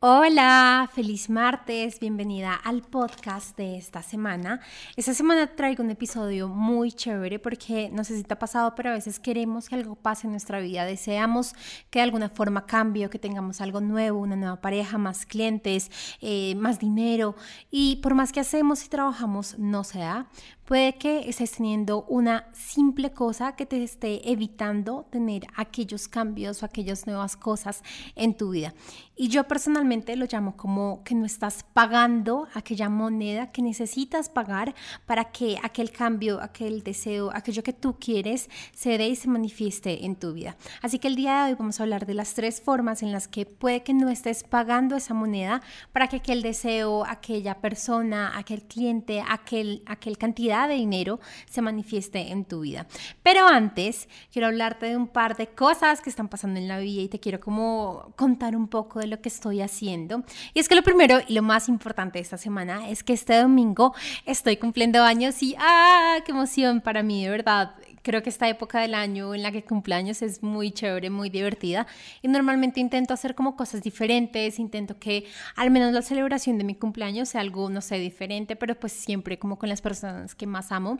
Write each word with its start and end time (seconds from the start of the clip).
Hola, 0.00 0.88
feliz 0.94 1.28
martes, 1.28 1.98
bienvenida 1.98 2.54
al 2.54 2.82
podcast 2.82 3.56
de 3.56 3.76
esta 3.76 4.00
semana. 4.00 4.60
Esta 4.94 5.12
semana 5.12 5.56
traigo 5.56 5.82
un 5.82 5.90
episodio 5.90 6.46
muy 6.46 6.92
chévere 6.92 7.40
porque 7.40 7.90
no 7.92 8.04
sé 8.04 8.16
si 8.16 8.22
te 8.22 8.32
ha 8.32 8.38
pasado, 8.38 8.76
pero 8.76 8.90
a 8.90 8.92
veces 8.92 9.18
queremos 9.18 9.68
que 9.68 9.74
algo 9.74 9.96
pase 9.96 10.28
en 10.28 10.30
nuestra 10.30 10.60
vida, 10.60 10.84
deseamos 10.84 11.52
que 11.90 11.98
de 11.98 12.04
alguna 12.04 12.28
forma 12.28 12.64
cambie 12.64 13.10
que 13.10 13.18
tengamos 13.18 13.60
algo 13.60 13.80
nuevo, 13.80 14.20
una 14.20 14.36
nueva 14.36 14.60
pareja, 14.60 14.98
más 14.98 15.26
clientes, 15.26 15.90
eh, 16.20 16.54
más 16.54 16.78
dinero 16.78 17.34
y 17.68 17.96
por 17.96 18.14
más 18.14 18.30
que 18.30 18.38
hacemos 18.38 18.84
y 18.84 18.88
trabajamos 18.88 19.58
no 19.58 19.82
se 19.82 19.98
da. 19.98 20.28
Puede 20.68 20.96
que 20.96 21.30
estés 21.30 21.52
teniendo 21.52 22.02
una 22.10 22.44
simple 22.52 23.10
cosa 23.10 23.56
que 23.56 23.64
te 23.64 23.82
esté 23.82 24.30
evitando 24.30 25.06
tener 25.08 25.46
aquellos 25.56 26.08
cambios 26.08 26.62
o 26.62 26.66
aquellas 26.66 27.06
nuevas 27.06 27.38
cosas 27.38 27.82
en 28.14 28.36
tu 28.36 28.50
vida. 28.50 28.74
Y 29.16 29.28
yo 29.28 29.44
personalmente 29.44 30.14
lo 30.14 30.26
llamo 30.30 30.58
como 30.58 31.02
que 31.04 31.14
no 31.14 31.24
estás 31.24 31.64
pagando 31.72 32.48
aquella 32.52 32.90
moneda 32.90 33.50
que 33.50 33.62
necesitas 33.62 34.28
pagar 34.28 34.74
para 35.06 35.32
que 35.32 35.56
aquel 35.62 35.90
cambio, 35.90 36.38
aquel 36.42 36.82
deseo, 36.82 37.30
aquello 37.32 37.62
que 37.62 37.72
tú 37.72 37.96
quieres 37.98 38.50
se 38.74 38.98
dé 38.98 39.08
y 39.08 39.16
se 39.16 39.28
manifieste 39.28 40.04
en 40.04 40.16
tu 40.16 40.34
vida. 40.34 40.58
Así 40.82 40.98
que 40.98 41.08
el 41.08 41.16
día 41.16 41.44
de 41.44 41.52
hoy 41.52 41.56
vamos 41.58 41.80
a 41.80 41.84
hablar 41.84 42.04
de 42.04 42.12
las 42.12 42.34
tres 42.34 42.60
formas 42.60 43.02
en 43.02 43.10
las 43.10 43.26
que 43.26 43.46
puede 43.46 43.82
que 43.82 43.94
no 43.94 44.10
estés 44.10 44.44
pagando 44.44 44.96
esa 44.96 45.14
moneda 45.14 45.62
para 45.92 46.08
que 46.08 46.16
aquel 46.16 46.42
deseo, 46.42 47.06
aquella 47.06 47.62
persona, 47.62 48.36
aquel 48.36 48.64
cliente, 48.64 49.24
aquel, 49.26 49.82
aquel 49.86 50.18
cantidad 50.18 50.57
de 50.66 50.74
dinero 50.74 51.20
se 51.48 51.62
manifieste 51.62 52.32
en 52.32 52.44
tu 52.44 52.60
vida. 52.60 52.86
Pero 53.22 53.46
antes, 53.46 54.08
quiero 54.32 54.48
hablarte 54.48 54.86
de 54.86 54.96
un 54.96 55.06
par 55.06 55.36
de 55.36 55.48
cosas 55.48 56.00
que 56.00 56.10
están 56.10 56.28
pasando 56.28 56.58
en 56.58 56.66
la 56.66 56.78
vida 56.78 57.02
y 57.02 57.08
te 57.08 57.20
quiero 57.20 57.38
como 57.38 58.12
contar 58.16 58.56
un 58.56 58.68
poco 58.68 58.98
de 58.98 59.06
lo 59.06 59.20
que 59.20 59.28
estoy 59.28 59.60
haciendo. 59.60 60.24
Y 60.54 60.60
es 60.60 60.68
que 60.68 60.74
lo 60.74 60.82
primero 60.82 61.20
y 61.26 61.34
lo 61.34 61.42
más 61.42 61.68
importante 61.68 62.18
de 62.18 62.22
esta 62.22 62.38
semana 62.38 62.88
es 62.88 63.04
que 63.04 63.12
este 63.12 63.36
domingo 63.36 63.94
estoy 64.24 64.56
cumpliendo 64.56 65.02
años 65.02 65.42
y 65.42 65.54
¡ah! 65.58 66.16
¡Qué 66.24 66.32
emoción 66.32 66.80
para 66.80 67.02
mí, 67.02 67.24
de 67.24 67.30
verdad! 67.30 67.74
Creo 68.08 68.22
que 68.22 68.30
esta 68.30 68.48
época 68.48 68.80
del 68.80 68.94
año 68.94 69.34
en 69.34 69.42
la 69.42 69.52
que 69.52 69.62
cumpleaños 69.62 70.22
es 70.22 70.42
muy 70.42 70.70
chévere, 70.70 71.10
muy 71.10 71.28
divertida 71.28 71.86
y 72.22 72.28
normalmente 72.28 72.80
intento 72.80 73.12
hacer 73.12 73.34
como 73.34 73.54
cosas 73.54 73.82
diferentes, 73.82 74.58
intento 74.58 74.98
que 74.98 75.26
al 75.56 75.70
menos 75.70 75.92
la 75.92 76.00
celebración 76.00 76.56
de 76.56 76.64
mi 76.64 76.74
cumpleaños 76.74 77.28
sea 77.28 77.42
algo, 77.42 77.68
no 77.68 77.82
sé, 77.82 77.98
diferente, 77.98 78.56
pero 78.56 78.80
pues 78.80 78.94
siempre 78.94 79.38
como 79.38 79.58
con 79.58 79.68
las 79.68 79.82
personas 79.82 80.34
que 80.34 80.46
más 80.46 80.72
amo. 80.72 80.98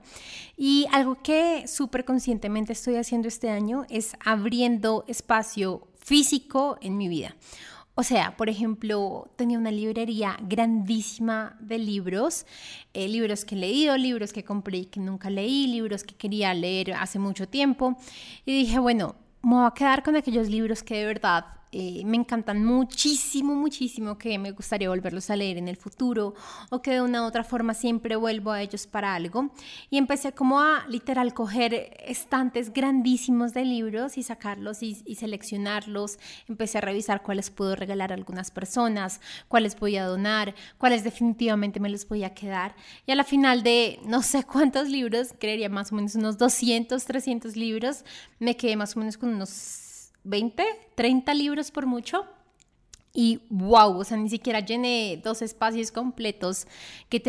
Y 0.54 0.86
algo 0.92 1.22
que 1.22 1.66
súper 1.66 2.04
conscientemente 2.04 2.74
estoy 2.74 2.96
haciendo 2.96 3.26
este 3.26 3.48
año 3.48 3.86
es 3.88 4.14
abriendo 4.22 5.06
espacio 5.08 5.88
físico 5.96 6.76
en 6.82 6.98
mi 6.98 7.08
vida. 7.08 7.34
O 8.00 8.04
sea, 8.04 8.36
por 8.36 8.48
ejemplo, 8.48 9.28
tenía 9.34 9.58
una 9.58 9.72
librería 9.72 10.36
grandísima 10.40 11.56
de 11.58 11.78
libros, 11.78 12.46
eh, 12.94 13.08
libros 13.08 13.44
que 13.44 13.56
he 13.56 13.58
leído, 13.58 13.96
libros 13.96 14.32
que 14.32 14.44
compré 14.44 14.78
y 14.78 14.84
que 14.84 15.00
nunca 15.00 15.30
leí, 15.30 15.66
libros 15.66 16.04
que 16.04 16.14
quería 16.14 16.54
leer 16.54 16.92
hace 16.92 17.18
mucho 17.18 17.48
tiempo. 17.48 17.96
Y 18.46 18.56
dije, 18.56 18.78
bueno, 18.78 19.16
me 19.42 19.56
voy 19.56 19.66
a 19.66 19.72
quedar 19.72 20.04
con 20.04 20.14
aquellos 20.14 20.48
libros 20.48 20.84
que 20.84 20.94
de 20.98 21.06
verdad 21.06 21.57
eh, 21.70 22.02
me 22.04 22.16
encantan 22.16 22.64
muchísimo, 22.64 23.54
muchísimo, 23.54 24.16
que 24.16 24.38
me 24.38 24.52
gustaría 24.52 24.88
volverlos 24.88 25.28
a 25.30 25.36
leer 25.36 25.58
en 25.58 25.68
el 25.68 25.76
futuro 25.76 26.34
o 26.70 26.80
que 26.80 26.92
de 26.92 27.02
una 27.02 27.22
u 27.22 27.26
otra 27.26 27.44
forma 27.44 27.74
siempre 27.74 28.16
vuelvo 28.16 28.52
a 28.52 28.62
ellos 28.62 28.86
para 28.86 29.14
algo. 29.14 29.50
Y 29.90 29.98
empecé 29.98 30.32
como 30.32 30.60
a 30.60 30.86
literal 30.88 31.34
coger 31.34 31.96
estantes 32.06 32.72
grandísimos 32.72 33.52
de 33.52 33.64
libros 33.64 34.16
y 34.16 34.22
sacarlos 34.22 34.82
y, 34.82 34.94
seleccionarlos. 35.14 36.18
Empecé 36.48 36.78
a 36.78 36.80
revisar 36.80 37.22
cuáles 37.22 37.50
puedo 37.50 37.76
regalar 37.76 38.12
a 38.12 38.14
algunas 38.14 38.50
personas, 38.50 39.20
cuáles 39.48 39.78
voy 39.78 39.96
a 39.96 40.06
donar, 40.06 40.54
cuáles 40.78 41.04
definitivamente 41.04 41.80
me 41.80 41.90
los 41.90 42.06
voy 42.08 42.24
a 42.24 42.34
quedar. 42.34 42.74
Y 43.06 43.12
a 43.12 43.16
la 43.16 43.24
final 43.24 43.62
de 43.62 43.98
no 44.04 44.22
sé 44.22 44.44
cuántos 44.44 44.88
libros, 44.88 45.34
creería 45.38 45.68
más 45.68 45.92
o 45.92 45.96
menos 45.96 46.14
unos 46.14 46.38
200, 46.38 47.04
300 47.04 47.56
libros, 47.56 48.04
me 48.38 48.56
quedé 48.56 48.76
más 48.76 48.96
o 48.96 49.00
menos 49.00 49.18
con 49.18 49.30
unos 49.30 49.87
20, 50.28 50.64
30 50.94 51.34
libros 51.34 51.70
por 51.70 51.86
mucho. 51.86 52.26
Y 53.14 53.40
wow, 53.48 53.98
o 53.98 54.04
sea, 54.04 54.16
ni 54.16 54.28
siquiera 54.28 54.60
llené 54.60 55.20
dos 55.24 55.42
espacios 55.42 55.90
completos 55.90 56.66
que, 57.08 57.20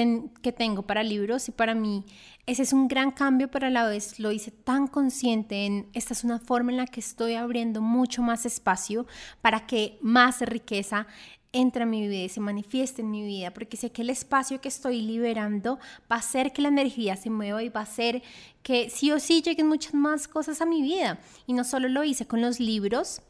que 0.41 0.51
tengo 0.51 0.83
para 0.83 1.01
libros 1.01 1.47
y 1.47 1.51
para 1.51 1.73
mí 1.73 2.03
ese 2.45 2.63
es 2.63 2.73
un 2.73 2.87
gran 2.87 3.11
cambio, 3.11 3.49
pero 3.49 3.67
a 3.67 3.69
la 3.69 3.87
vez 3.87 4.19
lo 4.19 4.31
hice 4.31 4.51
tan 4.51 4.87
consciente 4.87 5.65
en 5.65 5.87
esta 5.93 6.13
es 6.13 6.23
una 6.23 6.39
forma 6.39 6.71
en 6.71 6.77
la 6.77 6.87
que 6.87 6.99
estoy 6.99 7.35
abriendo 7.35 7.81
mucho 7.81 8.21
más 8.21 8.45
espacio 8.45 9.07
para 9.41 9.65
que 9.67 9.97
más 10.01 10.41
riqueza 10.41 11.07
entre 11.51 11.83
en 11.83 11.89
mi 11.89 12.07
vida 12.07 12.23
y 12.23 12.29
se 12.29 12.39
manifieste 12.39 13.01
en 13.01 13.11
mi 13.11 13.23
vida, 13.23 13.51
porque 13.51 13.77
sé 13.77 13.91
que 13.91 14.03
el 14.03 14.09
espacio 14.09 14.61
que 14.61 14.67
estoy 14.67 15.01
liberando 15.01 15.79
va 16.11 16.17
a 16.17 16.19
hacer 16.19 16.53
que 16.53 16.61
la 16.61 16.67
energía 16.67 17.15
se 17.15 17.29
mueva 17.29 17.63
y 17.63 17.69
va 17.69 17.81
a 17.81 17.83
hacer 17.83 18.21
que 18.61 18.89
sí 18.89 19.11
o 19.11 19.19
sí 19.19 19.41
lleguen 19.41 19.67
muchas 19.67 19.93
más 19.93 20.27
cosas 20.27 20.61
a 20.61 20.65
mi 20.65 20.81
vida. 20.81 21.19
Y 21.47 21.53
no 21.53 21.63
solo 21.63 21.89
lo 21.89 22.03
hice 22.03 22.27
con 22.27 22.41
los 22.41 22.59
libros, 22.59 23.21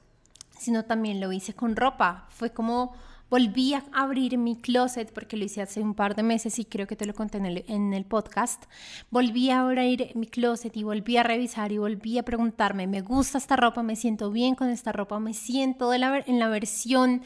sino 0.57 0.83
también 0.83 1.21
lo 1.21 1.31
hice 1.31 1.53
con 1.53 1.75
ropa. 1.75 2.27
Fue 2.29 2.51
como 2.51 2.93
volví 3.29 3.73
a 3.73 3.83
abrir 3.91 4.37
mi 4.37 4.55
closet 4.55 5.11
porque 5.13 5.37
lo 5.37 5.45
hice 5.45 5.61
hace 5.61 5.81
un 5.81 5.93
par 5.93 6.15
de 6.15 6.23
meses 6.23 6.59
y 6.59 6.65
creo 6.65 6.87
que 6.87 6.95
te 6.95 7.05
lo 7.05 7.13
conté 7.13 7.37
en 7.37 7.93
el, 7.93 8.05
podcast. 8.05 8.65
Volví 9.11 9.49
a 9.51 9.61
abrir 9.61 10.11
mi 10.15 10.27
closet 10.27 10.75
y 10.75 10.83
volví 10.83 11.17
a 11.17 11.23
revisar 11.23 11.71
y 11.71 11.77
volví 11.77 12.17
a 12.17 12.23
preguntarme, 12.23 12.87
¿me 12.87 13.01
gusta 13.01 13.37
esta 13.37 13.55
ropa? 13.55 13.83
¿Me 13.83 13.95
siento 13.95 14.31
bien 14.31 14.55
con 14.55 14.69
esta 14.69 14.91
ropa? 14.91 15.19
¿Me 15.19 15.33
siento 15.33 15.93
en 15.93 16.39
la 16.39 16.49
versión 16.49 17.21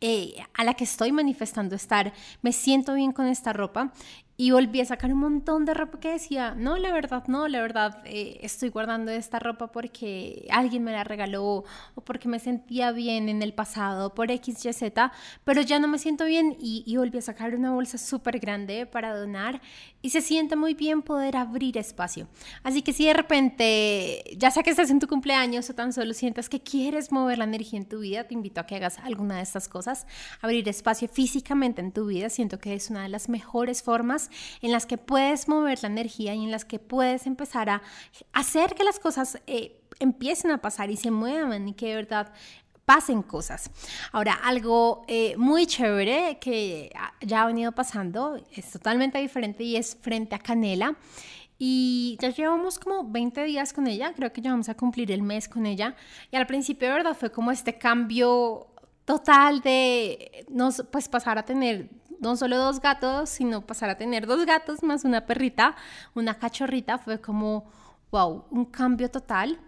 eh, 0.00 0.36
a 0.54 0.62
la 0.62 0.74
que 0.74 0.84
estoy 0.84 1.10
manifestando 1.10 1.74
estar, 1.74 2.12
me 2.40 2.52
siento 2.52 2.94
bien 2.94 3.10
con 3.10 3.26
esta 3.26 3.52
ropa 3.52 3.92
y 4.40 4.52
volví 4.52 4.80
a 4.80 4.84
sacar 4.84 5.12
un 5.12 5.18
montón 5.18 5.64
de 5.64 5.74
ropa 5.74 5.98
que 5.98 6.12
decía, 6.12 6.54
no, 6.56 6.76
la 6.76 6.92
verdad, 6.92 7.24
no, 7.26 7.48
la 7.48 7.60
verdad, 7.60 8.00
eh, 8.04 8.38
estoy 8.42 8.68
guardando 8.68 9.10
esta 9.10 9.40
ropa 9.40 9.72
porque 9.72 10.46
alguien 10.52 10.84
me 10.84 10.92
la 10.92 11.02
regaló 11.02 11.64
o 11.96 12.00
porque 12.02 12.28
me 12.28 12.38
sentía 12.38 12.92
bien 12.92 13.28
en 13.28 13.42
el 13.42 13.52
pasado 13.52 14.14
por 14.14 14.30
X, 14.30 14.64
Y, 14.64 14.72
Z, 14.72 15.12
pero 15.42 15.60
ya 15.62 15.80
no 15.80 15.88
me 15.88 15.98
siento 15.98 16.24
bien 16.24 16.56
y, 16.60 16.84
y 16.86 16.96
volví 16.98 17.18
a 17.18 17.22
sacar 17.22 17.52
una 17.56 17.72
bolsa 17.72 17.98
súper 17.98 18.38
grande 18.38 18.86
para 18.86 19.18
donar 19.18 19.60
y 20.02 20.10
se 20.10 20.20
siente 20.20 20.54
muy 20.54 20.74
bien 20.74 21.02
poder 21.02 21.36
abrir 21.36 21.76
espacio. 21.76 22.28
Así 22.62 22.82
que 22.82 22.92
si 22.92 23.06
de 23.06 23.14
repente, 23.14 24.22
ya 24.36 24.52
sea 24.52 24.62
que 24.62 24.70
estés 24.70 24.90
en 24.90 25.00
tu 25.00 25.08
cumpleaños 25.08 25.68
o 25.68 25.74
tan 25.74 25.92
solo 25.92 26.14
sientas 26.14 26.48
que 26.48 26.60
quieres 26.60 27.10
mover 27.10 27.38
la 27.38 27.44
energía 27.44 27.80
en 27.80 27.88
tu 27.88 27.98
vida, 27.98 28.22
te 28.22 28.34
invito 28.34 28.60
a 28.60 28.66
que 28.66 28.76
hagas 28.76 28.98
alguna 29.00 29.38
de 29.38 29.42
estas 29.42 29.66
cosas, 29.66 30.06
abrir 30.40 30.68
espacio 30.68 31.08
físicamente 31.08 31.80
en 31.80 31.90
tu 31.90 32.06
vida, 32.06 32.30
siento 32.30 32.60
que 32.60 32.74
es 32.74 32.88
una 32.88 33.02
de 33.02 33.08
las 33.08 33.28
mejores 33.28 33.82
formas 33.82 34.27
en 34.62 34.72
las 34.72 34.86
que 34.86 34.98
puedes 34.98 35.48
mover 35.48 35.78
la 35.82 35.88
energía 35.88 36.34
y 36.34 36.44
en 36.44 36.50
las 36.50 36.64
que 36.64 36.78
puedes 36.78 37.26
empezar 37.26 37.70
a 37.70 37.82
hacer 38.32 38.74
que 38.74 38.84
las 38.84 38.98
cosas 38.98 39.40
eh, 39.46 39.80
empiecen 40.00 40.50
a 40.50 40.58
pasar 40.58 40.90
y 40.90 40.96
se 40.96 41.10
muevan 41.10 41.68
y 41.68 41.74
que 41.74 41.86
de 41.86 41.94
verdad 41.96 42.32
pasen 42.84 43.22
cosas. 43.22 43.70
Ahora, 44.12 44.32
algo 44.32 45.04
eh, 45.08 45.36
muy 45.36 45.66
chévere 45.66 46.38
que 46.40 46.90
ya 47.20 47.42
ha 47.42 47.46
venido 47.46 47.72
pasando, 47.72 48.42
es 48.50 48.70
totalmente 48.70 49.18
diferente 49.18 49.62
y 49.62 49.76
es 49.76 49.94
frente 50.00 50.34
a 50.34 50.38
Canela. 50.38 50.96
Y 51.58 52.16
ya 52.20 52.30
llevamos 52.30 52.78
como 52.78 53.04
20 53.04 53.44
días 53.44 53.74
con 53.74 53.88
ella, 53.88 54.14
creo 54.14 54.32
que 54.32 54.40
ya 54.40 54.52
vamos 54.52 54.70
a 54.70 54.74
cumplir 54.74 55.12
el 55.12 55.22
mes 55.22 55.48
con 55.48 55.66
ella. 55.66 55.96
Y 56.30 56.36
al 56.36 56.46
principio, 56.46 56.88
de 56.88 56.94
verdad, 56.94 57.14
fue 57.14 57.30
como 57.30 57.50
este 57.50 57.76
cambio 57.76 58.68
total 59.04 59.60
de 59.60 60.46
nos, 60.48 60.82
pues 60.90 61.08
pasar 61.08 61.36
a 61.36 61.44
tener 61.44 61.90
no 62.20 62.36
solo 62.36 62.56
dos 62.56 62.80
gatos, 62.80 63.30
sino 63.30 63.66
pasar 63.66 63.90
a 63.90 63.98
tener 63.98 64.26
dos 64.26 64.44
gatos 64.46 64.82
más 64.82 65.04
una 65.04 65.26
perrita, 65.26 65.76
una 66.14 66.38
cachorrita, 66.38 66.98
fue 66.98 67.20
como, 67.20 67.70
wow, 68.10 68.44
un 68.50 68.64
cambio 68.64 69.10
total. 69.10 69.58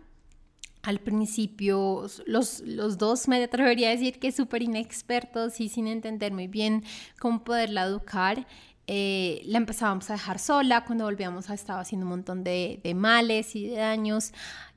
Al 0.82 0.98
principio, 0.98 2.06
los, 2.26 2.60
los 2.60 2.96
dos 2.96 3.28
me 3.28 3.42
atrevería 3.44 3.88
a 3.88 3.90
decir 3.90 4.18
que 4.18 4.32
súper 4.32 4.62
inexpertos 4.62 5.60
y 5.60 5.68
sin 5.68 5.86
entender 5.86 6.32
muy 6.32 6.48
bien 6.48 6.84
cómo 7.18 7.44
poderla 7.44 7.84
educar. 7.84 8.46
Eh, 8.92 9.42
la 9.44 9.58
empezábamos 9.58 10.10
a 10.10 10.14
dejar 10.14 10.40
sola, 10.40 10.84
cuando 10.84 11.04
volvíamos 11.04 11.48
a 11.48 11.54
estaba 11.54 11.80
haciendo 11.80 12.06
un 12.06 12.10
montón 12.10 12.42
de, 12.42 12.80
de, 12.82 12.92
males 12.94 13.54
y 13.54 13.68
de 13.68 13.76
daños, 13.76 14.32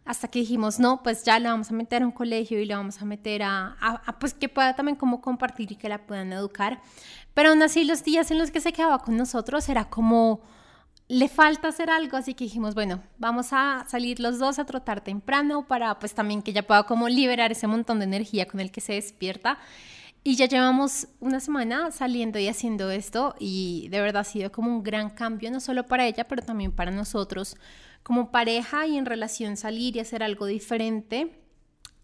hasta 0.05 0.27
que 0.27 0.37
dijimos, 0.37 0.79
no, 0.79 1.01
pues 1.01 1.23
ya 1.23 1.39
la 1.39 1.49
vamos 1.49 1.71
a 1.71 1.73
meter 1.73 2.03
a 2.03 2.05
un 2.05 2.11
colegio 2.11 2.59
y 2.59 2.65
la 2.65 2.77
vamos 2.77 3.01
a 3.01 3.05
meter 3.05 3.41
a, 3.41 3.75
a, 3.79 4.19
pues 4.19 4.35
que 4.35 4.49
pueda 4.49 4.75
también 4.75 4.97
como 4.97 5.19
compartir 5.19 5.71
y 5.71 5.77
que 5.77 5.89
la 5.89 6.05
puedan 6.05 6.31
educar. 6.31 6.79
Pero 7.33 7.49
aún 7.49 7.61
así 7.61 7.83
los 7.83 8.03
días 8.03 8.31
en 8.31 8.37
los 8.37 8.51
que 8.51 8.61
se 8.61 8.73
quedaba 8.73 8.99
con 8.99 9.17
nosotros 9.17 9.67
era 9.69 9.85
como, 9.85 10.41
le 11.07 11.27
falta 11.27 11.67
hacer 11.67 11.89
algo, 11.89 12.17
así 12.17 12.33
que 12.33 12.45
dijimos, 12.45 12.75
bueno, 12.75 13.03
vamos 13.17 13.49
a 13.51 13.85
salir 13.87 14.19
los 14.19 14.39
dos 14.39 14.59
a 14.59 14.65
trotar 14.65 15.01
temprano 15.01 15.67
para 15.67 15.99
pues 15.99 16.13
también 16.13 16.41
que 16.41 16.51
ella 16.51 16.65
pueda 16.65 16.83
como 16.83 17.09
liberar 17.09 17.51
ese 17.51 17.67
montón 17.67 17.99
de 17.99 18.05
energía 18.05 18.47
con 18.47 18.59
el 18.59 18.71
que 18.71 18.81
se 18.81 18.93
despierta. 18.93 19.57
Y 20.25 20.35
ya 20.37 20.45
llevamos 20.45 21.07
una 21.19 21.41
semana 21.41 21.91
saliendo 21.91 22.39
y 22.39 22.47
haciendo 22.47 22.89
esto 22.91 23.35
y 23.39 23.89
de 23.89 23.99
verdad 23.99 24.21
ha 24.21 24.23
sido 24.23 24.53
como 24.53 24.71
un 24.71 24.81
gran 24.81 25.09
cambio, 25.09 25.51
no 25.51 25.59
solo 25.59 25.85
para 25.85 26.07
ella, 26.07 26.25
pero 26.27 26.41
también 26.41 26.71
para 26.71 26.91
nosotros 26.91 27.57
como 28.03 28.31
pareja 28.31 28.87
y 28.87 28.97
en 28.97 29.05
relación 29.05 29.57
salir 29.57 29.97
y 29.97 29.99
hacer 29.99 30.23
algo 30.23 30.45
diferente 30.45 31.42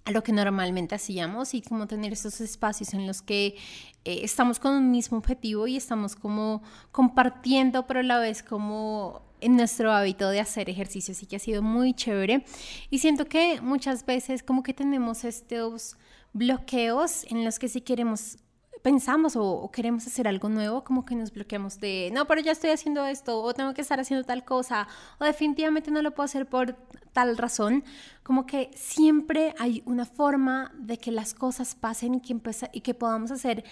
a 0.06 0.12
lo 0.12 0.24
que 0.24 0.32
normalmente 0.32 0.96
hacíamos 0.96 1.54
y 1.54 1.62
como 1.62 1.88
tener 1.88 2.14
esos 2.14 2.42
espacios 2.42 2.94
en 2.94 3.06
los 3.06 3.22
que 3.22 3.58
eh, 4.06 4.22
estamos 4.24 4.60
con 4.60 4.74
un 4.74 4.92
mismo 4.92 5.18
objetivo 5.18 5.68
y 5.68 5.78
estamos 5.78 6.16
como 6.16 6.62
compartiendo, 6.92 7.86
pero 7.86 8.00
a 8.00 8.04
la 8.04 8.20
vez 8.20 8.42
como 8.42 9.22
en 9.42 9.56
nuestro 9.56 9.92
hábito 9.92 10.30
de 10.30 10.40
hacer 10.40 10.70
ejercicio, 10.70 11.14
así 11.14 11.26
que 11.26 11.38
ha 11.38 11.40
sido 11.40 11.62
muy 11.62 11.94
chévere. 11.94 12.44
Y 12.90 13.00
siento 13.00 13.26
que 13.26 13.62
muchas 13.62 14.06
veces 14.06 14.44
como 14.44 14.64
que 14.64 14.74
tenemos 14.74 15.24
estos 15.24 15.98
bloqueos 16.34 17.26
en 17.30 17.46
los 17.46 17.60
que 17.60 17.70
si 17.70 17.82
queremos 17.82 18.38
pensamos 18.82 19.36
o, 19.36 19.70
queremos 19.72 20.08
hacer 20.08 20.28
algo 20.28 20.50
nuevo, 20.50 20.84
como 20.84 21.06
que 21.06 21.16
nos 21.16 21.32
bloqueamos 21.32 21.80
de, 21.80 22.12
no, 22.14 22.26
pero 22.28 22.42
ya 22.42 22.52
estoy 22.52 22.70
haciendo 22.70 23.06
esto, 23.06 23.42
o 23.42 23.54
tengo 23.54 23.74
que 23.74 23.82
estar 23.82 24.00
haciendo 24.00 24.26
tal 24.26 24.46
cosa, 24.46 24.88
o 25.20 25.26
definitivamente 25.26 25.92
no 25.92 26.02
lo 26.02 26.12
puedo 26.12 26.26
hacer 26.26 26.46
por 26.48 26.76
tal 27.14 27.38
razón, 27.38 27.84
como 28.24 28.46
que 28.46 28.70
siempre 28.76 29.56
hay 29.58 29.82
una 29.86 30.06
forma 30.06 30.72
de 30.78 30.98
que 30.98 31.12
las 31.12 31.34
cosas 31.34 31.76
pasen 31.76 32.16
y 32.16 32.22
que, 32.22 32.36
y 32.74 32.82
que 32.82 32.94
podamos 32.94 33.32
hacer 33.32 33.64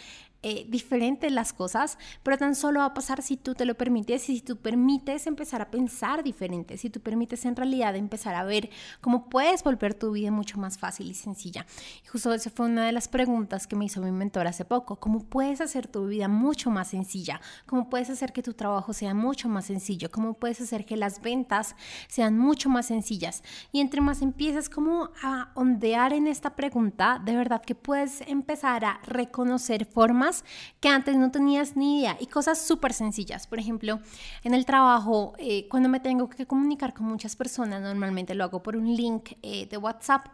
eh, 0.50 0.66
diferentes 0.70 1.30
las 1.30 1.52
cosas, 1.52 1.98
pero 2.24 2.38
tan 2.38 2.56
solo 2.56 2.80
va 2.80 2.86
a 2.86 2.94
pasar 2.94 3.22
si 3.22 3.36
tú 3.36 3.54
te 3.54 3.66
lo 3.66 3.76
permites 3.76 4.30
y 4.30 4.38
si 4.38 4.42
tú 4.42 4.56
permites 4.56 5.28
empezar 5.28 5.62
a 5.62 5.70
pensar 5.70 6.24
diferente, 6.24 6.78
si 6.78 6.90
tú 6.90 7.02
permites 7.02 7.44
en 7.44 7.54
realidad 7.54 7.98
empezar 7.98 8.34
a 8.34 8.46
ver 8.46 8.70
cómo 9.02 9.28
puedes 9.28 9.62
volver 9.62 9.94
tu 9.94 10.12
vida 10.12 10.32
mucho 10.32 10.58
más 10.58 10.78
fácil 10.78 11.12
y 11.12 11.16
sencilla. 11.16 11.66
Y 12.02 12.08
justo 12.08 12.34
esa 12.34 12.50
fue 12.50 12.68
una 12.68 12.86
de 12.86 12.94
las 12.94 13.10
preguntas 13.10 13.68
que 13.68 13.76
me 13.76 13.84
hizo 13.84 14.00
mi 14.00 14.10
mentor 14.10 14.48
hace 14.48 14.64
poco, 14.64 15.02
¿cómo 15.02 15.26
puedes 15.26 15.60
hacer 15.60 15.86
tu 15.86 16.08
vida 16.08 16.30
mucho 16.30 16.72
más 16.72 16.92
sencilla? 16.92 17.42
¿Cómo 17.66 17.90
puedes 17.90 18.10
hacer 18.10 18.32
que 18.32 18.42
tu 18.42 18.54
trabajo 18.54 18.94
sea 18.94 19.14
mucho 19.14 19.50
más 19.50 19.66
sencillo? 19.66 20.10
¿Cómo 20.12 20.36
puedes 20.36 20.62
hacer 20.62 20.86
que 20.86 20.96
las 20.96 21.22
ventas 21.22 21.76
sean 22.08 22.38
mucho 22.38 22.70
más 22.70 22.86
sencillas? 22.86 23.44
Y 23.74 23.82
entre 23.82 24.00
más 24.00 24.22
empiezas 24.22 24.70
como 24.70 25.10
a 25.22 25.52
ondear 25.56 26.14
en 26.14 26.26
esta 26.26 26.56
pregunta, 26.56 27.22
de 27.26 27.36
verdad 27.36 27.62
que 27.62 27.76
puedes 27.76 28.22
empezar 28.22 28.86
a 28.86 29.02
reconocer 29.04 29.86
formas 29.86 30.37
que 30.80 30.90
antes 30.90 31.16
no 31.16 31.32
tenías 31.32 31.76
ni 31.76 32.00
idea 32.00 32.18
y 32.20 32.28
cosas 32.28 32.60
súper 32.62 32.94
sencillas. 32.94 33.48
Por 33.48 33.60
ejemplo, 33.60 34.00
en 34.44 34.54
el 34.54 34.66
trabajo, 34.66 35.34
eh, 35.38 35.68
cuando 35.70 35.90
me 35.90 36.00
tengo 36.00 36.30
que 36.30 36.46
comunicar 36.46 36.94
con 36.94 37.06
muchas 37.08 37.36
personas, 37.36 37.82
normalmente 37.82 38.36
lo 38.36 38.44
hago 38.44 38.64
por 38.64 38.76
un 38.76 38.96
link 38.96 39.32
eh, 39.42 39.68
de 39.68 39.78
WhatsApp 39.78 40.28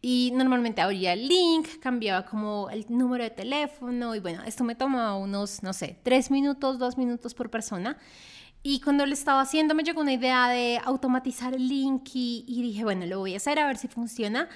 y 0.00 0.32
normalmente 0.34 0.80
abría 0.80 1.12
el 1.12 1.28
link, 1.28 1.68
cambiaba 1.80 2.26
como 2.26 2.70
el 2.70 2.86
número 2.88 3.24
de 3.24 3.30
teléfono 3.30 4.14
y 4.14 4.20
bueno, 4.20 4.42
esto 4.44 4.64
me 4.64 4.74
tomaba 4.74 5.16
unos, 5.16 5.62
no 5.62 5.72
sé, 5.72 5.98
tres 6.02 6.30
minutos, 6.30 6.78
dos 6.78 6.96
minutos 6.98 7.34
por 7.34 7.50
persona. 7.50 7.96
Y 8.62 8.80
cuando 8.80 9.06
lo 9.06 9.12
estaba 9.12 9.42
haciendo 9.42 9.76
me 9.76 9.84
llegó 9.84 10.00
una 10.00 10.12
idea 10.12 10.48
de 10.48 10.80
automatizar 10.84 11.54
el 11.54 11.68
link 11.68 12.08
y, 12.14 12.44
y, 12.48 12.62
dije, 12.62 12.82
bueno, 12.82 13.06
lo 13.06 13.20
voy 13.20 13.34
a 13.34 13.36
hacer 13.36 13.60
a 13.60 13.66
ver 13.66 13.76
si 13.76 13.86
funciona. 13.86 14.48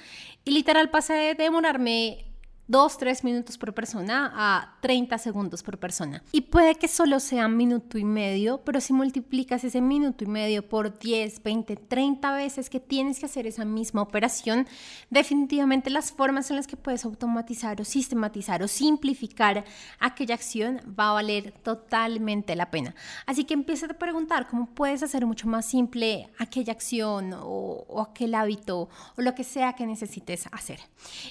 Y 0.43 0.51
literal 0.51 0.89
pasé 0.89 1.13
de 1.13 1.35
demorarme 1.35 2.30
2, 2.71 2.97
3 2.97 3.25
minutos 3.25 3.57
por 3.57 3.73
persona 3.73 4.31
a 4.33 4.77
30 4.79 5.17
segundos 5.17 5.61
por 5.61 5.77
persona. 5.77 6.23
Y 6.31 6.39
puede 6.39 6.75
que 6.75 6.87
solo 6.87 7.19
sea 7.19 7.49
minuto 7.49 7.97
y 7.97 8.05
medio, 8.05 8.61
pero 8.63 8.79
si 8.79 8.93
multiplicas 8.93 9.65
ese 9.65 9.81
minuto 9.81 10.23
y 10.23 10.27
medio 10.27 10.67
por 10.67 10.97
10, 10.97 11.43
20, 11.43 11.75
30 11.75 12.33
veces 12.33 12.69
que 12.69 12.79
tienes 12.79 13.19
que 13.19 13.25
hacer 13.25 13.45
esa 13.45 13.65
misma 13.65 14.01
operación, 14.01 14.67
definitivamente 15.09 15.89
las 15.89 16.13
formas 16.13 16.49
en 16.49 16.55
las 16.55 16.65
que 16.65 16.77
puedes 16.77 17.03
automatizar 17.03 17.81
o 17.81 17.83
sistematizar 17.83 18.63
o 18.63 18.69
simplificar 18.69 19.65
aquella 19.99 20.35
acción 20.35 20.79
va 20.97 21.09
a 21.09 21.13
valer 21.13 21.51
totalmente 21.51 22.55
la 22.55 22.71
pena. 22.71 22.95
Así 23.25 23.43
que 23.43 23.53
empieza 23.53 23.87
a 23.87 23.89
preguntar 23.89 24.47
cómo 24.47 24.67
puedes 24.67 25.03
hacer 25.03 25.25
mucho 25.25 25.45
más 25.45 25.65
simple 25.65 26.29
aquella 26.39 26.71
acción 26.71 27.33
o, 27.33 27.83
o 27.89 28.01
aquel 28.01 28.33
hábito 28.33 28.87
o 29.17 29.21
lo 29.21 29.35
que 29.35 29.43
sea 29.43 29.73
que 29.73 29.85
necesites 29.85 30.47
hacer. 30.53 30.79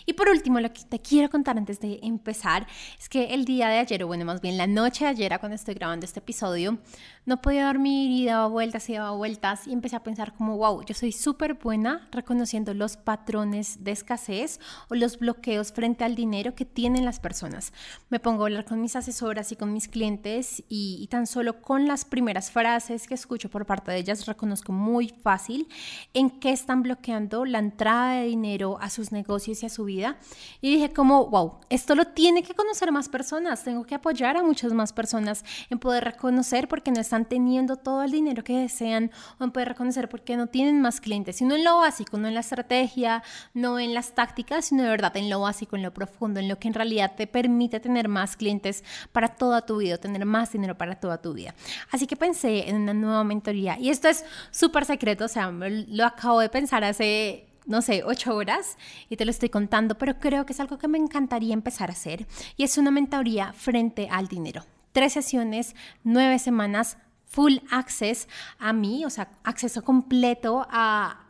Y 0.04 0.12
por 0.12 0.28
último, 0.28 0.60
lo 0.60 0.70
que 0.70 0.82
te 0.84 1.00
quiero 1.00 1.29
contar 1.30 1.56
antes 1.56 1.80
de 1.80 1.98
empezar 2.02 2.66
es 2.98 3.08
que 3.08 3.32
el 3.32 3.44
día 3.44 3.68
de 3.68 3.78
ayer, 3.78 4.04
o 4.04 4.06
bueno, 4.06 4.24
más 4.24 4.40
bien 4.40 4.58
la 4.58 4.66
noche 4.66 5.04
de 5.04 5.10
ayer, 5.10 5.38
cuando 5.38 5.56
estoy 5.56 5.74
grabando 5.74 6.04
este 6.04 6.18
episodio, 6.20 6.78
no 7.26 7.42
podía 7.42 7.66
dormir 7.66 8.10
y 8.10 8.26
daba 8.26 8.46
vueltas 8.46 8.88
y 8.88 8.94
daba 8.94 9.10
vueltas 9.12 9.66
y 9.66 9.72
empecé 9.72 9.96
a 9.96 10.02
pensar 10.02 10.32
como, 10.34 10.56
wow, 10.56 10.82
yo 10.84 10.94
soy 10.94 11.12
súper 11.12 11.54
buena 11.54 12.08
reconociendo 12.12 12.74
los 12.74 12.96
patrones 12.96 13.84
de 13.84 13.92
escasez 13.92 14.58
o 14.88 14.94
los 14.94 15.18
bloqueos 15.18 15.72
frente 15.72 16.04
al 16.04 16.14
dinero 16.14 16.54
que 16.54 16.64
tienen 16.64 17.04
las 17.04 17.20
personas. 17.20 17.72
Me 18.08 18.20
pongo 18.20 18.42
a 18.42 18.46
hablar 18.46 18.64
con 18.64 18.80
mis 18.80 18.96
asesoras 18.96 19.52
y 19.52 19.56
con 19.56 19.72
mis 19.72 19.88
clientes 19.88 20.62
y, 20.68 21.06
tan 21.10 21.26
solo 21.26 21.60
con 21.60 21.88
las 21.88 22.04
primeras 22.04 22.50
frases 22.50 23.06
que 23.06 23.14
escucho 23.14 23.50
por 23.50 23.66
parte 23.66 23.90
de 23.90 23.98
ellas 23.98 24.26
reconozco 24.26 24.72
muy 24.72 25.08
fácil 25.08 25.68
en 26.14 26.30
qué 26.30 26.52
están 26.52 26.82
bloqueando 26.82 27.44
la 27.44 27.58
entrada 27.58 28.12
de 28.14 28.26
dinero 28.26 28.78
a 28.80 28.90
sus 28.90 29.12
negocios 29.12 29.62
y 29.62 29.66
a 29.66 29.70
su 29.70 29.84
vida. 29.84 30.18
Y 30.60 30.74
dije 30.74 30.92
como, 30.92 31.26
wow, 31.26 31.58
esto 31.68 31.94
lo 31.94 32.06
tiene 32.06 32.42
que 32.42 32.54
conocer 32.54 32.92
más 32.92 33.08
personas, 33.08 33.64
tengo 33.64 33.84
que 33.84 33.96
apoyar 33.96 34.36
a 34.36 34.42
muchas 34.42 34.72
más 34.72 34.92
personas 34.92 35.44
en 35.68 35.78
poder 35.78 36.04
reconocer 36.04 36.68
porque 36.68 36.90
no 36.90 37.00
están 37.10 37.24
teniendo 37.24 37.74
todo 37.74 38.04
el 38.04 38.12
dinero 38.12 38.44
que 38.44 38.56
desean 38.56 39.10
o 39.40 39.44
en 39.44 39.50
poder 39.50 39.68
reconocer 39.68 40.08
porque 40.08 40.36
no 40.36 40.46
tienen 40.46 40.80
más 40.80 41.00
clientes, 41.00 41.36
sino 41.36 41.56
en 41.56 41.64
lo 41.64 41.78
básico, 41.78 42.18
no 42.18 42.28
en 42.28 42.34
la 42.34 42.40
estrategia, 42.40 43.24
no 43.52 43.80
en 43.80 43.94
las 43.94 44.14
tácticas, 44.14 44.66
sino 44.66 44.84
de 44.84 44.90
verdad 44.90 45.16
en 45.16 45.28
lo 45.28 45.40
básico, 45.40 45.74
en 45.74 45.82
lo 45.82 45.92
profundo, 45.92 46.38
en 46.38 46.48
lo 46.48 46.60
que 46.60 46.68
en 46.68 46.74
realidad 46.74 47.14
te 47.16 47.26
permite 47.26 47.80
tener 47.80 48.06
más 48.06 48.36
clientes 48.36 48.84
para 49.10 49.26
toda 49.26 49.66
tu 49.66 49.78
vida, 49.78 49.98
tener 49.98 50.24
más 50.24 50.52
dinero 50.52 50.78
para 50.78 50.94
toda 51.00 51.20
tu 51.20 51.34
vida. 51.34 51.52
Así 51.90 52.06
que 52.06 52.14
pensé 52.14 52.68
en 52.68 52.76
una 52.76 52.94
nueva 52.94 53.24
mentoría 53.24 53.76
y 53.76 53.90
esto 53.90 54.06
es 54.06 54.24
súper 54.52 54.84
secreto, 54.84 55.24
o 55.24 55.28
sea, 55.28 55.50
lo 55.50 56.06
acabo 56.06 56.38
de 56.38 56.48
pensar 56.48 56.84
hace 56.84 57.48
no 57.66 57.82
sé, 57.82 58.02
ocho 58.04 58.34
horas 58.34 58.78
y 59.08 59.16
te 59.16 59.24
lo 59.24 59.30
estoy 59.30 59.48
contando, 59.48 59.96
pero 59.96 60.18
creo 60.18 60.46
que 60.46 60.52
es 60.52 60.60
algo 60.60 60.78
que 60.78 60.88
me 60.88 60.98
encantaría 60.98 61.54
empezar 61.54 61.90
a 61.90 61.92
hacer 61.92 62.26
y 62.56 62.62
es 62.64 62.78
una 62.78 62.90
mentoría 62.90 63.52
frente 63.52 64.08
al 64.10 64.28
dinero. 64.28 64.64
Tres 64.92 65.12
sesiones, 65.12 65.74
nueve 66.04 66.38
semanas, 66.38 66.96
full 67.30 67.58
access 67.70 68.28
a 68.58 68.72
mí, 68.72 69.04
o 69.04 69.10
sea, 69.10 69.30
acceso 69.44 69.82
completo 69.82 70.66
a, 70.68 71.26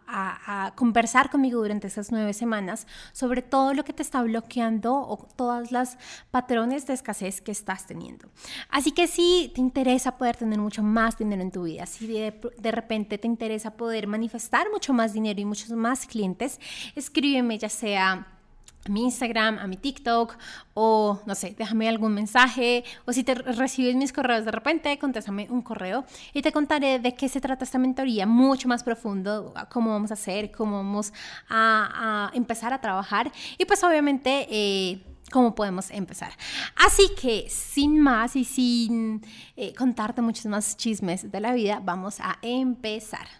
conversar 0.75 1.31
conmigo 1.31 1.61
durante 1.61 1.87
esas 1.87 2.11
nueve 2.11 2.33
semanas 2.33 2.89
sobre 3.12 3.43
todo 3.43 3.75
lo 3.75 3.85
que 3.85 3.93
te 3.93 4.03
está 4.03 4.21
bloqueando 4.25 4.93
o 4.93 5.17
todas 5.37 5.71
las 5.71 5.99
patrones 6.33 6.85
de 6.89 6.95
escasez 6.95 7.41
que 7.41 7.53
estás 7.53 7.87
teniendo. 7.87 8.29
Así 8.71 8.91
que 8.91 9.07
si 9.07 9.53
te 9.55 9.61
interesa 9.61 10.19
poder 10.19 10.35
tener 10.35 10.59
mucho 10.59 10.83
más 10.83 11.17
dinero 11.17 11.43
en 11.43 11.53
tu 11.53 11.62
vida, 11.62 11.87
si 11.87 12.09
de 12.09 12.73
repente 12.73 13.19
te 13.19 13.29
interesa 13.29 13.77
poder 13.77 14.09
manifestar 14.09 14.69
mucho 14.73 14.93
más 14.93 15.12
dinero 15.12 15.41
y 15.43 15.45
muchos 15.45 15.71
más 15.71 16.07
clientes, 16.07 16.59
escríbeme 16.97 17.57
ya 17.57 17.69
sea 17.69 18.39
a 18.87 18.91
mi 18.91 19.03
Instagram, 19.03 19.59
a 19.59 19.67
mi 19.67 19.77
TikTok, 19.77 20.37
o 20.75 21.21
no 21.27 21.35
sé, 21.35 21.55
déjame 21.59 21.88
algún 21.88 22.15
mensaje, 22.15 22.85
o 23.05 23.12
si 23.12 23.25
te 23.25 23.35
recibes 23.35 23.94
mis 23.94 24.12
correos 24.12 24.44
de 24.44 24.50
repente, 24.50 24.99
contéstame 24.99 25.47
un 25.50 25.62
correo 25.62 26.04
y 26.33 26.43
te 26.43 26.52
contaré 26.52 26.99
de 26.99 27.14
qué 27.14 27.28
se 27.28 27.40
trata 27.40 27.64
esta 27.64 27.78
mentoría 27.78 28.26
mucho 28.26 28.69
más 28.69 28.83
profundo, 28.83 29.52
cómo 29.71 29.90
vamos 29.90 30.11
a 30.11 30.14
hacer, 30.14 30.50
cómo 30.50 30.76
vamos 30.76 31.12
a, 31.49 32.31
empezar 32.35 32.73
a 32.73 32.81
trabajar 32.81 33.31
y 33.59 33.64
pues 33.64 33.83
obviamente 33.85 34.47
eh, 34.50 35.02
cómo 35.31 35.54
podemos 35.54 35.90
empezar. 35.90 36.33
Así 36.76 37.11
que 37.21 37.49
sin 37.49 38.00
más 38.00 38.37
y 38.37 38.45
sin 38.45 39.23
eh, 39.57 39.75
contarte 39.75 40.23
muchos 40.23 40.47
más 40.47 40.76
chismes 40.76 41.31
de 41.31 41.40
la 41.40 41.52
vida, 41.52 41.81
vamos 41.83 42.21
a 42.21 42.38
empezar. 42.43 43.39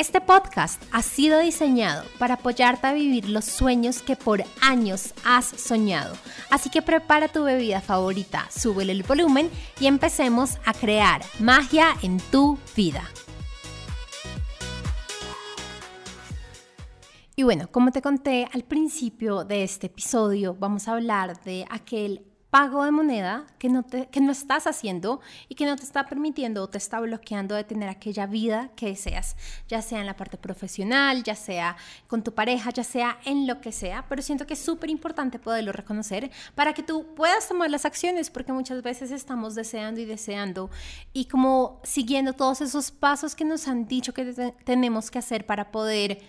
Este 0.00 0.22
podcast 0.22 0.82
ha 0.92 1.02
sido 1.02 1.40
diseñado 1.40 2.04
para 2.18 2.36
apoyarte 2.36 2.86
a 2.86 2.94
vivir 2.94 3.28
los 3.28 3.44
sueños 3.44 4.00
que 4.00 4.16
por 4.16 4.42
años 4.62 5.12
has 5.26 5.44
soñado. 5.44 6.16
Así 6.48 6.70
que 6.70 6.80
prepara 6.80 7.28
tu 7.28 7.44
bebida 7.44 7.82
favorita, 7.82 8.48
súbele 8.50 8.92
el 8.92 9.02
volumen 9.02 9.50
y 9.78 9.88
empecemos 9.88 10.56
a 10.64 10.72
crear 10.72 11.20
magia 11.38 11.88
en 12.00 12.16
tu 12.16 12.56
vida. 12.74 13.04
Y 17.36 17.42
bueno, 17.42 17.68
como 17.70 17.92
te 17.92 18.00
conté 18.00 18.48
al 18.54 18.64
principio 18.64 19.44
de 19.44 19.64
este 19.64 19.88
episodio, 19.88 20.56
vamos 20.58 20.88
a 20.88 20.92
hablar 20.92 21.44
de 21.44 21.66
aquel 21.68 22.24
pago 22.50 22.84
de 22.84 22.90
moneda 22.90 23.46
que 23.58 23.68
no, 23.68 23.84
te, 23.84 24.08
que 24.08 24.20
no 24.20 24.32
estás 24.32 24.66
haciendo 24.66 25.20
y 25.48 25.54
que 25.54 25.66
no 25.66 25.76
te 25.76 25.84
está 25.84 26.06
permitiendo 26.06 26.64
o 26.64 26.68
te 26.68 26.78
está 26.78 26.98
bloqueando 27.00 27.54
de 27.54 27.64
tener 27.64 27.88
aquella 27.88 28.26
vida 28.26 28.70
que 28.74 28.86
deseas, 28.86 29.36
ya 29.68 29.82
sea 29.82 30.00
en 30.00 30.06
la 30.06 30.16
parte 30.16 30.36
profesional, 30.36 31.22
ya 31.22 31.36
sea 31.36 31.76
con 32.08 32.24
tu 32.24 32.34
pareja, 32.34 32.70
ya 32.70 32.84
sea 32.84 33.18
en 33.24 33.46
lo 33.46 33.60
que 33.60 33.70
sea, 33.70 34.04
pero 34.08 34.20
siento 34.20 34.46
que 34.46 34.54
es 34.54 34.60
súper 34.60 34.90
importante 34.90 35.38
poderlo 35.38 35.72
reconocer 35.72 36.30
para 36.54 36.74
que 36.74 36.82
tú 36.82 37.06
puedas 37.14 37.48
tomar 37.48 37.70
las 37.70 37.84
acciones, 37.84 38.30
porque 38.30 38.52
muchas 38.52 38.82
veces 38.82 39.12
estamos 39.12 39.54
deseando 39.54 40.00
y 40.00 40.04
deseando 40.04 40.70
y 41.12 41.26
como 41.26 41.80
siguiendo 41.84 42.32
todos 42.32 42.60
esos 42.60 42.90
pasos 42.90 43.36
que 43.36 43.44
nos 43.44 43.68
han 43.68 43.86
dicho 43.86 44.12
que 44.12 44.52
tenemos 44.64 45.10
que 45.10 45.18
hacer 45.18 45.46
para 45.46 45.70
poder 45.70 46.20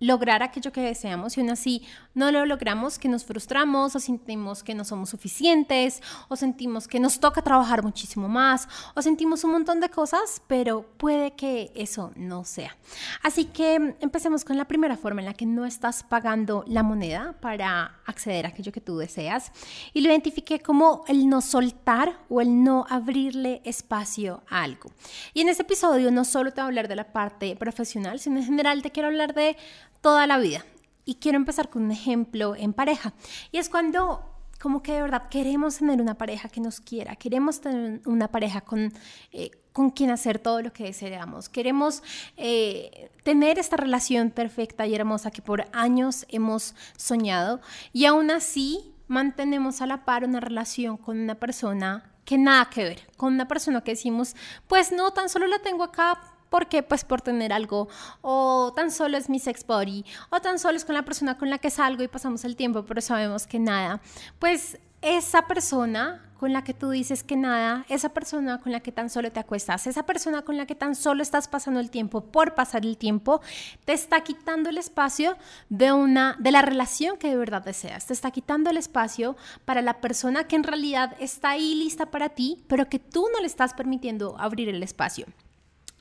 lograr 0.00 0.42
aquello 0.42 0.72
que 0.72 0.80
deseamos 0.80 1.36
y 1.36 1.40
aún 1.40 1.50
así 1.50 1.86
no 2.14 2.32
lo 2.32 2.44
logramos, 2.46 2.98
que 2.98 3.08
nos 3.08 3.24
frustramos 3.24 3.94
o 3.94 4.00
sentimos 4.00 4.64
que 4.64 4.74
no 4.74 4.84
somos 4.84 5.10
suficientes 5.10 6.02
o 6.28 6.36
sentimos 6.36 6.88
que 6.88 6.98
nos 6.98 7.20
toca 7.20 7.42
trabajar 7.42 7.82
muchísimo 7.82 8.28
más 8.28 8.68
o 8.94 9.02
sentimos 9.02 9.44
un 9.44 9.52
montón 9.52 9.80
de 9.80 9.90
cosas, 9.90 10.42
pero 10.46 10.82
puede 10.96 11.32
que 11.32 11.70
eso 11.74 12.12
no 12.16 12.44
sea. 12.44 12.76
Así 13.22 13.44
que 13.44 13.94
empecemos 14.00 14.44
con 14.44 14.56
la 14.56 14.64
primera 14.64 14.96
forma 14.96 15.20
en 15.20 15.26
la 15.26 15.34
que 15.34 15.46
no 15.46 15.66
estás 15.66 16.02
pagando 16.02 16.64
la 16.66 16.82
moneda 16.82 17.34
para 17.40 18.00
acceder 18.06 18.46
a 18.46 18.48
aquello 18.48 18.72
que 18.72 18.80
tú 18.80 18.96
deseas 18.96 19.52
y 19.92 20.00
lo 20.00 20.08
identifiqué 20.08 20.60
como 20.60 21.04
el 21.08 21.28
no 21.28 21.40
soltar 21.40 22.18
o 22.28 22.40
el 22.40 22.64
no 22.64 22.86
abrirle 22.88 23.60
espacio 23.64 24.42
a 24.48 24.62
algo. 24.62 24.90
Y 25.34 25.42
en 25.42 25.48
este 25.48 25.62
episodio 25.62 26.10
no 26.10 26.24
solo 26.24 26.52
te 26.52 26.60
voy 26.60 26.62
a 26.62 26.66
hablar 26.68 26.88
de 26.88 26.96
la 26.96 27.12
parte 27.12 27.54
profesional, 27.56 28.18
sino 28.18 28.38
en 28.38 28.44
general 28.44 28.82
te 28.82 28.90
quiero 28.90 29.08
hablar 29.08 29.34
de 29.34 29.56
toda 30.00 30.26
la 30.26 30.38
vida. 30.38 30.64
Y 31.04 31.16
quiero 31.16 31.36
empezar 31.36 31.70
con 31.70 31.84
un 31.84 31.90
ejemplo 31.90 32.54
en 32.56 32.72
pareja. 32.72 33.12
Y 33.52 33.58
es 33.58 33.68
cuando 33.68 34.30
como 34.60 34.82
que 34.82 34.92
de 34.92 35.02
verdad 35.02 35.28
queremos 35.28 35.78
tener 35.78 36.00
una 36.00 36.16
pareja 36.18 36.48
que 36.48 36.60
nos 36.60 36.80
quiera, 36.80 37.16
queremos 37.16 37.62
tener 37.62 38.02
una 38.04 38.28
pareja 38.28 38.60
con, 38.60 38.92
eh, 39.32 39.50
con 39.72 39.90
quien 39.90 40.10
hacer 40.10 40.38
todo 40.38 40.60
lo 40.60 40.72
que 40.72 40.84
deseamos, 40.84 41.48
queremos 41.48 42.02
eh, 42.36 43.10
tener 43.24 43.58
esta 43.58 43.78
relación 43.78 44.30
perfecta 44.30 44.86
y 44.86 44.94
hermosa 44.94 45.30
que 45.30 45.40
por 45.40 45.64
años 45.72 46.26
hemos 46.28 46.74
soñado 46.96 47.62
y 47.94 48.04
aún 48.04 48.30
así 48.30 48.92
mantenemos 49.08 49.80
a 49.80 49.86
la 49.86 50.04
par 50.04 50.24
una 50.24 50.40
relación 50.40 50.98
con 50.98 51.18
una 51.18 51.36
persona 51.36 52.12
que 52.26 52.36
nada 52.36 52.68
que 52.68 52.84
ver, 52.84 53.08
con 53.16 53.32
una 53.32 53.48
persona 53.48 53.80
que 53.80 53.92
decimos, 53.92 54.36
pues 54.68 54.92
no, 54.92 55.10
tan 55.12 55.28
solo 55.28 55.46
la 55.46 55.58
tengo 55.60 55.82
acá 55.82 56.20
¿Por 56.50 56.66
qué? 56.68 56.82
Pues 56.82 57.04
por 57.04 57.22
tener 57.22 57.52
algo, 57.52 57.88
o 58.20 58.72
tan 58.76 58.90
solo 58.90 59.16
es 59.16 59.30
mi 59.30 59.38
sex 59.38 59.66
body, 59.66 60.04
o 60.30 60.40
tan 60.40 60.58
solo 60.58 60.76
es 60.76 60.84
con 60.84 60.94
la 60.94 61.04
persona 61.04 61.38
con 61.38 61.48
la 61.48 61.58
que 61.58 61.70
salgo 61.70 62.02
y 62.02 62.08
pasamos 62.08 62.44
el 62.44 62.56
tiempo, 62.56 62.84
pero 62.84 63.00
sabemos 63.00 63.46
que 63.46 63.58
nada. 63.58 64.00
Pues 64.38 64.78
esa 65.00 65.46
persona 65.46 66.26
con 66.40 66.54
la 66.54 66.64
que 66.64 66.72
tú 66.72 66.88
dices 66.88 67.22
que 67.22 67.36
nada, 67.36 67.84
esa 67.90 68.14
persona 68.14 68.60
con 68.60 68.72
la 68.72 68.80
que 68.80 68.92
tan 68.92 69.10
solo 69.10 69.30
te 69.30 69.40
acuestas, 69.40 69.86
esa 69.86 70.04
persona 70.04 70.40
con 70.40 70.56
la 70.56 70.64
que 70.64 70.74
tan 70.74 70.94
solo 70.94 71.22
estás 71.22 71.48
pasando 71.48 71.80
el 71.80 71.90
tiempo 71.90 72.22
por 72.22 72.54
pasar 72.54 72.86
el 72.86 72.96
tiempo, 72.96 73.42
te 73.84 73.92
está 73.92 74.22
quitando 74.22 74.70
el 74.70 74.78
espacio 74.78 75.36
de 75.68 75.92
una 75.92 76.36
de 76.38 76.50
la 76.50 76.62
relación 76.62 77.18
que 77.18 77.28
de 77.28 77.36
verdad 77.36 77.62
deseas. 77.62 78.06
Te 78.06 78.14
está 78.14 78.30
quitando 78.30 78.70
el 78.70 78.78
espacio 78.78 79.36
para 79.66 79.82
la 79.82 80.00
persona 80.00 80.44
que 80.44 80.56
en 80.56 80.64
realidad 80.64 81.14
está 81.20 81.50
ahí 81.50 81.74
lista 81.74 82.10
para 82.10 82.30
ti, 82.30 82.64
pero 82.68 82.88
que 82.88 82.98
tú 82.98 83.26
no 83.34 83.40
le 83.40 83.46
estás 83.46 83.74
permitiendo 83.74 84.34
abrir 84.38 84.70
el 84.70 84.82
espacio. 84.82 85.26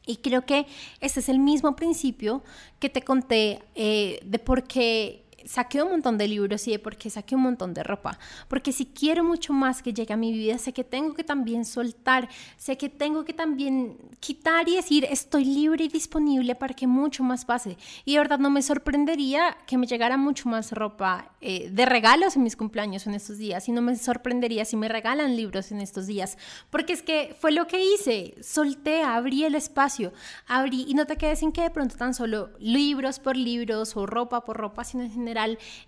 Y 0.09 0.17
creo 0.17 0.43
que 0.43 0.65
ese 1.01 1.19
es 1.19 1.29
el 1.29 1.37
mismo 1.37 1.75
principio 1.75 2.41
que 2.79 2.89
te 2.89 3.03
conté 3.03 3.61
eh, 3.75 4.19
de 4.25 4.39
por 4.39 4.63
qué 4.63 5.23
saqué 5.49 5.81
un 5.81 5.89
montón 5.89 6.19
de 6.19 6.27
libros 6.27 6.67
y 6.67 6.71
de 6.71 6.79
por 6.79 6.95
qué 6.95 7.09
saqué 7.09 7.33
un 7.35 7.41
montón 7.41 7.73
de 7.73 7.81
ropa. 7.81 8.19
Porque 8.47 8.71
si 8.71 8.85
quiero 8.85 9.23
mucho 9.23 9.51
más 9.51 9.81
que 9.81 9.93
llegue 9.93 10.13
a 10.13 10.17
mi 10.17 10.31
vida, 10.31 10.59
sé 10.59 10.73
que 10.73 10.83
tengo 10.83 11.15
que 11.15 11.23
también 11.23 11.65
soltar, 11.65 12.29
sé 12.55 12.77
que 12.77 12.87
tengo 12.87 13.25
que 13.25 13.33
también 13.33 13.97
quitar 14.19 14.69
y 14.69 14.75
decir, 14.75 15.07
estoy 15.09 15.45
libre 15.45 15.85
y 15.85 15.87
disponible 15.87 16.53
para 16.53 16.75
que 16.75 16.85
mucho 16.85 17.23
más 17.23 17.45
pase. 17.45 17.77
Y 18.05 18.13
de 18.13 18.19
verdad 18.19 18.37
no 18.37 18.51
me 18.51 18.61
sorprendería 18.61 19.57
que 19.65 19.79
me 19.79 19.87
llegara 19.87 20.17
mucho 20.17 20.47
más 20.47 20.71
ropa 20.71 21.31
eh, 21.41 21.71
de 21.71 21.85
regalos 21.87 22.35
en 22.35 22.43
mis 22.43 22.55
cumpleaños 22.55 23.07
en 23.07 23.15
estos 23.15 23.39
días. 23.39 23.67
Y 23.67 23.71
no 23.71 23.81
me 23.81 23.95
sorprendería 23.95 24.65
si 24.65 24.77
me 24.77 24.87
regalan 24.87 25.35
libros 25.35 25.71
en 25.71 25.81
estos 25.81 26.05
días. 26.05 26.37
Porque 26.69 26.93
es 26.93 27.01
que 27.01 27.35
fue 27.39 27.51
lo 27.51 27.65
que 27.65 27.83
hice. 27.83 28.35
Solté, 28.43 29.01
abrí 29.01 29.45
el 29.45 29.55
espacio, 29.55 30.13
abrí 30.45 30.85
y 30.87 30.93
no 30.93 31.07
te 31.07 31.17
quedes 31.17 31.39
sin 31.39 31.51
que 31.51 31.63
de 31.63 31.71
pronto 31.71 31.95
tan 31.95 32.13
solo 32.13 32.51
libros 32.59 33.17
por 33.17 33.35
libros 33.35 33.97
o 33.97 34.05
ropa 34.05 34.45
por 34.45 34.55
ropa, 34.55 34.83
sino 34.83 35.01
en 35.03 35.11
general 35.11 35.38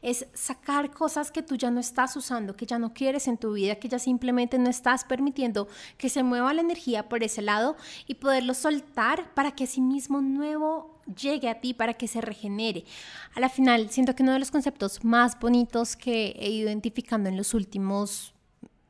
es 0.02 0.28
sacar 0.34 0.92
cosas 0.92 1.32
que 1.32 1.44
tú 1.44 1.56
ya 1.56 1.72
no 1.72 1.80
estás 1.80 2.16
usando, 2.16 2.56
que 2.56 2.66
ya 2.66 2.80
no 2.80 2.94
quieres 2.94 3.28
en 3.28 3.38
tu 3.38 3.54
vida, 3.54 3.76
que 3.76 3.90
ya 3.90 4.00
simplemente 4.00 4.58
no 4.58 4.70
estás 4.70 5.04
permitiendo 5.04 5.68
que 5.98 6.10
se 6.10 6.24
mueva 6.24 6.54
la 6.54 6.62
energía 6.62 7.10
por 7.10 7.24
ese 7.24 7.42
lado 7.42 7.76
y 8.08 8.16
poderlo 8.16 8.54
soltar 8.54 9.34
para 9.34 9.52
que 9.52 9.68
sí 9.68 9.82
mismo 9.82 10.22
nuevo 10.22 11.00
llegue 11.20 11.50
a 11.50 11.60
ti 11.60 11.74
para 11.74 11.94
que 11.94 12.08
se 12.08 12.22
regenere. 12.22 12.86
A 13.36 13.40
la 13.40 13.50
final, 13.50 13.90
siento 13.90 14.16
que 14.16 14.24
uno 14.24 14.34
de 14.34 14.40
los 14.40 14.52
conceptos 14.52 15.04
más 15.04 15.40
bonitos 15.40 15.96
que 15.96 16.36
he 16.40 16.50
ido 16.50 16.70
identificando 16.70 17.30
en 17.30 17.38
los 17.38 17.54
últimos 17.54 18.34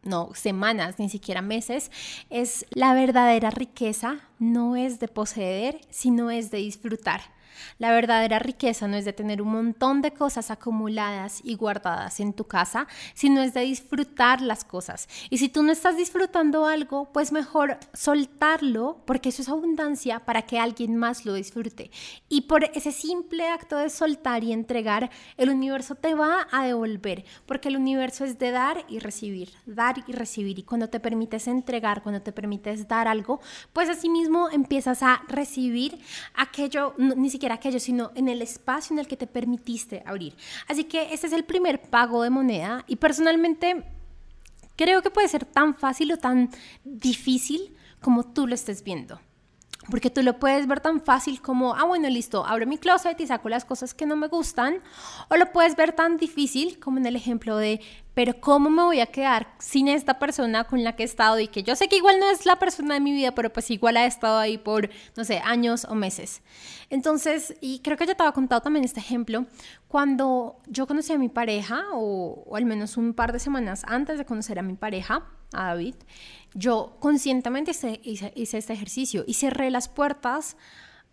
no 0.03 0.31
semanas, 0.33 0.97
ni 0.97 1.09
siquiera 1.09 1.41
meses, 1.41 1.91
es 2.29 2.65
la 2.71 2.93
verdadera 2.93 3.51
riqueza 3.51 4.19
no 4.39 4.75
es 4.75 4.99
de 4.99 5.07
poseer, 5.07 5.81
sino 5.89 6.31
es 6.31 6.49
de 6.49 6.57
disfrutar. 6.57 7.21
La 7.79 7.91
verdadera 7.91 8.39
riqueza 8.39 8.87
no 8.87 8.97
es 8.97 9.05
de 9.05 9.13
tener 9.13 9.41
un 9.41 9.49
montón 9.51 10.01
de 10.01 10.11
cosas 10.11 10.51
acumuladas 10.51 11.41
y 11.43 11.55
guardadas 11.55 12.19
en 12.19 12.33
tu 12.33 12.45
casa, 12.45 12.87
sino 13.13 13.41
es 13.41 13.53
de 13.53 13.61
disfrutar 13.61 14.41
las 14.41 14.63
cosas. 14.63 15.07
Y 15.29 15.37
si 15.37 15.49
tú 15.49 15.63
no 15.63 15.71
estás 15.71 15.97
disfrutando 15.97 16.65
algo, 16.65 17.11
pues 17.11 17.31
mejor 17.31 17.77
soltarlo, 17.93 19.01
porque 19.05 19.29
eso 19.29 19.41
es 19.41 19.49
abundancia 19.49 20.19
para 20.19 20.43
que 20.43 20.59
alguien 20.59 20.95
más 20.95 21.25
lo 21.25 21.33
disfrute. 21.33 21.91
Y 22.29 22.41
por 22.41 22.63
ese 22.63 22.91
simple 22.91 23.47
acto 23.49 23.77
de 23.77 23.89
soltar 23.89 24.43
y 24.43 24.53
entregar, 24.53 25.09
el 25.37 25.49
universo 25.49 25.95
te 25.95 26.13
va 26.13 26.47
a 26.51 26.63
devolver, 26.65 27.25
porque 27.45 27.69
el 27.69 27.77
universo 27.77 28.25
es 28.25 28.39
de 28.39 28.51
dar 28.51 28.85
y 28.87 28.99
recibir, 28.99 29.49
dar 29.65 30.03
y 30.07 30.11
recibir. 30.11 30.59
Y 30.59 30.63
cuando 30.63 30.89
te 30.89 30.99
permites 30.99 31.47
entregar, 31.47 32.03
cuando 32.03 32.21
te 32.21 32.31
permites 32.31 32.87
dar 32.87 33.07
algo, 33.07 33.41
pues 33.73 33.89
así 33.89 34.09
mismo 34.09 34.49
empiezas 34.49 35.03
a 35.03 35.23
recibir 35.27 35.99
aquello, 36.35 36.93
ni 36.97 37.29
siquiera 37.29 37.40
aquello, 37.49 37.79
sino 37.79 38.11
en 38.15 38.27
el 38.27 38.41
espacio 38.41 38.93
en 38.93 38.99
el 38.99 39.07
que 39.07 39.15
te 39.15 39.27
permitiste 39.27 40.03
abrir. 40.05 40.35
Así 40.67 40.83
que 40.83 41.13
este 41.13 41.27
es 41.27 41.33
el 41.33 41.45
primer 41.45 41.81
pago 41.81 42.23
de 42.23 42.29
moneda 42.29 42.83
y 42.87 42.97
personalmente 42.97 43.85
creo 44.75 45.01
que 45.01 45.09
puede 45.09 45.27
ser 45.27 45.45
tan 45.45 45.73
fácil 45.73 46.11
o 46.11 46.17
tan 46.17 46.49
difícil 46.83 47.75
como 48.01 48.23
tú 48.23 48.47
lo 48.47 48.55
estés 48.55 48.83
viendo. 48.83 49.19
Porque 49.89 50.11
tú 50.11 50.21
lo 50.21 50.37
puedes 50.37 50.67
ver 50.67 50.79
tan 50.79 51.01
fácil 51.01 51.41
como, 51.41 51.75
ah, 51.75 51.85
bueno, 51.85 52.07
listo, 52.07 52.45
abro 52.45 52.67
mi 52.67 52.77
closet 52.77 53.19
y 53.19 53.27
saco 53.27 53.49
las 53.49 53.65
cosas 53.65 53.93
que 53.93 54.05
no 54.05 54.15
me 54.15 54.27
gustan. 54.27 54.79
O 55.29 55.37
lo 55.37 55.51
puedes 55.51 55.75
ver 55.75 55.93
tan 55.93 56.17
difícil 56.17 56.79
como 56.79 56.99
en 56.99 57.07
el 57.07 57.15
ejemplo 57.15 57.57
de, 57.57 57.81
pero 58.13 58.39
¿cómo 58.41 58.69
me 58.69 58.83
voy 58.83 58.99
a 58.99 59.05
quedar 59.05 59.53
sin 59.59 59.87
esta 59.87 60.19
persona 60.19 60.65
con 60.65 60.83
la 60.83 60.95
que 60.95 61.03
he 61.03 61.05
estado 61.05 61.39
y 61.39 61.47
que 61.47 61.63
yo 61.63 61.75
sé 61.75 61.87
que 61.87 61.97
igual 61.97 62.19
no 62.19 62.29
es 62.29 62.45
la 62.45 62.57
persona 62.57 62.95
de 62.95 62.99
mi 62.99 63.13
vida, 63.13 63.33
pero 63.33 63.51
pues 63.51 63.71
igual 63.71 63.97
ha 63.97 64.05
estado 64.05 64.37
ahí 64.37 64.57
por, 64.57 64.89
no 65.15 65.23
sé, 65.23 65.39
años 65.43 65.85
o 65.85 65.95
meses? 65.95 66.41
Entonces, 66.89 67.55
y 67.61 67.79
creo 67.79 67.97
que 67.97 68.05
ya 68.05 68.15
te 68.15 68.23
había 68.23 68.33
contado 68.33 68.61
también 68.61 68.83
este 68.83 68.99
ejemplo, 68.99 69.45
cuando 69.87 70.59
yo 70.67 70.87
conocí 70.87 71.13
a 71.13 71.17
mi 71.17 71.29
pareja, 71.29 71.85
o, 71.93 72.55
al 72.55 72.65
menos 72.65 72.97
un 72.97 73.13
par 73.13 73.31
de 73.31 73.39
semanas 73.39 73.83
antes 73.87 74.17
de 74.17 74.25
conocer 74.25 74.59
a 74.59 74.61
mi 74.61 74.73
pareja, 74.73 75.25
a 75.53 75.67
David, 75.67 75.95
yo 76.53 76.97
conscientemente 76.99 77.71
hice, 78.03 78.33
este 78.35 78.73
ejercicio 78.73 79.23
y 79.27 79.33
cerré 79.35 79.69
las 79.69 79.89
puertas 79.89 80.57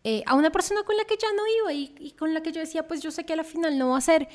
eh, 0.05 0.23
a 0.27 0.35
una 0.35 0.51
persona 0.51 0.85
con 0.85 0.97
la 0.97 1.05
que 1.05 1.17
ya 1.17 1.29
no 1.33 1.43
iba 1.63 1.73
y, 1.73 2.13
con 2.13 2.35
la 2.35 2.41
que 2.41 2.53
yo 2.53 2.61
decía, 2.61 2.87
pues 2.87 3.01
yo 3.01 3.11
sé 3.11 3.25
que 3.25 3.33
al 3.33 3.45
final 3.45 3.79
no 3.79 3.91
va 3.91 3.99
a 3.99 4.01
ser. 4.01 4.29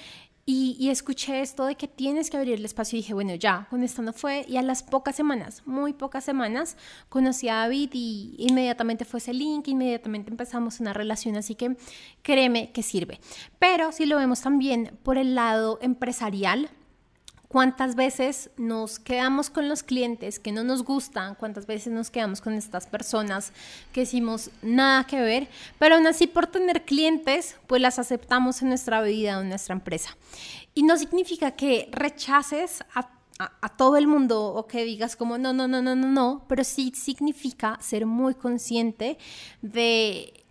Y, 0.45 0.89
escuché 0.89 1.39
esto 1.39 1.65
de 1.65 1.75
que 1.75 1.87
tienes 1.87 2.29
que 2.29 2.35
abrir 2.35 2.55
el 2.55 2.65
espacio 2.65 2.97
y 2.97 3.01
dije, 3.01 3.13
bueno, 3.13 3.33
ya, 3.35 3.65
con 3.69 3.81
esto 3.81 4.01
no 4.01 4.11
fue. 4.11 4.45
Y 4.49 4.57
a 4.57 4.61
las 4.61 4.83
pocas 4.83 5.15
semanas, 5.15 5.63
muy 5.65 5.93
pocas 5.93 6.25
semanas, 6.25 6.75
conocí 7.07 7.47
a 7.47 7.55
David 7.55 7.91
y 7.93 8.35
inmediatamente 8.37 9.05
fue 9.05 9.19
ese 9.19 9.33
link, 9.33 9.69
inmediatamente 9.69 10.31
empezamos 10.31 10.81
una 10.81 10.91
relación, 10.91 11.37
así 11.37 11.55
que 11.55 11.77
créeme 12.23 12.73
que 12.73 12.83
sirve. 12.83 13.21
Pero 13.57 13.93
si 13.93 14.05
lo 14.05 14.17
vemos 14.17 14.41
también 14.41 14.99
por 15.03 15.17
el 15.17 15.33
lado 15.33 15.79
empresarial, 15.81 16.69
cuántas 17.53 17.93
veces 17.93 18.49
nos 18.57 18.97
quedamos 18.97 19.51
con 19.51 19.69
los 19.69 19.83
clientes 19.83 20.39
que 20.39 20.51
no 20.51 20.63
nos 20.63 20.83
gustan, 20.83 21.35
cuántas 21.35 21.67
veces 21.67 21.93
nos 21.93 22.09
quedamos 22.09 22.41
con 22.41 22.53
estas 22.53 22.87
personas 22.87 23.53
que 23.91 23.99
decimos 23.99 24.49
nada 24.63 25.03
que 25.03 25.21
ver, 25.21 25.47
pero 25.77 25.93
aún 25.93 26.07
así 26.07 26.25
por 26.25 26.47
tener 26.47 26.83
clientes, 26.83 27.55
pues 27.67 27.79
las 27.79 27.99
aceptamos 27.99 28.63
en 28.63 28.69
nuestra 28.69 29.03
vida 29.03 29.37
o 29.37 29.41
en 29.43 29.49
nuestra 29.49 29.75
empresa. 29.75 30.17
Y 30.73 30.81
no 30.81 30.97
significa 30.97 31.51
que 31.51 31.89
rechaces 31.91 32.83
a 32.95 33.11
a, 33.39 33.69
todo 33.69 33.97
el 33.97 34.07
mundo 34.07 34.53
o 34.53 34.67
que 34.67 34.85
digas 34.85 35.15
como 35.15 35.37
no, 35.37 35.53
no, 35.53 35.67
no, 35.67 35.81
no, 35.81 35.95
no, 35.95 36.07
no, 36.07 36.45
pero 36.47 36.63
sí 36.63 36.93
significa 36.95 37.77
ser 37.81 38.05
muy 38.05 38.35
consciente 38.35 39.17
de 39.61 40.45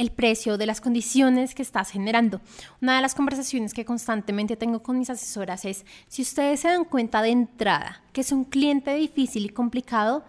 el 0.00 0.10
precio 0.10 0.56
de 0.56 0.64
las 0.64 0.80
condiciones 0.80 1.54
que 1.54 1.60
estás 1.60 1.90
generando. 1.90 2.40
Una 2.80 2.96
de 2.96 3.02
las 3.02 3.14
conversaciones 3.14 3.74
que 3.74 3.84
constantemente 3.84 4.56
tengo 4.56 4.82
con 4.82 4.98
mis 4.98 5.10
asesoras 5.10 5.66
es, 5.66 5.84
si 6.08 6.22
ustedes 6.22 6.60
se 6.60 6.68
dan 6.68 6.84
cuenta 6.84 7.20
de 7.20 7.28
entrada 7.28 8.02
que 8.14 8.22
es 8.22 8.32
un 8.32 8.44
cliente 8.44 8.94
difícil 8.94 9.44
y 9.44 9.50
complicado, 9.50 10.24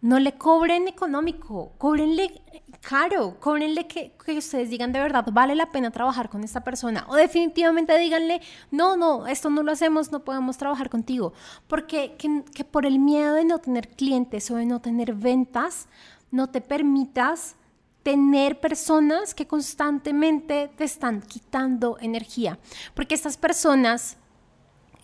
no 0.00 0.20
le 0.20 0.34
cobren 0.34 0.86
económico, 0.86 1.72
cóbrenle 1.76 2.40
caro, 2.80 3.36
cóbrenle 3.40 3.88
que, 3.88 4.12
que 4.24 4.38
ustedes 4.38 4.70
digan 4.70 4.92
de 4.92 5.00
verdad, 5.00 5.26
vale 5.32 5.56
la 5.56 5.72
pena 5.72 5.90
trabajar 5.90 6.28
con 6.28 6.44
esta 6.44 6.62
persona. 6.62 7.04
O 7.08 7.16
definitivamente 7.16 7.98
díganle, 7.98 8.42
no, 8.70 8.96
no, 8.96 9.26
esto 9.26 9.50
no 9.50 9.64
lo 9.64 9.72
hacemos, 9.72 10.12
no 10.12 10.22
podemos 10.22 10.56
trabajar 10.56 10.88
contigo. 10.88 11.32
Porque 11.66 12.14
que, 12.16 12.44
que 12.54 12.62
por 12.62 12.86
el 12.86 13.00
miedo 13.00 13.34
de 13.34 13.44
no 13.44 13.58
tener 13.58 13.88
clientes 13.88 14.48
o 14.52 14.56
de 14.56 14.66
no 14.66 14.80
tener 14.80 15.14
ventas, 15.14 15.88
no 16.30 16.48
te 16.48 16.60
permitas 16.60 17.56
tener 18.04 18.60
personas 18.60 19.34
que 19.34 19.46
constantemente 19.48 20.70
te 20.76 20.84
están 20.84 21.22
quitando 21.22 21.96
energía. 22.00 22.58
Porque 22.94 23.16
estas 23.16 23.36
personas 23.36 24.18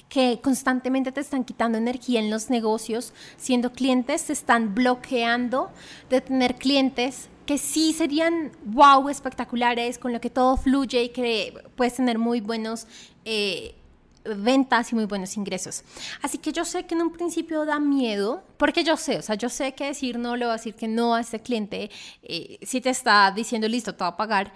que 0.09 0.41
constantemente 0.43 1.11
te 1.11 1.21
están 1.21 1.45
quitando 1.45 1.79
energía 1.79 2.21
en 2.21 2.31
los 2.31 2.51
negocios, 2.51 3.13
siendo 3.37 3.73
clientes, 3.73 4.27
te 4.27 4.33
están 4.33 4.75
bloqueando 4.75 5.71
de 6.11 6.21
tener 6.21 6.57
clientes 6.57 7.29
que 7.47 7.59
sí 7.59 7.93
serían 7.93 8.53
wow, 8.65 9.09
espectaculares, 9.09 9.99
con 9.99 10.13
lo 10.13 10.21
que 10.21 10.31
todo 10.31 10.57
fluye 10.57 11.05
y 11.05 11.09
que 11.09 11.55
puedes 11.77 11.95
tener 11.95 12.19
muy 12.19 12.41
buenos 12.41 12.87
eh, 13.25 13.75
ventas 14.25 14.93
y 14.93 14.95
muy 14.95 15.05
buenos 15.05 15.37
ingresos. 15.37 15.83
Así 16.23 16.39
que 16.39 16.53
yo 16.53 16.65
sé 16.65 16.85
que 16.87 16.95
en 16.95 17.03
un 17.03 17.13
principio 17.13 17.65
da 17.65 17.79
miedo, 17.79 18.43
porque 18.57 18.85
yo 18.85 18.97
sé, 18.97 19.19
o 19.19 19.23
sea, 19.23 19.35
yo 19.35 19.49
sé 19.49 19.73
que 19.73 19.87
decir 19.87 20.19
no 20.19 20.37
le 20.37 20.45
voy 20.45 20.51
a 20.51 20.57
decir 20.57 20.75
que 20.75 20.89
no 20.89 21.15
a 21.15 21.21
este 21.21 21.41
cliente, 21.41 21.91
eh, 22.23 22.59
si 22.63 22.81
te 22.81 22.91
está 22.91 23.31
diciendo 23.31 23.69
listo, 23.69 23.95
te 23.95 24.05
va 24.05 24.09
a 24.09 24.17
pagar, 24.17 24.53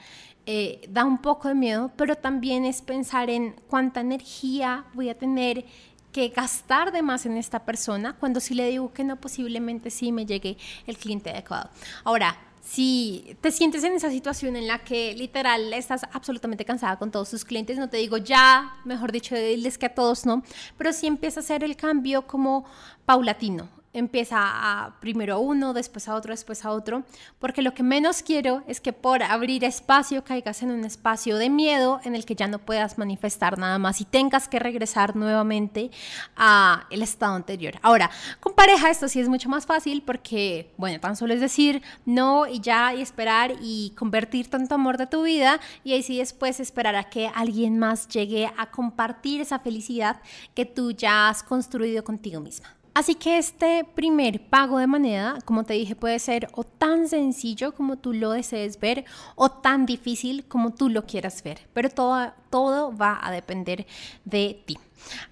eh, 0.46 0.82
da 0.88 1.04
un 1.04 1.18
poco 1.18 1.48
de 1.48 1.54
miedo, 1.54 1.90
pero 1.96 2.16
también 2.16 2.64
es 2.64 2.82
pensar 2.82 3.30
en 3.30 3.56
cuánta 3.68 4.00
energía 4.00 4.84
voy 4.92 5.08
a 5.08 5.16
tener 5.16 5.64
que 6.12 6.28
gastar 6.28 6.92
de 6.92 7.02
más 7.02 7.26
en 7.26 7.36
esta 7.36 7.64
persona 7.64 8.14
cuando 8.20 8.38
si 8.38 8.54
le 8.54 8.68
digo 8.68 8.92
que 8.92 9.02
no, 9.02 9.16
posiblemente 9.16 9.90
sí 9.90 10.12
me 10.12 10.26
llegue 10.26 10.56
el 10.86 10.96
cliente 10.96 11.30
adecuado. 11.30 11.70
Ahora, 12.04 12.36
si 12.64 13.36
te 13.42 13.52
sientes 13.52 13.84
en 13.84 13.92
esa 13.92 14.10
situación 14.10 14.56
en 14.56 14.66
la 14.66 14.82
que 14.82 15.14
literal 15.14 15.72
estás 15.74 16.04
absolutamente 16.12 16.64
cansada 16.64 16.98
con 16.98 17.10
todos 17.10 17.30
tus 17.30 17.44
clientes, 17.44 17.76
no 17.76 17.90
te 17.90 17.98
digo 17.98 18.16
ya, 18.16 18.76
mejor 18.84 19.12
dicho, 19.12 19.34
decirles 19.34 19.76
que 19.76 19.86
a 19.86 19.94
todos 19.94 20.24
no, 20.24 20.42
pero 20.78 20.92
sí 20.92 21.06
empieza 21.06 21.40
a 21.40 21.42
hacer 21.42 21.62
el 21.62 21.76
cambio 21.76 22.26
como 22.26 22.64
paulatino 23.04 23.68
empieza 23.94 24.94
primero 25.00 25.34
a 25.34 25.38
uno, 25.38 25.72
después 25.72 26.08
a 26.08 26.14
otro, 26.14 26.32
después 26.32 26.64
a 26.64 26.70
otro, 26.70 27.04
porque 27.38 27.62
lo 27.62 27.72
que 27.72 27.82
menos 27.82 28.22
quiero 28.22 28.62
es 28.66 28.80
que 28.80 28.92
por 28.92 29.22
abrir 29.22 29.64
espacio 29.64 30.24
caigas 30.24 30.62
en 30.62 30.70
un 30.70 30.84
espacio 30.84 31.38
de 31.38 31.48
miedo 31.48 32.00
en 32.04 32.14
el 32.14 32.24
que 32.26 32.34
ya 32.34 32.48
no 32.48 32.58
puedas 32.58 32.98
manifestar 32.98 33.58
nada 33.58 33.78
más 33.78 34.00
y 34.00 34.04
tengas 34.04 34.48
que 34.48 34.58
regresar 34.58 35.16
nuevamente 35.16 35.90
a 36.36 36.86
el 36.90 37.02
estado 37.02 37.34
anterior. 37.34 37.74
Ahora, 37.82 38.10
con 38.40 38.54
pareja 38.54 38.90
esto 38.90 39.08
sí 39.08 39.20
es 39.20 39.28
mucho 39.28 39.48
más 39.48 39.64
fácil 39.64 40.02
porque, 40.02 40.72
bueno, 40.76 41.00
tan 41.00 41.16
solo 41.16 41.34
es 41.34 41.40
decir 41.40 41.82
no 42.04 42.46
y 42.46 42.60
ya 42.60 42.94
y 42.94 43.00
esperar 43.00 43.52
y 43.62 43.92
convertir 43.96 44.50
tanto 44.50 44.74
amor 44.74 44.98
de 44.98 45.06
tu 45.06 45.22
vida 45.22 45.60
y 45.84 45.92
ahí 45.92 46.02
sí 46.02 46.18
después 46.18 46.60
esperar 46.60 46.96
a 46.96 47.04
que 47.04 47.30
alguien 47.34 47.78
más 47.78 48.08
llegue 48.08 48.50
a 48.56 48.70
compartir 48.70 49.40
esa 49.40 49.60
felicidad 49.60 50.20
que 50.54 50.64
tú 50.64 50.90
ya 50.90 51.28
has 51.28 51.42
construido 51.42 52.02
contigo 52.02 52.40
misma. 52.40 52.74
Así 52.94 53.16
que 53.16 53.38
este 53.38 53.84
primer 53.84 54.48
pago 54.48 54.78
de 54.78 54.86
moneda, 54.86 55.38
como 55.44 55.64
te 55.64 55.74
dije, 55.74 55.96
puede 55.96 56.20
ser 56.20 56.46
o 56.52 56.62
tan 56.62 57.08
sencillo 57.08 57.74
como 57.74 57.96
tú 57.96 58.12
lo 58.12 58.30
desees 58.30 58.78
ver 58.78 59.04
o 59.34 59.50
tan 59.50 59.84
difícil 59.84 60.44
como 60.46 60.72
tú 60.74 60.88
lo 60.88 61.04
quieras 61.04 61.42
ver, 61.42 61.66
pero 61.72 61.90
todo, 61.90 62.32
todo 62.50 62.96
va 62.96 63.18
a 63.20 63.32
depender 63.32 63.84
de 64.24 64.62
ti. 64.64 64.78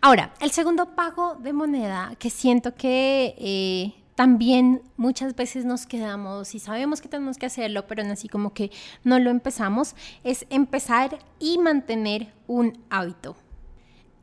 Ahora, 0.00 0.34
el 0.40 0.50
segundo 0.50 0.96
pago 0.96 1.36
de 1.36 1.52
moneda 1.52 2.14
que 2.18 2.30
siento 2.30 2.74
que... 2.74 3.34
Eh, 3.38 3.94
también 4.14 4.82
muchas 4.98 5.34
veces 5.34 5.64
nos 5.64 5.86
quedamos 5.86 6.54
y 6.54 6.58
sabemos 6.58 7.00
que 7.00 7.08
tenemos 7.08 7.38
que 7.38 7.46
hacerlo, 7.46 7.86
pero 7.86 8.02
así 8.02 8.28
como 8.28 8.52
que 8.52 8.70
no 9.04 9.18
lo 9.18 9.30
empezamos, 9.30 9.96
es 10.22 10.46
empezar 10.50 11.18
y 11.40 11.56
mantener 11.58 12.30
un 12.46 12.78
hábito. 12.90 13.36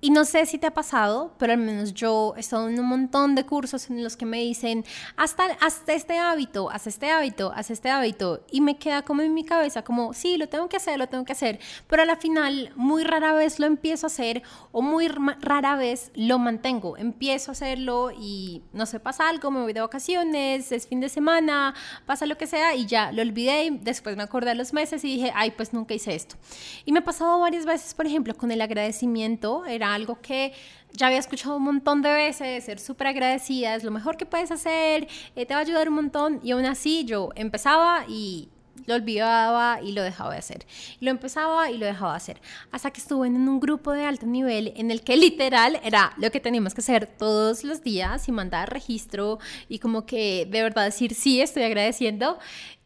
Y 0.02 0.12
no 0.12 0.24
sé 0.24 0.46
si 0.46 0.58
te 0.58 0.68
ha 0.68 0.74
pasado, 0.74 1.34
pero 1.38 1.52
al 1.52 1.60
menos 1.60 1.94
yo 1.94 2.34
he 2.38 2.40
estado 2.40 2.70
en 2.70 2.80
un 2.80 2.86
montón 2.86 3.36
de 3.36 3.46
cursos 3.46 3.90
en 3.90 4.02
los 4.02 4.16
que 4.16 4.26
me 4.26 4.38
dicen, 4.38 4.86
hasta, 5.18 5.46
hasta 5.60 5.92
este 5.92 6.18
hábito, 6.18 6.70
haz 6.70 6.88
este 6.88 7.12
hábito, 7.12 7.52
haz 7.54 7.70
este 7.70 7.90
hábito. 7.90 8.46
Y 8.50 8.62
me 8.62 8.78
queda 8.78 9.02
como 9.02 9.24
en 9.24 9.34
mi 9.34 9.44
cabeza, 9.44 9.84
como, 9.84 10.14
sí, 10.14 10.38
lo 10.38 10.48
tengo 10.48 10.70
que 10.70 10.78
hacer, 10.78 10.98
lo 10.98 11.08
tengo 11.08 11.26
que 11.26 11.34
hacer. 11.34 11.60
Pero 11.88 12.04
a 12.04 12.06
la 12.06 12.16
final, 12.16 12.72
muy 12.78 13.04
rara 13.04 13.34
vez 13.34 13.60
lo 13.60 13.66
empiezo 13.66 14.06
a 14.06 14.08
hacer 14.08 14.42
o 14.72 14.82
muy 14.82 15.10
rara 15.10 15.76
vez 15.76 16.12
lo 16.16 16.40
mantengo. 16.40 16.96
Empiezo 16.96 17.52
a 17.52 17.54
hacerlo 17.54 18.12
y 18.18 18.64
no 18.72 18.86
sé, 18.86 19.02
pasa 19.02 19.28
algo, 19.28 19.52
me 19.52 19.62
voy 19.62 19.74
de 19.74 19.82
vacaciones, 19.82 20.72
es 20.72 20.88
fin 20.88 21.02
de 21.02 21.10
semana, 21.10 21.76
pasa 22.06 22.26
lo 22.26 22.38
que 22.38 22.48
sea 22.48 22.74
y 22.74 22.86
ya 22.86 23.12
lo 23.12 23.22
olvidé. 23.22 23.66
Y 23.66 23.78
después 23.80 24.16
me 24.16 24.24
acordé 24.24 24.52
a 24.52 24.56
los 24.56 24.72
meses 24.72 25.04
y 25.04 25.16
dije, 25.16 25.34
ay, 25.36 25.52
pues 25.52 25.74
nunca 25.74 25.94
hice 25.94 26.16
esto. 26.16 26.38
Y 26.86 26.94
me 26.94 27.00
ha 27.00 27.04
pasado 27.04 27.38
varias 27.42 27.66
veces, 27.66 27.94
por 27.94 28.06
ejemplo, 28.06 28.34
con 28.36 28.50
el 28.52 28.62
agradecimiento. 28.62 29.66
Algo 29.94 30.22
que 30.22 30.54
ya 30.92 31.08
había 31.08 31.20
escuchado 31.20 31.56
un 31.56 31.64
montón 31.64 32.02
de 32.02 32.12
veces, 32.12 32.64
ser 32.64 32.80
súper 32.80 33.08
agradecida, 33.08 33.76
es 33.76 33.84
lo 33.84 33.92
mejor 33.92 34.18
que 34.18 34.26
puedes 34.26 34.52
hacer, 34.52 35.08
eh, 35.36 35.46
te 35.46 35.54
va 35.54 35.60
a 35.60 35.64
ayudar 35.64 35.90
un 35.90 35.96
montón. 35.96 36.40
Y 36.44 36.52
aún 36.52 36.66
así 36.66 37.06
yo 37.06 37.30
empezaba 37.36 38.06
y 38.08 38.50
lo 38.86 38.96
olvidaba 38.96 39.82
y 39.82 39.92
lo 39.92 40.02
dejaba 40.02 40.34
de 40.34 40.40
hacer. 40.40 40.66
lo 41.00 41.12
empezaba 41.12 41.70
y 41.70 41.78
lo 41.78 41.86
dejaba 41.86 42.14
de 42.14 42.18
hacer. 42.18 42.42
Hasta 42.72 42.92
que 42.92 43.02
estuve 43.02 43.28
en 43.28 43.36
un 43.48 43.60
grupo 43.60 43.92
de 43.92 44.06
alto 44.06 44.26
nivel 44.26 44.74
en 44.76 44.92
el 44.92 45.02
que 45.02 45.16
literal 45.16 45.80
era 45.84 46.14
lo 46.18 46.32
que 46.32 46.40
teníamos 46.40 46.74
que 46.74 46.82
hacer 46.82 47.06
todos 47.06 47.64
los 47.64 47.84
días 47.84 48.28
y 48.28 48.32
mandar 48.32 48.72
registro 48.72 49.40
y 49.68 49.80
como 49.80 50.06
que 50.06 50.48
de 50.50 50.64
verdad 50.64 50.86
decir 50.86 51.14
sí, 51.14 51.42
estoy 51.42 51.64
agradeciendo. 51.64 52.40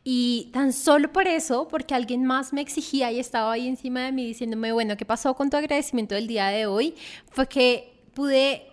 Y 0.03 0.49
tan 0.51 0.73
solo 0.73 1.11
por 1.13 1.27
eso, 1.27 1.67
porque 1.69 1.95
alguien 1.95 2.25
más 2.25 2.51
me 2.51 2.61
exigía 2.61 3.11
y 3.11 3.19
estaba 3.19 3.53
ahí 3.53 3.67
encima 3.67 4.01
de 4.01 4.11
mí 4.11 4.25
diciéndome, 4.25 4.73
bueno, 4.73 4.97
¿qué 4.97 5.05
pasó 5.05 5.33
con 5.33 5.49
tu 5.49 5.55
agradecimiento 5.55 6.15
del 6.15 6.27
día 6.27 6.47
de 6.47 6.65
hoy? 6.65 6.93
Fue 7.31 7.47
que 7.47 7.93
pude 8.13 8.67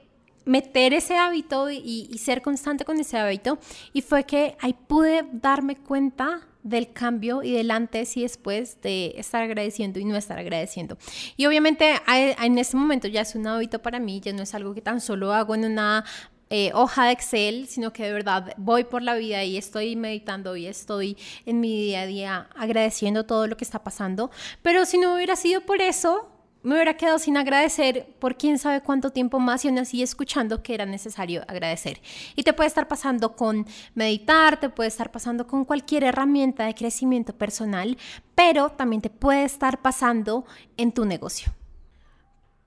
meter 0.45 0.93
ese 0.93 1.17
hábito 1.17 1.71
y, 1.71 2.09
y, 2.11 2.19
ser 2.19 2.43
constante 2.43 2.85
con 2.85 2.99
ese 2.99 3.19
hábito 3.19 3.59
y 3.93 4.03
fue 4.03 4.25
que 4.25 4.57
ahí 4.61 4.75
pude 4.89 5.25
darme 5.33 5.77
cuenta 5.77 6.49
del 6.63 6.93
cambio 6.93 7.43
y 7.43 7.53
del 7.53 7.71
antes 7.71 8.17
y 8.17 8.23
después 8.23 8.81
de 8.83 9.15
estar 9.17 9.43
agradeciendo 9.43 9.99
y 9.99 10.05
no 10.05 10.17
estar 10.17 10.39
agradeciendo. 10.39 10.99
Y 11.37 11.47
obviamente 11.47 11.95
en 12.07 12.59
este 12.59 12.77
momento 12.77 13.09
ya 13.09 13.23
es 13.23 13.35
un 13.35 13.47
hábito 13.47 13.81
para 13.81 13.99
mí, 13.99 14.21
ya 14.21 14.33
no 14.33 14.43
es 14.43 14.55
algo 14.55 14.75
que 14.75 14.83
tan 14.83 15.01
solo 15.01 15.33
hago 15.33 15.55
en 15.55 15.65
una 15.65 16.05
eh, 16.51 16.73
hoja 16.75 17.07
de 17.07 17.13
Excel, 17.13 17.69
sino 17.69 17.93
que 17.93 18.05
de 18.05 18.13
verdad 18.13 18.53
voy 18.57 18.85
por 18.85 19.03
la 19.03 19.15
vida 19.15 19.45
y 19.45 19.57
estoy 19.57 19.95
meditando 19.95 20.57
y 20.57 20.67
estoy 20.67 21.17
en 21.47 21.61
mi 21.61 21.81
día 21.81 22.03
a 22.03 22.07
día 22.07 22.49
agradeciendo 22.57 23.25
todo 23.25 23.47
lo 23.47 23.57
que 23.57 23.65
está 23.65 23.85
pasando. 23.85 24.31
Pero 24.61 24.85
si 24.85 24.99
no 24.99 25.15
hubiera 25.15 25.37
sido 25.37 25.61
por 25.61 25.81
eso, 25.81 26.29
me 26.63 26.75
hubiera 26.75 26.97
quedado 26.97 27.19
sin 27.19 27.37
agradecer 27.37 28.15
por 28.19 28.37
quién 28.37 28.59
sabe 28.59 28.83
cuánto 28.83 29.11
tiempo 29.11 29.39
más 29.39 29.65
y 29.65 29.69
aún 29.69 29.79
así 29.79 30.03
escuchando 30.03 30.63
que 30.63 30.75
era 30.75 30.87
necesario 30.87 31.43
agradecer. 31.49 32.01
Y 32.37 32.43
te 32.43 32.53
puede 32.53 32.69
estar 32.69 32.89
pasando 32.89 33.35
con 33.37 33.67
meditar, 33.95 34.61
te 34.61 34.69
puede 34.69 34.89
estar 34.89 35.11
pasando 35.11 35.47
con 35.47 35.65
cualquier 35.65 36.05
herramienta 36.05 36.67
de 36.67 36.75
crecimiento 36.75 37.33
personal, 37.33 37.97
pero 38.35 38.71
también 38.71 39.01
te 39.03 39.11
puede 39.11 39.45
estar 39.45 39.81
pasando 39.81 40.45
en 40.77 40.93
tu 40.93 41.05
negocio. 41.05 41.53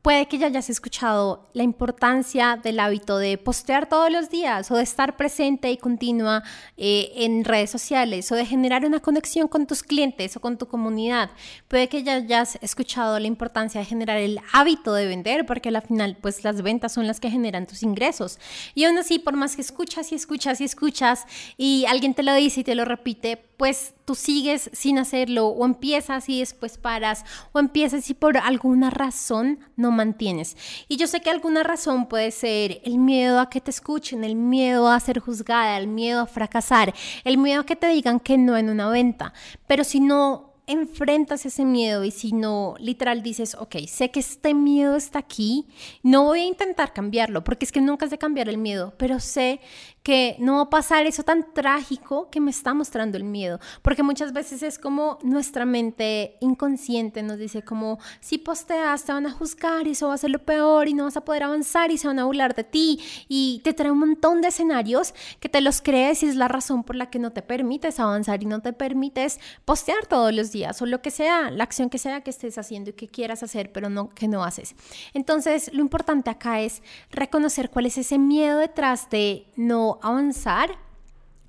Puede 0.03 0.27
que 0.27 0.37
ya 0.37 0.47
hayas 0.47 0.69
escuchado 0.69 1.47
la 1.53 1.63
importancia 1.63 2.59
del 2.61 2.81
hábito 2.81 3.17
de 3.19 3.37
postear 3.37 3.87
todos 3.87 4.11
los 4.11 4.29
días 4.29 4.69
o 4.69 4.75
de 4.75 4.83
estar 4.83 5.15
presente 5.15 5.71
y 5.71 5.77
continua 5.77 6.43
eh, 6.75 7.09
en 7.15 7.45
redes 7.45 7.69
sociales 7.69 8.29
o 8.29 8.35
de 8.35 8.45
generar 8.45 8.85
una 8.85 8.99
conexión 8.99 9.47
con 9.47 9.65
tus 9.65 9.81
clientes 9.81 10.35
o 10.35 10.41
con 10.41 10.57
tu 10.57 10.67
comunidad. 10.67 11.31
Puede 11.69 11.87
que 11.87 12.03
ya 12.03 12.15
hayas 12.15 12.57
escuchado 12.61 13.17
la 13.17 13.27
importancia 13.27 13.79
de 13.79 13.85
generar 13.85 14.17
el 14.17 14.41
hábito 14.51 14.93
de 14.93 15.07
vender 15.07 15.45
porque 15.45 15.69
al 15.69 15.81
final 15.81 16.17
pues 16.19 16.43
las 16.43 16.61
ventas 16.61 16.91
son 16.91 17.07
las 17.07 17.21
que 17.21 17.31
generan 17.31 17.65
tus 17.65 17.81
ingresos. 17.81 18.39
Y 18.75 18.83
aún 18.83 18.97
así, 18.97 19.19
por 19.19 19.37
más 19.37 19.55
que 19.55 19.61
escuchas 19.61 20.11
y 20.11 20.15
escuchas 20.15 20.59
y 20.59 20.65
escuchas 20.65 21.25
y 21.55 21.85
alguien 21.87 22.13
te 22.13 22.23
lo 22.23 22.33
dice 22.35 22.59
y 22.59 22.63
te 22.65 22.75
lo 22.75 22.83
repite, 22.83 23.37
pues 23.55 23.93
tú 24.03 24.15
sigues 24.15 24.69
sin 24.73 24.97
hacerlo 24.97 25.47
o 25.47 25.65
empiezas 25.65 26.27
y 26.27 26.41
después 26.41 26.77
paras 26.77 27.23
o 27.53 27.59
empiezas 27.59 28.09
y 28.09 28.13
por 28.13 28.37
alguna 28.37 28.89
razón 28.89 29.59
no 29.77 29.92
mantienes. 29.93 30.57
Y 30.87 30.97
yo 30.97 31.07
sé 31.07 31.21
que 31.21 31.29
alguna 31.29 31.63
razón 31.63 32.07
puede 32.07 32.31
ser 32.31 32.81
el 32.83 32.97
miedo 32.97 33.39
a 33.39 33.49
que 33.49 33.61
te 33.61 33.71
escuchen, 33.71 34.23
el 34.23 34.35
miedo 34.35 34.89
a 34.89 34.99
ser 34.99 35.19
juzgada, 35.19 35.77
el 35.77 35.87
miedo 35.87 36.21
a 36.21 36.27
fracasar, 36.27 36.93
el 37.23 37.37
miedo 37.37 37.61
a 37.61 37.65
que 37.65 37.77
te 37.77 37.87
digan 37.87 38.19
que 38.19 38.37
no 38.37 38.57
en 38.57 38.69
una 38.69 38.89
venta. 38.89 39.33
Pero 39.67 39.83
si 39.83 39.99
no 40.01 40.53
enfrentas 40.65 41.45
ese 41.45 41.65
miedo 41.65 42.03
y 42.03 42.11
si 42.11 42.31
no 42.31 42.75
literal 42.79 43.21
dices, 43.21 43.55
ok, 43.59 43.75
sé 43.87 44.11
que 44.11 44.21
este 44.21 44.53
miedo 44.53 44.95
está 44.95 45.19
aquí, 45.19 45.67
no 46.03 46.23
voy 46.23 46.41
a 46.41 46.45
intentar 46.45 46.93
cambiarlo, 46.93 47.43
porque 47.43 47.65
es 47.65 47.71
que 47.71 47.81
nunca 47.81 48.07
sé 48.07 48.17
cambiar 48.17 48.47
el 48.47 48.57
miedo, 48.57 48.93
pero 48.97 49.19
sé 49.19 49.59
que 50.03 50.35
no 50.39 50.57
va 50.57 50.61
a 50.63 50.69
pasar 50.69 51.05
eso 51.05 51.23
tan 51.23 51.53
trágico 51.53 52.29
que 52.29 52.41
me 52.41 52.51
está 52.51 52.73
mostrando 52.73 53.17
el 53.17 53.23
miedo, 53.23 53.59
porque 53.81 54.03
muchas 54.03 54.33
veces 54.33 54.61
es 54.61 54.77
como 54.77 55.17
nuestra 55.23 55.65
mente 55.65 56.37
inconsciente 56.41 57.23
nos 57.23 57.37
dice 57.37 57.63
como, 57.63 57.99
si 58.19 58.37
posteas 58.37 59.05
te 59.05 59.13
van 59.13 59.25
a 59.25 59.31
juzgar 59.31 59.87
y 59.87 59.91
eso 59.91 60.09
va 60.09 60.15
a 60.15 60.17
ser 60.17 60.29
lo 60.29 60.39
peor 60.39 60.87
y 60.89 60.93
no 60.93 61.05
vas 61.05 61.17
a 61.17 61.23
poder 61.23 61.43
avanzar 61.43 61.91
y 61.91 61.97
se 61.97 62.07
van 62.07 62.19
a 62.19 62.25
burlar 62.25 62.53
de 62.53 62.63
ti 62.63 62.99
y 63.27 63.61
te 63.63 63.73
trae 63.73 63.91
un 63.91 63.99
montón 63.99 64.41
de 64.41 64.49
escenarios 64.49 65.13
que 65.39 65.49
te 65.49 65.61
los 65.61 65.81
crees 65.81 66.21
y 66.23 66.27
es 66.27 66.35
la 66.35 66.47
razón 66.47 66.83
por 66.83 66.95
la 66.95 67.09
que 67.09 67.19
no 67.19 67.31
te 67.31 67.41
permites 67.41 67.99
avanzar 67.99 68.43
y 68.43 68.45
no 68.45 68.61
te 68.61 68.73
permites 68.73 69.39
postear 69.63 70.05
todos 70.07 70.33
los 70.33 70.51
días 70.51 70.81
o 70.81 70.85
lo 70.85 71.01
que 71.01 71.11
sea, 71.11 71.49
la 71.49 71.63
acción 71.63 71.89
que 71.89 71.97
sea 71.97 72.21
que 72.21 72.29
estés 72.29 72.57
haciendo 72.57 72.89
y 72.89 72.93
que 72.93 73.07
quieras 73.07 73.41
hacer, 73.43 73.71
pero 73.71 73.89
no 73.89 74.09
que 74.09 74.27
no 74.27 74.43
haces. 74.43 74.75
Entonces, 75.13 75.73
lo 75.73 75.81
importante 75.81 76.29
acá 76.29 76.59
es 76.59 76.81
reconocer 77.09 77.69
cuál 77.69 77.85
es 77.85 77.97
ese 77.97 78.17
miedo 78.17 78.57
detrás 78.57 79.09
de 79.09 79.47
no 79.55 79.92
avanzar 80.01 80.77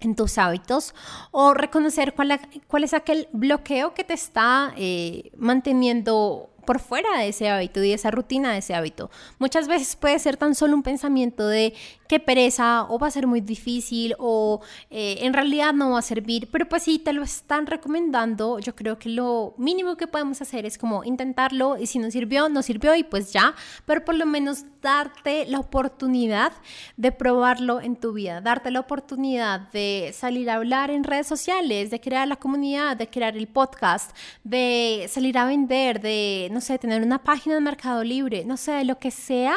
en 0.01 0.15
tus 0.15 0.39
hábitos 0.39 0.95
o 1.31 1.55
reconocer 1.55 2.15
cuál, 2.15 2.85
es 2.85 2.95
aquel 2.95 3.29
bloqueo 3.33 3.95
que 3.95 4.05
te 4.05 4.15
está 4.15 4.73
eh, 4.77 5.31
manteniendo 5.37 6.51
por 6.65 6.81
fuera 6.81 7.19
de 7.19 7.29
ese 7.29 7.49
hábito 7.49 7.83
y 7.83 7.93
esa 7.93 8.11
rutina 8.11 8.53
de 8.53 8.59
ese 8.59 8.75
hábito. 8.75 9.11
Muchas 9.39 9.69
veces 9.69 9.97
puede 9.97 10.19
ser 10.19 10.37
tan 10.37 10.55
solo 10.55 10.75
un 10.75 10.83
pensamiento 10.83 11.47
de 11.47 11.75
qué 12.15 12.21
pereza 12.21 12.87
o 12.89 12.97
va 12.97 13.09
a 13.09 13.11
ser 13.11 13.27
muy 13.27 13.41
difícil 13.41 14.15
o 14.21 14.61
eh, 14.89 15.19
en 15.23 15.33
realidad 15.33 15.73
no 15.73 15.91
va 15.91 15.99
a 15.99 16.03
servir, 16.03 16.49
pero 16.53 16.69
pues 16.69 16.85
si 16.85 17.01
te 17.01 17.13
lo 17.13 17.25
están 17.25 17.67
recomendando, 17.67 18.61
yo 18.61 18.77
creo 18.77 19.01
que 19.01 19.09
lo 19.09 19.57
mínimo 19.59 19.97
que 19.97 20.07
podemos 20.07 20.41
hacer 20.41 20.65
es 20.65 20.79
como 20.79 21.03
intentarlo 21.03 21.77
y 21.77 21.87
si 21.89 21.99
no 21.99 22.09
sirvió, 22.13 22.49
no 22.49 22.63
sirvió 22.63 22.95
y 22.95 23.03
pues 23.03 23.33
ya, 23.33 23.57
pero 23.85 24.05
por 24.05 24.15
lo 24.15 24.27
menos 24.27 24.65
darte 24.81 25.45
la 25.47 25.59
oportunidad 25.59 26.53
de 26.97 27.11
probarlo 27.11 27.81
en 27.81 27.97
tu 27.97 28.13
vida, 28.13 28.41
darte 28.41 28.71
la 28.71 28.79
oportunidad 28.79 29.73
de 29.73 30.15
salir 30.15 30.51
a 30.51 30.55
hablar 30.55 30.93
en 30.93 31.03
redes 31.03 31.27
sociales, 31.27 31.91
de 31.91 32.01
crear 32.01 32.29
la 32.29 32.37
comunidad, 32.37 32.97
de 32.97 33.09
crear 33.09 33.37
el 33.37 33.49
podcast, 33.49 34.17
de 34.45 35.07
salir 35.11 35.37
a 35.37 35.47
vender, 35.47 36.01
de, 36.01 36.49
no 36.53 36.61
sé, 36.61 36.79
tener 36.79 37.03
una 37.03 37.25
página 37.25 37.57
de 37.57 37.61
Mercado 37.61 38.05
Libre, 38.05 38.45
no 38.45 38.57
sé, 38.57 38.85
lo 38.85 39.01
que 39.01 39.11
sea. 39.11 39.57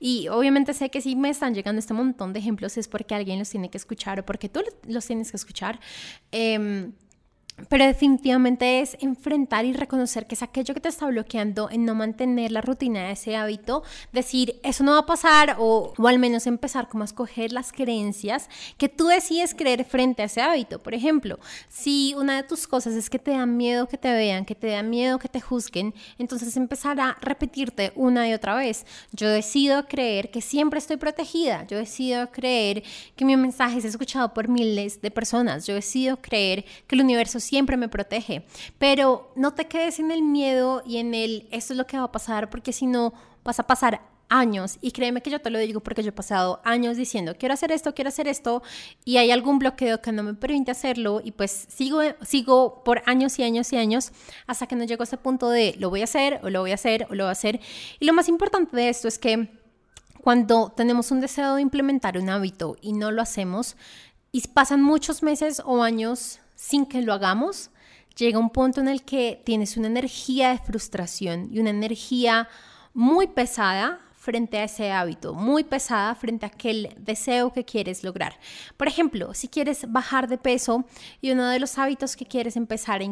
Y 0.00 0.28
obviamente 0.28 0.72
sé 0.72 0.90
que 0.90 1.02
si 1.02 1.16
me 1.16 1.28
están 1.28 1.54
llegando 1.54 1.80
este 1.80 1.97
montón 1.98 2.32
de 2.32 2.40
ejemplos 2.40 2.76
es 2.76 2.88
porque 2.88 3.14
alguien 3.14 3.38
los 3.38 3.50
tiene 3.50 3.70
que 3.70 3.78
escuchar 3.78 4.20
o 4.20 4.26
porque 4.26 4.48
tú 4.48 4.62
los 4.86 5.06
tienes 5.06 5.30
que 5.30 5.36
escuchar. 5.36 5.80
Eh, 6.32 6.90
pero 7.68 7.84
definitivamente 7.84 8.80
es 8.80 8.96
enfrentar 9.00 9.64
y 9.64 9.72
reconocer 9.72 10.26
que 10.26 10.34
es 10.34 10.42
aquello 10.42 10.74
que 10.74 10.80
te 10.80 10.88
está 10.88 11.06
bloqueando 11.06 11.68
en 11.70 11.84
no 11.84 11.94
mantener 11.94 12.52
la 12.52 12.60
rutina 12.60 13.04
de 13.04 13.12
ese 13.12 13.36
hábito, 13.36 13.82
decir, 14.12 14.60
eso 14.62 14.84
no 14.84 14.92
va 14.92 15.00
a 15.00 15.06
pasar 15.06 15.56
o, 15.58 15.92
o, 15.96 16.08
al 16.08 16.18
menos 16.18 16.46
empezar 16.46 16.88
como 16.88 17.02
a 17.02 17.06
escoger 17.06 17.52
las 17.52 17.72
creencias 17.72 18.48
que 18.76 18.88
tú 18.88 19.08
decides 19.08 19.54
creer 19.54 19.84
frente 19.84 20.22
a 20.22 20.26
ese 20.26 20.40
hábito. 20.40 20.78
Por 20.78 20.94
ejemplo, 20.94 21.38
si 21.68 22.14
una 22.16 22.36
de 22.36 22.42
tus 22.42 22.66
cosas 22.66 22.94
es 22.94 23.10
que 23.10 23.18
te 23.18 23.32
da 23.32 23.46
miedo 23.46 23.88
que 23.88 23.98
te 23.98 24.12
vean, 24.12 24.44
que 24.44 24.54
te 24.54 24.68
da 24.68 24.82
miedo 24.82 25.18
que 25.18 25.28
te 25.28 25.40
juzguen, 25.40 25.94
entonces 26.18 26.56
empezar 26.56 27.00
a 27.00 27.16
repetirte 27.20 27.92
una 27.94 28.28
y 28.28 28.34
otra 28.34 28.54
vez. 28.54 28.86
Yo 29.12 29.28
decido 29.28 29.86
creer 29.86 30.30
que 30.30 30.40
siempre 30.40 30.78
estoy 30.78 30.96
protegida, 30.96 31.66
yo 31.66 31.78
decido 31.78 32.30
creer 32.30 32.82
que 33.16 33.24
mi 33.24 33.36
mensaje 33.36 33.78
es 33.78 33.84
escuchado 33.84 34.32
por 34.34 34.48
miles 34.48 35.00
de 35.00 35.10
personas, 35.10 35.66
yo 35.66 35.74
decido 35.74 36.18
creer 36.20 36.64
que 36.86 36.94
el 36.94 37.02
universo 37.02 37.40
siempre 37.48 37.76
me 37.76 37.88
protege. 37.88 38.44
Pero 38.78 39.32
no 39.34 39.54
te 39.54 39.66
quedes 39.66 39.98
en 39.98 40.10
el 40.10 40.22
miedo 40.22 40.82
y 40.84 40.98
en 40.98 41.14
el 41.14 41.48
esto 41.50 41.72
es 41.72 41.78
lo 41.78 41.86
que 41.86 41.98
va 41.98 42.04
a 42.04 42.12
pasar, 42.12 42.50
porque 42.50 42.72
si 42.72 42.86
no 42.86 43.12
vas 43.42 43.58
a 43.58 43.66
pasar 43.66 44.02
años, 44.30 44.76
y 44.82 44.90
créeme 44.90 45.22
que 45.22 45.30
yo 45.30 45.40
te 45.40 45.48
lo 45.48 45.58
digo 45.58 45.80
porque 45.80 46.02
yo 46.02 46.10
he 46.10 46.12
pasado 46.12 46.60
años 46.62 46.98
diciendo, 46.98 47.34
quiero 47.38 47.54
hacer 47.54 47.72
esto, 47.72 47.94
quiero 47.94 48.08
hacer 48.08 48.28
esto, 48.28 48.62
y 49.06 49.16
hay 49.16 49.30
algún 49.30 49.58
bloqueo 49.58 50.02
que 50.02 50.12
no 50.12 50.22
me 50.22 50.34
permite 50.34 50.70
hacerlo, 50.70 51.22
y 51.24 51.32
pues 51.32 51.66
sigo, 51.68 52.02
sigo 52.20 52.84
por 52.84 53.02
años 53.06 53.38
y 53.38 53.42
años 53.42 53.72
y 53.72 53.78
años 53.78 54.12
hasta 54.46 54.66
que 54.66 54.76
no 54.76 54.84
llego 54.84 55.02
a 55.02 55.04
ese 55.04 55.16
punto 55.16 55.48
de 55.48 55.74
lo 55.78 55.88
voy 55.88 56.02
a 56.02 56.04
hacer, 56.04 56.40
o 56.42 56.50
lo 56.50 56.60
voy 56.60 56.72
a 56.72 56.74
hacer, 56.74 57.06
o 57.08 57.14
lo 57.14 57.24
voy 57.24 57.30
a 57.30 57.32
hacer. 57.32 57.60
Y 58.00 58.04
lo 58.04 58.12
más 58.12 58.28
importante 58.28 58.76
de 58.76 58.90
esto 58.90 59.08
es 59.08 59.18
que 59.18 59.48
cuando 60.20 60.74
tenemos 60.76 61.10
un 61.10 61.20
deseo 61.20 61.54
de 61.54 61.62
implementar 61.62 62.18
un 62.18 62.28
hábito 62.28 62.76
y 62.82 62.92
no 62.92 63.10
lo 63.10 63.22
hacemos, 63.22 63.76
y 64.30 64.46
pasan 64.48 64.82
muchos 64.82 65.22
meses 65.22 65.62
o 65.64 65.82
años 65.82 66.40
sin 66.58 66.86
que 66.86 67.02
lo 67.02 67.12
hagamos, 67.12 67.70
llega 68.16 68.40
un 68.40 68.50
punto 68.50 68.80
en 68.80 68.88
el 68.88 69.04
que 69.04 69.40
tienes 69.44 69.76
una 69.76 69.86
energía 69.86 70.50
de 70.50 70.58
frustración 70.58 71.48
y 71.52 71.60
una 71.60 71.70
energía 71.70 72.48
muy 72.92 73.28
pesada 73.28 74.00
frente 74.16 74.58
a 74.58 74.64
ese 74.64 74.90
hábito, 74.90 75.34
muy 75.34 75.62
pesada 75.62 76.16
frente 76.16 76.46
a 76.46 76.48
aquel 76.48 76.96
deseo 76.98 77.52
que 77.52 77.64
quieres 77.64 78.02
lograr. 78.02 78.40
Por 78.76 78.88
ejemplo, 78.88 79.34
si 79.34 79.46
quieres 79.46 79.90
bajar 79.90 80.26
de 80.26 80.36
peso 80.36 80.84
y 81.20 81.30
uno 81.30 81.48
de 81.48 81.60
los 81.60 81.78
hábitos 81.78 82.16
que 82.16 82.26
quieres 82.26 82.56
empezar 82.56 83.02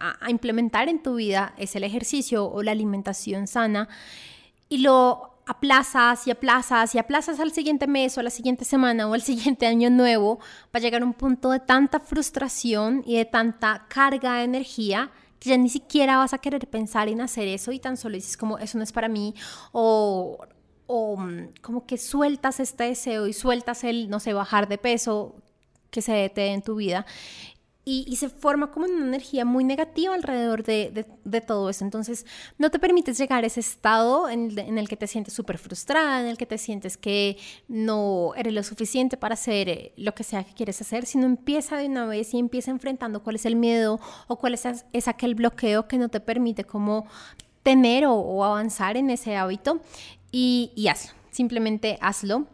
a, 0.00 0.28
implementar 0.28 0.88
en 0.88 1.00
tu 1.00 1.14
vida 1.14 1.54
es 1.56 1.76
el 1.76 1.84
ejercicio 1.84 2.50
o 2.50 2.60
la 2.64 2.72
alimentación 2.72 3.46
sana 3.46 3.88
y 4.68 4.78
lo 4.78 5.35
aplazas 5.46 6.26
y 6.26 6.32
aplazas 6.32 6.94
y 6.94 6.98
aplazas 6.98 7.38
al 7.38 7.52
siguiente 7.52 7.86
mes 7.86 8.16
o 8.16 8.20
a 8.20 8.24
la 8.24 8.30
siguiente 8.30 8.64
semana 8.64 9.08
o 9.08 9.14
al 9.14 9.22
siguiente 9.22 9.66
año 9.66 9.90
nuevo, 9.90 10.38
va 10.66 10.74
a 10.74 10.80
llegar 10.80 11.02
a 11.02 11.04
un 11.04 11.14
punto 11.14 11.50
de 11.50 11.60
tanta 11.60 12.00
frustración 12.00 13.02
y 13.06 13.16
de 13.16 13.24
tanta 13.24 13.86
carga 13.88 14.38
de 14.38 14.44
energía 14.44 15.12
que 15.38 15.50
ya 15.50 15.56
ni 15.56 15.68
siquiera 15.68 16.18
vas 16.18 16.32
a 16.34 16.38
querer 16.38 16.66
pensar 16.68 17.08
en 17.08 17.20
hacer 17.20 17.46
eso 17.46 17.70
y 17.70 17.78
tan 17.78 17.96
solo 17.96 18.16
dices 18.16 18.36
como 18.36 18.58
eso 18.58 18.76
no 18.76 18.84
es 18.84 18.92
para 18.92 19.08
mí 19.08 19.34
o, 19.70 20.38
o 20.86 21.16
mm, 21.16 21.52
como 21.62 21.86
que 21.86 21.96
sueltas 21.96 22.58
este 22.58 22.84
deseo 22.84 23.28
y 23.28 23.32
sueltas 23.32 23.84
el, 23.84 24.10
no 24.10 24.18
sé, 24.18 24.32
bajar 24.32 24.66
de 24.68 24.78
peso 24.78 25.36
que 25.90 26.02
se 26.02 26.32
dé 26.34 26.52
en 26.52 26.62
tu 26.62 26.74
vida 26.74 27.06
y, 27.88 28.16
se 28.16 28.28
forma 28.28 28.72
como 28.72 28.86
una 28.86 29.06
energía 29.06 29.44
muy 29.44 29.62
negativa 29.62 30.12
alrededor 30.12 30.64
de, 30.64 31.06
de, 31.24 31.40
todo 31.40 31.70
eso. 31.70 31.84
Entonces, 31.84 32.26
no 32.58 32.68
te 32.68 32.80
permites 32.80 33.16
llegar 33.16 33.44
a 33.44 33.46
ese 33.46 33.60
estado 33.60 34.28
en, 34.28 34.58
en 34.58 34.76
el 34.76 34.88
que 34.88 34.96
te 34.96 35.06
sientes 35.06 35.32
súper 35.32 35.56
frustrada, 35.56 36.20
en 36.20 36.26
el 36.26 36.36
que 36.36 36.46
te 36.46 36.58
sientes 36.58 36.96
que 36.96 37.36
no 37.68 38.32
eres 38.34 38.52
lo 38.54 38.64
suficiente 38.64 39.16
para 39.16 39.34
hacer 39.34 39.68
eh, 39.68 39.92
lo 39.96 40.16
que 40.16 40.24
sea 40.24 40.42
que 40.42 40.52
quieres 40.52 40.80
hacer, 40.80 41.06
sino 41.06 41.26
empieza 41.26 41.76
de 41.76 41.86
una 41.86 42.06
vez 42.06 42.34
y 42.34 42.40
empieza 42.40 42.72
enfrentando 42.72 43.22
cuál 43.22 43.36
es 43.36 43.46
el 43.46 43.54
miedo 43.54 44.00
o 44.26 44.34
cuál 44.36 44.54
es, 44.54 44.66
es 44.92 45.06
aquel 45.06 45.36
bloqueo 45.36 45.86
que 45.86 45.96
no 45.96 46.08
te 46.08 46.18
permite 46.18 46.64
como 46.64 47.06
tener 47.62 48.06
o, 48.06 48.44
avanzar 48.44 48.96
en 48.96 49.10
ese 49.10 49.36
hábito 49.36 49.80
y, 50.32 50.72
y 50.74 50.88
hazlo. 50.88 51.12
Simplemente 51.30 51.98
hazlo 52.00 52.46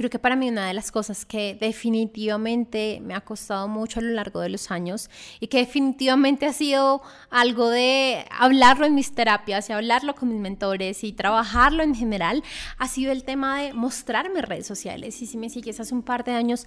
Creo 0.00 0.08
que 0.08 0.18
para 0.18 0.34
mí 0.34 0.48
una 0.48 0.66
de 0.66 0.72
las 0.72 0.90
cosas 0.90 1.26
que 1.26 1.58
definitivamente 1.60 3.02
me 3.02 3.12
ha 3.12 3.20
costado 3.20 3.68
mucho 3.68 4.00
a 4.00 4.02
lo 4.02 4.08
largo 4.14 4.40
de 4.40 4.48
los 4.48 4.70
años 4.70 5.10
y 5.40 5.48
que 5.48 5.58
definitivamente 5.58 6.46
ha 6.46 6.54
sido 6.54 7.02
algo 7.28 7.68
de 7.68 8.24
hablarlo 8.30 8.86
en 8.86 8.94
mis 8.94 9.14
terapias 9.14 9.68
y 9.68 9.74
hablarlo 9.74 10.14
con 10.14 10.30
mis 10.30 10.40
mentores 10.40 11.04
y 11.04 11.12
trabajarlo 11.12 11.82
en 11.82 11.94
general, 11.94 12.42
ha 12.78 12.88
sido 12.88 13.12
el 13.12 13.24
tema 13.24 13.60
de 13.60 13.74
mostrarme 13.74 14.40
redes 14.40 14.66
sociales. 14.66 15.20
Y 15.20 15.26
si 15.26 15.36
me 15.36 15.50
sigues 15.50 15.80
hace 15.80 15.94
un 15.94 16.02
par 16.02 16.24
de 16.24 16.32
años, 16.32 16.66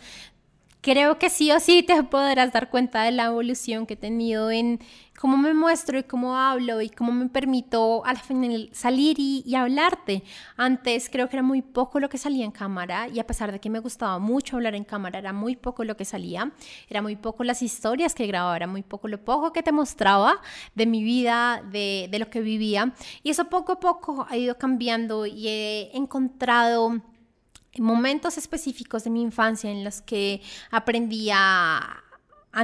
creo 0.83 1.17
que 1.17 1.29
sí 1.29 1.49
o 1.51 1.59
sí 1.61 1.81
te 1.81 2.03
podrás 2.03 2.51
dar 2.51 2.69
cuenta 2.69 3.03
de 3.03 3.11
la 3.13 3.25
evolución 3.27 3.85
que 3.85 3.93
he 3.93 3.97
tenido 3.97 4.51
en 4.51 4.79
cómo 5.17 5.37
me 5.37 5.53
muestro 5.53 5.97
y 5.97 6.03
cómo 6.03 6.37
hablo 6.37 6.81
y 6.81 6.89
cómo 6.89 7.13
me 7.13 7.29
permito 7.29 8.05
al 8.05 8.17
final 8.17 8.69
salir 8.73 9.15
y, 9.17 9.55
hablarte. 9.55 10.23
Antes 10.57 11.09
creo 11.09 11.29
que 11.29 11.37
era 11.37 11.43
muy 11.43 11.61
poco 11.61 12.01
lo 12.01 12.09
que 12.09 12.17
salía 12.17 12.43
en 12.43 12.51
cámara 12.51 13.07
y 13.07 13.19
a 13.19 13.25
pesar 13.25 13.53
de 13.53 13.59
que 13.61 13.69
me 13.69 13.79
gustaba 13.79 14.19
mucho 14.19 14.57
hablar 14.57 14.75
en 14.75 14.83
cámara, 14.83 15.19
era 15.19 15.31
muy 15.31 15.55
poco 15.55 15.85
lo 15.85 15.95
que 15.95 16.03
salía, 16.03 16.51
era 16.89 17.01
muy 17.01 17.15
poco 17.15 17.45
las 17.45 17.61
historias 17.61 18.13
que 18.13 18.27
grababa, 18.27 18.57
era 18.57 18.67
muy 18.67 18.83
poco 18.83 19.07
lo 19.07 19.23
poco 19.23 19.53
que 19.53 19.63
te 19.63 19.71
mostraba 19.71 20.41
de 20.75 20.85
mi 20.85 21.01
vida, 21.01 21.63
de, 21.71 22.09
de 22.11 22.19
lo 22.19 22.29
que 22.29 22.41
vivía. 22.41 22.93
Y 23.23 23.29
eso 23.29 23.45
poco 23.45 23.73
a 23.73 23.79
poco 23.79 24.27
ha 24.29 24.35
ido 24.35 24.57
cambiando 24.57 25.25
y 25.25 25.47
he 25.47 25.95
encontrado 25.95 27.01
momentos 27.79 28.37
específicos 28.37 29.03
de 29.03 29.09
mi 29.09 29.21
infancia 29.21 29.69
en 29.69 29.83
los 29.83 30.01
que 30.01 30.41
aprendí 30.71 31.29
a, 31.33 32.03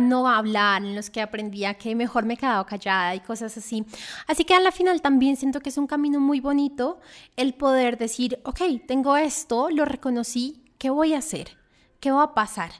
no 0.02 0.28
hablar, 0.28 0.84
en 0.84 0.96
los 0.96 1.10
que 1.10 1.22
aprendí 1.22 1.66
a 1.66 1.74
que 1.74 1.96
mejor 1.96 2.26
me 2.26 2.38
quedaba 2.38 2.66
callada 2.66 3.16
y 3.16 3.22
cosas 3.22 3.58
así. 3.58 3.84
Así 4.28 4.46
que 4.46 4.54
a 4.54 4.60
la 4.60 4.72
final 4.72 5.02
también 5.02 5.36
siento 5.36 5.62
que 5.62 5.70
es 5.70 5.78
un 5.78 5.88
camino 5.88 6.20
muy 6.20 6.40
bonito 6.40 7.00
el 7.36 7.56
poder 7.56 7.98
decir, 7.98 8.40
ok, 8.44 8.62
tengo 8.88 9.18
esto, 9.18 9.70
lo 9.72 9.86
reconocí, 9.86 10.64
¿qué 10.78 10.92
voy 10.92 11.14
a 11.14 11.20
hacer? 11.20 11.58
¿Qué 12.00 12.12
va 12.12 12.24
a 12.24 12.34
pasar? 12.36 12.72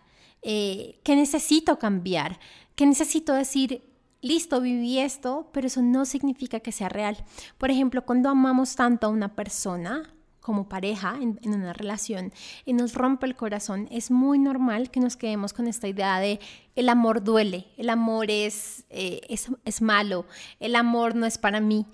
Eh, 0.44 1.00
¿Qué 1.04 1.16
necesito 1.16 1.80
cambiar? 1.80 2.40
¿Qué 2.76 2.86
necesito 2.86 3.34
decir? 3.34 3.84
Listo, 4.22 4.62
viví 4.62 5.00
esto, 5.00 5.50
pero 5.54 5.68
eso 5.68 5.82
no 5.82 6.06
significa 6.06 6.60
que 6.60 6.72
sea 6.72 6.90
real. 6.90 7.18
Por 7.58 7.72
ejemplo, 7.72 8.06
cuando 8.06 8.30
amamos 8.30 8.76
tanto 8.76 9.08
a 9.08 9.10
una 9.10 9.36
persona, 9.36 10.14
como 10.50 10.68
pareja 10.68 11.16
en, 11.22 11.38
una 11.46 11.74
relación 11.74 12.34
y 12.66 12.74
nos 12.74 12.96
rompe 12.96 13.28
el 13.28 13.36
corazón, 13.36 13.88
es 13.92 14.10
muy 14.10 14.40
normal 14.40 14.90
que 14.90 15.00
nos 15.00 15.16
quedemos 15.16 15.54
con 15.54 15.68
esta 15.68 15.88
idea 15.88 16.20
de 16.20 16.40
el 16.76 16.90
amor 16.90 17.24
duele, 17.24 17.68
el 17.78 17.88
amor 17.92 18.32
es, 18.32 18.84
eh, 18.90 19.22
es, 19.30 19.82
malo, 19.84 20.26
el 20.60 20.76
amor 20.76 21.14
no 21.14 21.28
es 21.28 21.38
para 21.38 21.60
mí. 21.60 21.86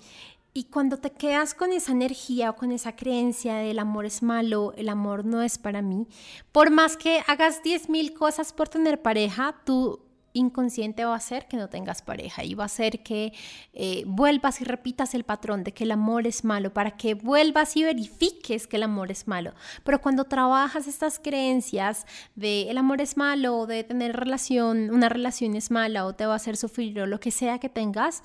Y 0.54 0.64
cuando 0.70 0.96
te 0.96 1.10
quedas 1.10 1.52
con 1.52 1.70
esa 1.74 1.92
energía 1.92 2.48
o 2.48 2.56
con 2.56 2.72
esa 2.72 2.96
creencia 2.96 3.56
de 3.56 3.72
el 3.72 3.78
amor 3.78 4.06
es 4.06 4.22
malo, 4.22 4.72
el 4.78 4.88
amor 4.88 5.26
no 5.26 5.42
es 5.42 5.58
para 5.58 5.82
mí, 5.82 6.06
por 6.50 6.70
más 6.70 6.96
que 6.96 7.22
hagas 7.26 7.62
10.000 7.62 8.14
cosas 8.14 8.54
por 8.54 8.70
tener 8.70 9.02
pareja, 9.02 9.54
tu 9.66 10.05
inconsciente 10.36 11.04
va 11.04 11.14
a 11.14 11.16
hacer 11.16 11.48
que 11.48 11.56
no 11.56 11.68
tengas 11.68 12.02
pareja 12.02 12.44
y 12.44 12.54
va 12.54 12.64
a 12.64 12.66
hacer 12.66 13.02
que 13.02 13.32
eh, 13.72 14.04
vuelvas 14.06 14.60
y 14.60 14.64
repitas 14.64 15.14
el 15.14 15.24
patrón 15.24 15.64
de 15.64 15.72
que 15.72 15.84
el 15.84 15.92
amor 15.92 16.26
es 16.26 16.44
malo, 16.44 16.72
para 16.72 16.92
que 16.92 17.14
vuelvas 17.14 17.76
y 17.76 17.84
verifiques 17.84 18.66
que 18.66 18.76
el 18.76 18.82
amor 18.82 19.10
es 19.10 19.26
malo. 19.26 19.54
Pero 19.84 20.00
cuando 20.00 20.24
trabajas 20.24 20.86
estas 20.86 21.18
creencias 21.18 22.06
de 22.34 22.70
el 22.70 22.78
amor 22.78 23.00
es 23.00 23.16
malo, 23.16 23.66
de 23.66 23.84
tener 23.84 24.16
relación, 24.16 24.90
una 24.90 25.08
relación 25.08 25.56
es 25.56 25.70
mala 25.70 26.06
o 26.06 26.14
te 26.14 26.26
va 26.26 26.34
a 26.34 26.36
hacer 26.36 26.56
sufrir 26.56 27.00
o 27.00 27.06
lo 27.06 27.20
que 27.20 27.30
sea 27.30 27.58
que 27.58 27.68
tengas, 27.68 28.22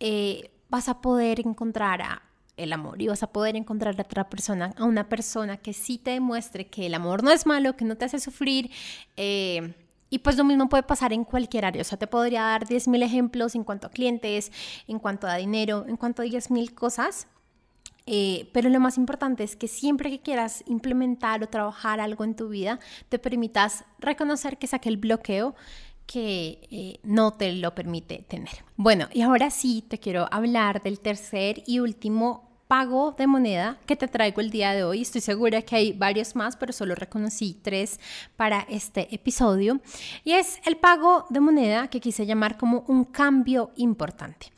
eh, 0.00 0.50
vas 0.68 0.88
a 0.88 1.00
poder 1.00 1.40
encontrar 1.40 2.02
a 2.02 2.22
el 2.58 2.72
amor 2.72 3.00
y 3.00 3.06
vas 3.06 3.22
a 3.22 3.32
poder 3.32 3.56
encontrar 3.56 3.94
a 3.98 4.02
otra 4.02 4.28
persona, 4.28 4.74
a 4.76 4.84
una 4.84 5.08
persona 5.08 5.56
que 5.56 5.72
sí 5.72 5.96
te 5.96 6.10
demuestre 6.10 6.66
que 6.66 6.86
el 6.86 6.94
amor 6.94 7.22
no 7.22 7.30
es 7.30 7.46
malo, 7.46 7.76
que 7.76 7.84
no 7.84 7.96
te 7.96 8.04
hace 8.04 8.18
sufrir. 8.18 8.70
Eh, 9.16 9.74
y 10.10 10.18
pues 10.18 10.36
lo 10.36 10.44
mismo 10.44 10.68
puede 10.68 10.82
pasar 10.82 11.12
en 11.12 11.24
cualquier 11.24 11.64
área. 11.64 11.82
O 11.82 11.84
sea, 11.84 11.98
te 11.98 12.06
podría 12.06 12.42
dar 12.42 12.66
10.000 12.66 13.02
ejemplos 13.02 13.54
en 13.54 13.64
cuanto 13.64 13.86
a 13.86 13.90
clientes, 13.90 14.52
en 14.86 14.98
cuanto 14.98 15.26
a 15.26 15.36
dinero, 15.36 15.84
en 15.88 15.96
cuanto 15.96 16.22
a 16.22 16.24
10.000 16.24 16.74
cosas. 16.74 17.26
Eh, 18.06 18.48
pero 18.54 18.70
lo 18.70 18.80
más 18.80 18.96
importante 18.96 19.44
es 19.44 19.54
que 19.54 19.68
siempre 19.68 20.10
que 20.10 20.20
quieras 20.20 20.64
implementar 20.66 21.42
o 21.42 21.48
trabajar 21.48 22.00
algo 22.00 22.24
en 22.24 22.34
tu 22.34 22.48
vida, 22.48 22.80
te 23.10 23.18
permitas 23.18 23.84
reconocer 23.98 24.56
que 24.56 24.66
saque 24.66 24.88
el 24.88 24.96
bloqueo 24.96 25.54
que 26.06 26.66
eh, 26.70 27.00
no 27.02 27.32
te 27.34 27.52
lo 27.52 27.74
permite 27.74 28.24
tener. 28.26 28.64
Bueno, 28.76 29.08
y 29.12 29.20
ahora 29.20 29.50
sí 29.50 29.84
te 29.86 29.98
quiero 29.98 30.26
hablar 30.30 30.82
del 30.82 31.00
tercer 31.00 31.62
y 31.66 31.80
último 31.80 32.47
pago 32.68 33.12
de 33.12 33.26
moneda 33.26 33.78
que 33.86 33.96
te 33.96 34.06
traigo 34.06 34.40
el 34.42 34.50
día 34.50 34.72
de 34.72 34.84
hoy. 34.84 35.00
Estoy 35.00 35.22
segura 35.22 35.62
que 35.62 35.74
hay 35.74 35.92
varios 35.92 36.36
más, 36.36 36.56
pero 36.56 36.72
solo 36.72 36.94
reconocí 36.94 37.58
tres 37.62 37.98
para 38.36 38.66
este 38.68 39.12
episodio. 39.14 39.80
Y 40.22 40.32
es 40.32 40.60
el 40.66 40.76
pago 40.76 41.24
de 41.30 41.40
moneda 41.40 41.88
que 41.88 42.00
quise 42.00 42.26
llamar 42.26 42.58
como 42.58 42.84
un 42.86 43.04
cambio 43.04 43.72
importante. 43.76 44.52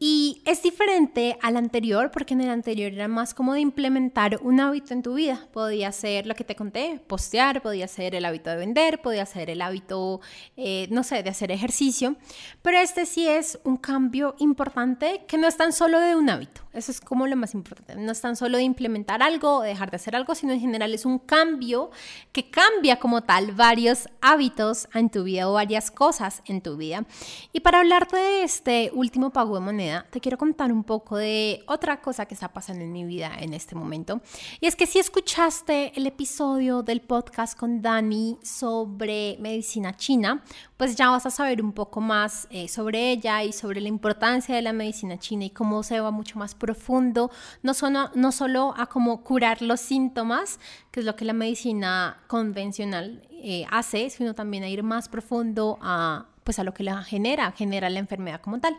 Y 0.00 0.42
es 0.44 0.62
diferente 0.62 1.38
al 1.40 1.56
anterior 1.56 2.10
porque 2.10 2.34
en 2.34 2.40
el 2.40 2.50
anterior 2.50 2.92
era 2.92 3.06
más 3.06 3.32
como 3.32 3.54
de 3.54 3.60
implementar 3.60 4.40
un 4.42 4.60
hábito 4.60 4.92
en 4.92 5.02
tu 5.02 5.14
vida. 5.14 5.46
Podía 5.52 5.92
ser 5.92 6.26
lo 6.26 6.34
que 6.34 6.44
te 6.44 6.56
conté, 6.56 7.00
postear, 7.06 7.62
podía 7.62 7.86
ser 7.86 8.14
el 8.14 8.24
hábito 8.24 8.50
de 8.50 8.56
vender, 8.56 9.00
podía 9.00 9.24
ser 9.24 9.50
el 9.50 9.62
hábito, 9.62 10.20
eh, 10.56 10.88
no 10.90 11.04
sé, 11.04 11.22
de 11.22 11.30
hacer 11.30 11.52
ejercicio. 11.52 12.16
Pero 12.62 12.78
este 12.78 13.06
sí 13.06 13.26
es 13.28 13.58
un 13.64 13.76
cambio 13.76 14.34
importante 14.38 15.24
que 15.28 15.38
no 15.38 15.46
es 15.46 15.56
tan 15.56 15.72
solo 15.72 16.00
de 16.00 16.16
un 16.16 16.28
hábito. 16.28 16.62
Eso 16.72 16.90
es 16.90 17.00
como 17.00 17.28
lo 17.28 17.36
más 17.36 17.54
importante. 17.54 17.94
No 17.94 18.10
es 18.10 18.20
tan 18.20 18.34
solo 18.34 18.58
de 18.58 18.64
implementar 18.64 19.22
algo 19.22 19.58
o 19.58 19.62
dejar 19.62 19.92
de 19.92 19.96
hacer 19.96 20.16
algo, 20.16 20.34
sino 20.34 20.52
en 20.52 20.60
general 20.60 20.92
es 20.92 21.04
un 21.04 21.20
cambio 21.20 21.92
que 22.32 22.50
cambia 22.50 22.98
como 22.98 23.22
tal 23.22 23.52
varios 23.52 24.08
hábitos 24.20 24.88
en 24.92 25.08
tu 25.08 25.22
vida 25.22 25.48
o 25.48 25.52
varias 25.52 25.92
cosas 25.92 26.42
en 26.46 26.60
tu 26.60 26.76
vida. 26.76 27.06
Y 27.52 27.60
para 27.60 27.78
hablarte 27.78 28.16
de 28.16 28.42
este 28.42 28.90
último 28.92 29.30
pago 29.30 29.54
de 29.54 29.60
moneda, 29.60 29.83
te 30.10 30.20
quiero 30.20 30.38
contar 30.38 30.72
un 30.72 30.84
poco 30.84 31.16
de 31.16 31.62
otra 31.66 32.00
cosa 32.00 32.26
que 32.26 32.34
está 32.34 32.52
pasando 32.52 32.84
en 32.84 32.92
mi 32.92 33.04
vida 33.04 33.32
en 33.38 33.54
este 33.54 33.74
momento. 33.74 34.20
Y 34.60 34.66
es 34.66 34.76
que 34.76 34.86
si 34.86 34.98
escuchaste 34.98 35.92
el 35.96 36.06
episodio 36.06 36.82
del 36.82 37.00
podcast 37.00 37.58
con 37.58 37.82
Dani 37.82 38.38
sobre 38.42 39.36
medicina 39.40 39.96
china, 39.96 40.42
pues 40.76 40.96
ya 40.96 41.10
vas 41.10 41.26
a 41.26 41.30
saber 41.30 41.62
un 41.62 41.72
poco 41.72 42.00
más 42.00 42.46
eh, 42.50 42.68
sobre 42.68 43.10
ella 43.10 43.42
y 43.42 43.52
sobre 43.52 43.80
la 43.80 43.88
importancia 43.88 44.54
de 44.54 44.62
la 44.62 44.72
medicina 44.72 45.18
china 45.18 45.44
y 45.44 45.50
cómo 45.50 45.82
se 45.82 46.00
va 46.00 46.10
mucho 46.10 46.38
más 46.38 46.54
profundo, 46.54 47.30
no 47.62 47.74
solo, 47.74 48.10
no 48.14 48.32
solo 48.32 48.74
a 48.76 48.86
cómo 48.86 49.22
curar 49.22 49.62
los 49.62 49.80
síntomas, 49.80 50.58
que 50.90 51.00
es 51.00 51.06
lo 51.06 51.16
que 51.16 51.24
la 51.24 51.32
medicina 51.32 52.18
convencional 52.26 53.26
eh, 53.30 53.66
hace, 53.70 54.10
sino 54.10 54.34
también 54.34 54.64
a 54.64 54.68
ir 54.68 54.82
más 54.82 55.08
profundo 55.08 55.78
a, 55.80 56.26
pues 56.44 56.58
a 56.58 56.64
lo 56.64 56.74
que 56.74 56.82
la 56.82 57.02
genera, 57.02 57.52
genera 57.52 57.90
la 57.90 57.98
enfermedad 57.98 58.40
como 58.40 58.60
tal. 58.60 58.76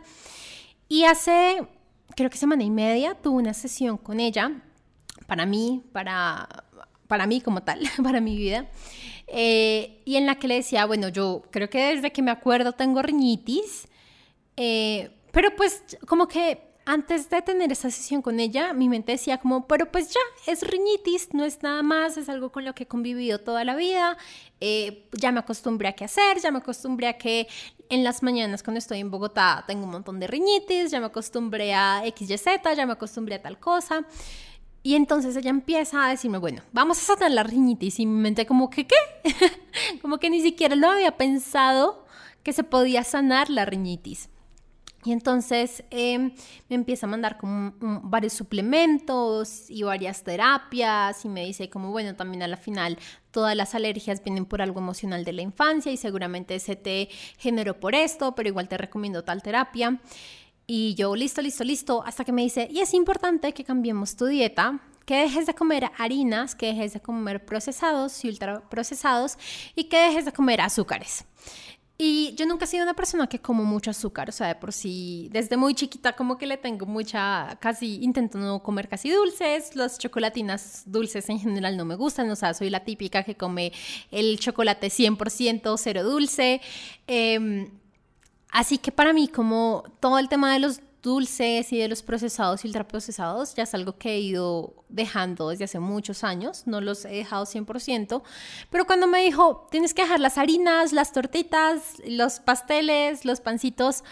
Y 0.88 1.04
hace, 1.04 1.66
creo 2.14 2.30
que 2.30 2.36
semana 2.36 2.62
y 2.62 2.70
media, 2.70 3.14
tuve 3.14 3.38
una 3.38 3.54
sesión 3.54 3.96
con 3.96 4.20
ella, 4.20 4.62
para 5.26 5.46
mí, 5.46 5.82
para, 5.92 6.48
para 7.08 7.26
mí 7.26 7.40
como 7.40 7.62
tal, 7.62 7.80
para 8.02 8.20
mi 8.20 8.36
vida, 8.36 8.68
eh, 9.26 10.02
y 10.04 10.16
en 10.16 10.26
la 10.26 10.36
que 10.36 10.48
le 10.48 10.54
decía, 10.54 10.86
bueno, 10.86 11.08
yo 11.08 11.42
creo 11.50 11.68
que 11.68 11.94
desde 11.94 12.12
que 12.12 12.22
me 12.22 12.30
acuerdo 12.30 12.72
tengo 12.72 13.02
riñitis, 13.02 13.88
eh, 14.56 15.10
pero 15.32 15.54
pues 15.56 15.82
como 16.06 16.28
que 16.28 16.66
antes 16.88 17.28
de 17.28 17.42
tener 17.42 17.72
esa 17.72 17.90
sesión 17.90 18.22
con 18.22 18.38
ella, 18.38 18.72
mi 18.72 18.88
mente 18.88 19.12
decía 19.12 19.38
como, 19.38 19.66
pero 19.66 19.90
pues 19.90 20.14
ya, 20.14 20.20
es 20.46 20.62
riñitis, 20.62 21.34
no 21.34 21.44
es 21.44 21.60
nada 21.60 21.82
más, 21.82 22.16
es 22.16 22.28
algo 22.28 22.52
con 22.52 22.64
lo 22.64 22.76
que 22.76 22.84
he 22.84 22.86
convivido 22.86 23.40
toda 23.40 23.64
la 23.64 23.74
vida, 23.74 24.16
eh, 24.60 25.08
ya 25.12 25.32
me 25.32 25.40
acostumbré 25.40 25.88
a 25.88 25.92
qué 25.94 26.04
hacer, 26.04 26.38
ya 26.40 26.52
me 26.52 26.58
acostumbré 26.58 27.08
a 27.08 27.18
que 27.18 27.48
en 27.88 28.04
las 28.04 28.22
mañanas 28.22 28.62
cuando 28.62 28.78
estoy 28.78 29.00
en 29.00 29.10
Bogotá 29.10 29.64
tengo 29.66 29.84
un 29.84 29.90
montón 29.90 30.20
de 30.20 30.26
riñitis, 30.26 30.90
ya 30.90 31.00
me 31.00 31.06
acostumbré 31.06 31.74
a 31.74 32.02
XYZ, 32.04 32.46
ya 32.76 32.86
me 32.86 32.92
acostumbré 32.92 33.36
a 33.36 33.42
tal 33.42 33.58
cosa. 33.58 34.04
Y 34.82 34.94
entonces 34.94 35.34
ella 35.36 35.50
empieza 35.50 36.06
a 36.06 36.10
decirme, 36.10 36.38
bueno, 36.38 36.62
vamos 36.72 36.98
a 36.98 37.16
sanar 37.16 37.32
la 37.32 37.42
riñitis. 37.42 37.98
Y 37.98 38.06
mi 38.06 38.20
mente 38.20 38.46
como 38.46 38.70
que, 38.70 38.86
¿qué? 38.86 38.94
como 40.00 40.18
que 40.18 40.30
ni 40.30 40.40
siquiera 40.40 40.76
lo 40.76 40.88
había 40.88 41.16
pensado 41.16 42.06
que 42.44 42.52
se 42.52 42.62
podía 42.62 43.02
sanar 43.02 43.50
la 43.50 43.64
riñitis. 43.64 44.28
Y 45.06 45.12
entonces 45.12 45.84
em, 45.90 46.32
me 46.68 46.74
empieza 46.74 47.06
a 47.06 47.08
mandar 47.08 47.38
como 47.38 47.72
varios 48.02 48.32
suplementos 48.32 49.70
y 49.70 49.84
varias 49.84 50.24
terapias 50.24 51.24
y 51.24 51.28
me 51.28 51.44
dice 51.44 51.70
como, 51.70 51.92
bueno, 51.92 52.16
también 52.16 52.42
a 52.42 52.48
la 52.48 52.56
final 52.56 52.98
todas 53.30 53.54
las 53.54 53.76
alergias 53.76 54.24
vienen 54.24 54.46
por 54.46 54.60
algo 54.60 54.80
emocional 54.80 55.24
de 55.24 55.32
la 55.32 55.42
infancia 55.42 55.92
y 55.92 55.96
seguramente 55.96 56.58
se 56.58 56.74
te 56.74 57.08
generó 57.38 57.78
por 57.78 57.94
esto, 57.94 58.34
pero 58.34 58.48
igual 58.48 58.68
te 58.68 58.78
recomiendo 58.78 59.22
tal 59.22 59.44
terapia. 59.44 60.00
Y 60.66 60.96
yo, 60.96 61.14
listo, 61.14 61.40
listo, 61.40 61.62
listo, 61.62 62.02
hasta 62.04 62.24
que 62.24 62.32
me 62.32 62.42
dice, 62.42 62.66
y 62.68 62.80
es 62.80 62.92
importante 62.92 63.54
que 63.54 63.62
cambiemos 63.62 64.16
tu 64.16 64.26
dieta, 64.26 64.80
que 65.04 65.18
dejes 65.18 65.46
de 65.46 65.54
comer 65.54 65.88
harinas, 65.98 66.56
que 66.56 66.66
dejes 66.66 66.94
de 66.94 67.00
comer 67.00 67.46
procesados 67.46 68.24
y 68.24 68.28
ultraprocesados 68.28 69.38
y 69.76 69.84
que 69.84 69.98
dejes 69.98 70.24
de 70.24 70.32
comer 70.32 70.60
azúcares. 70.60 71.24
Y 71.98 72.34
yo 72.34 72.44
nunca 72.44 72.66
he 72.66 72.68
sido 72.68 72.82
una 72.82 72.92
persona 72.92 73.26
que 73.26 73.38
como 73.38 73.64
mucho 73.64 73.90
azúcar, 73.90 74.28
o 74.28 74.32
sea, 74.32 74.48
de 74.48 74.54
por 74.54 74.74
sí, 74.74 75.30
desde 75.32 75.56
muy 75.56 75.74
chiquita 75.74 76.14
como 76.14 76.36
que 76.36 76.46
le 76.46 76.58
tengo 76.58 76.84
mucha, 76.84 77.56
casi 77.58 78.04
intento 78.04 78.36
no 78.36 78.62
comer 78.62 78.86
casi 78.86 79.10
dulces, 79.10 79.74
las 79.74 79.98
chocolatinas 79.98 80.82
dulces 80.84 81.30
en 81.30 81.40
general 81.40 81.74
no 81.78 81.86
me 81.86 81.94
gustan, 81.94 82.30
o 82.30 82.36
sea, 82.36 82.52
soy 82.52 82.68
la 82.68 82.80
típica 82.84 83.22
que 83.22 83.34
come 83.34 83.72
el 84.10 84.38
chocolate 84.38 84.88
100% 84.88 85.76
cero 85.78 86.02
dulce. 86.04 86.60
Em, 87.06 87.70
así 88.50 88.76
que 88.76 88.92
para 88.92 89.14
mí 89.14 89.28
como 89.28 89.84
todo 89.98 90.18
el 90.18 90.28
tema 90.28 90.52
de 90.52 90.58
los 90.60 90.80
dulces 91.06 91.72
y 91.72 91.78
de 91.78 91.86
los 91.86 92.02
procesados 92.02 92.64
y 92.64 92.66
ultraprocesados 92.66 93.54
ya 93.54 93.62
es 93.62 93.74
algo 93.74 93.96
que 93.96 94.14
he 94.14 94.18
ido 94.18 94.74
dejando 94.88 95.50
desde 95.50 95.62
hace 95.62 95.78
muchos 95.78 96.24
años, 96.24 96.64
no 96.66 96.80
los 96.80 97.04
he 97.04 97.10
dejado 97.10 97.46
100%, 97.46 98.22
pero 98.70 98.86
cuando 98.86 99.06
me 99.06 99.22
dijo, 99.22 99.68
tienes 99.70 99.94
que 99.94 100.02
dejar 100.02 100.18
las 100.18 100.36
harinas, 100.36 100.92
las 100.92 101.12
tortitas, 101.12 102.02
los 102.04 102.40
pasteles, 102.40 103.24
los 103.24 103.40
pancitos, 103.40 104.02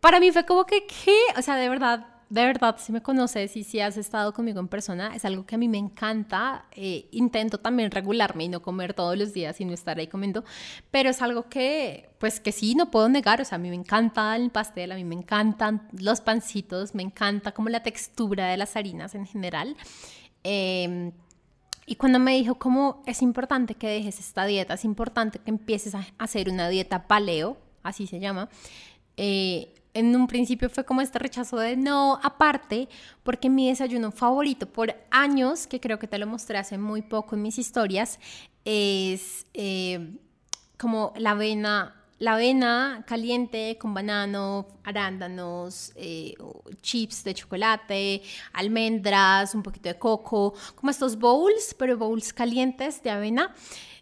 para 0.00 0.20
mí 0.20 0.30
fue 0.30 0.44
como 0.44 0.66
que, 0.66 0.86
¿qué? 0.86 1.16
O 1.38 1.42
sea, 1.42 1.56
de 1.56 1.70
verdad, 1.70 2.06
de 2.30 2.46
verdad, 2.46 2.76
si 2.78 2.92
me 2.92 3.02
conoces 3.02 3.56
y 3.56 3.64
si 3.64 3.80
has 3.80 3.96
estado 3.96 4.32
conmigo 4.32 4.60
en 4.60 4.68
persona, 4.68 5.16
es 5.16 5.24
algo 5.24 5.44
que 5.44 5.56
a 5.56 5.58
mí 5.58 5.66
me 5.66 5.78
encanta. 5.78 6.64
Eh, 6.70 7.08
intento 7.10 7.58
también 7.58 7.90
regularme 7.90 8.44
y 8.44 8.48
no 8.48 8.62
comer 8.62 8.94
todos 8.94 9.18
los 9.18 9.32
días 9.32 9.60
y 9.60 9.64
no 9.64 9.72
estar 9.72 9.98
ahí 9.98 10.06
comiendo, 10.06 10.44
pero 10.92 11.10
es 11.10 11.22
algo 11.22 11.48
que, 11.48 12.08
pues 12.20 12.38
que 12.38 12.52
sí, 12.52 12.76
no 12.76 12.88
puedo 12.92 13.08
negar. 13.08 13.40
O 13.40 13.44
sea, 13.44 13.56
a 13.56 13.58
mí 13.58 13.68
me 13.68 13.74
encanta 13.74 14.36
el 14.36 14.50
pastel, 14.50 14.92
a 14.92 14.94
mí 14.94 15.02
me 15.02 15.16
encantan 15.16 15.88
los 15.90 16.20
pancitos, 16.20 16.94
me 16.94 17.02
encanta 17.02 17.50
como 17.50 17.68
la 17.68 17.82
textura 17.82 18.46
de 18.46 18.56
las 18.56 18.76
harinas 18.76 19.16
en 19.16 19.26
general. 19.26 19.76
Em, 20.44 21.10
y 21.84 21.96
cuando 21.96 22.20
me 22.20 22.36
dijo 22.36 22.54
cómo 22.54 23.02
es 23.06 23.22
importante 23.22 23.74
que 23.74 23.88
dejes 23.88 24.20
esta 24.20 24.44
dieta, 24.46 24.74
es 24.74 24.84
importante 24.84 25.40
que 25.40 25.50
empieces 25.50 25.96
a 25.96 26.06
hacer 26.16 26.48
una 26.48 26.68
dieta 26.68 27.08
paleo, 27.08 27.56
así 27.82 28.06
se 28.06 28.20
llama, 28.20 28.48
eh, 29.16 29.74
en 29.94 30.14
un 30.14 30.26
principio 30.26 30.70
fue 30.70 30.84
como 30.84 31.00
este 31.00 31.18
rechazo 31.18 31.56
de 31.58 31.76
no, 31.76 32.18
aparte, 32.22 32.88
porque 33.22 33.50
mi 33.50 33.68
desayuno 33.68 34.12
favorito 34.12 34.66
por 34.66 34.94
años, 35.10 35.66
que 35.66 35.80
creo 35.80 35.98
que 35.98 36.06
te 36.06 36.18
lo 36.18 36.26
mostré 36.26 36.58
hace 36.58 36.78
muy 36.78 37.02
poco 37.02 37.34
en 37.34 37.42
mis 37.42 37.58
historias, 37.58 38.18
es 38.64 39.46
eh, 39.54 40.16
como 40.78 41.12
la 41.16 41.32
avena 41.32 41.96
la 42.20 42.34
avena 42.34 43.02
caliente 43.06 43.78
con 43.80 43.94
banano, 43.94 44.66
arándanos, 44.84 45.90
eh, 45.96 46.34
chips 46.82 47.24
de 47.24 47.32
chocolate, 47.32 48.22
almendras, 48.52 49.54
un 49.54 49.62
poquito 49.62 49.88
de 49.88 49.98
coco, 49.98 50.52
como 50.74 50.90
estos 50.90 51.18
bowls, 51.18 51.74
pero 51.78 51.96
bowls 51.96 52.34
calientes 52.34 53.02
de 53.02 53.10
avena. 53.10 53.54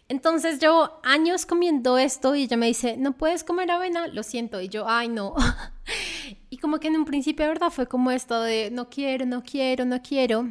Entonces 0.09 0.57
yo 0.57 0.99
años 1.03 1.45
comiendo 1.45 1.99
esto 1.99 2.35
y 2.35 2.43
ella 2.43 2.57
me 2.57 2.65
dice, 2.65 2.97
no 2.97 3.15
puedes 3.15 3.43
comer 3.43 3.69
avena, 3.69 4.07
lo 4.07 4.23
siento. 4.23 4.59
Y 4.59 4.67
yo, 4.67 4.89
ay 4.89 5.07
no. 5.07 5.35
y 6.49 6.57
como 6.57 6.79
que 6.79 6.87
en 6.87 6.97
un 6.97 7.05
principio, 7.05 7.47
¿verdad? 7.47 7.69
Fue 7.69 7.87
como 7.87 8.09
esto 8.09 8.41
de, 8.41 8.71
no 8.71 8.89
quiero, 8.89 9.27
no 9.27 9.43
quiero, 9.43 9.85
no 9.85 10.01
quiero. 10.01 10.49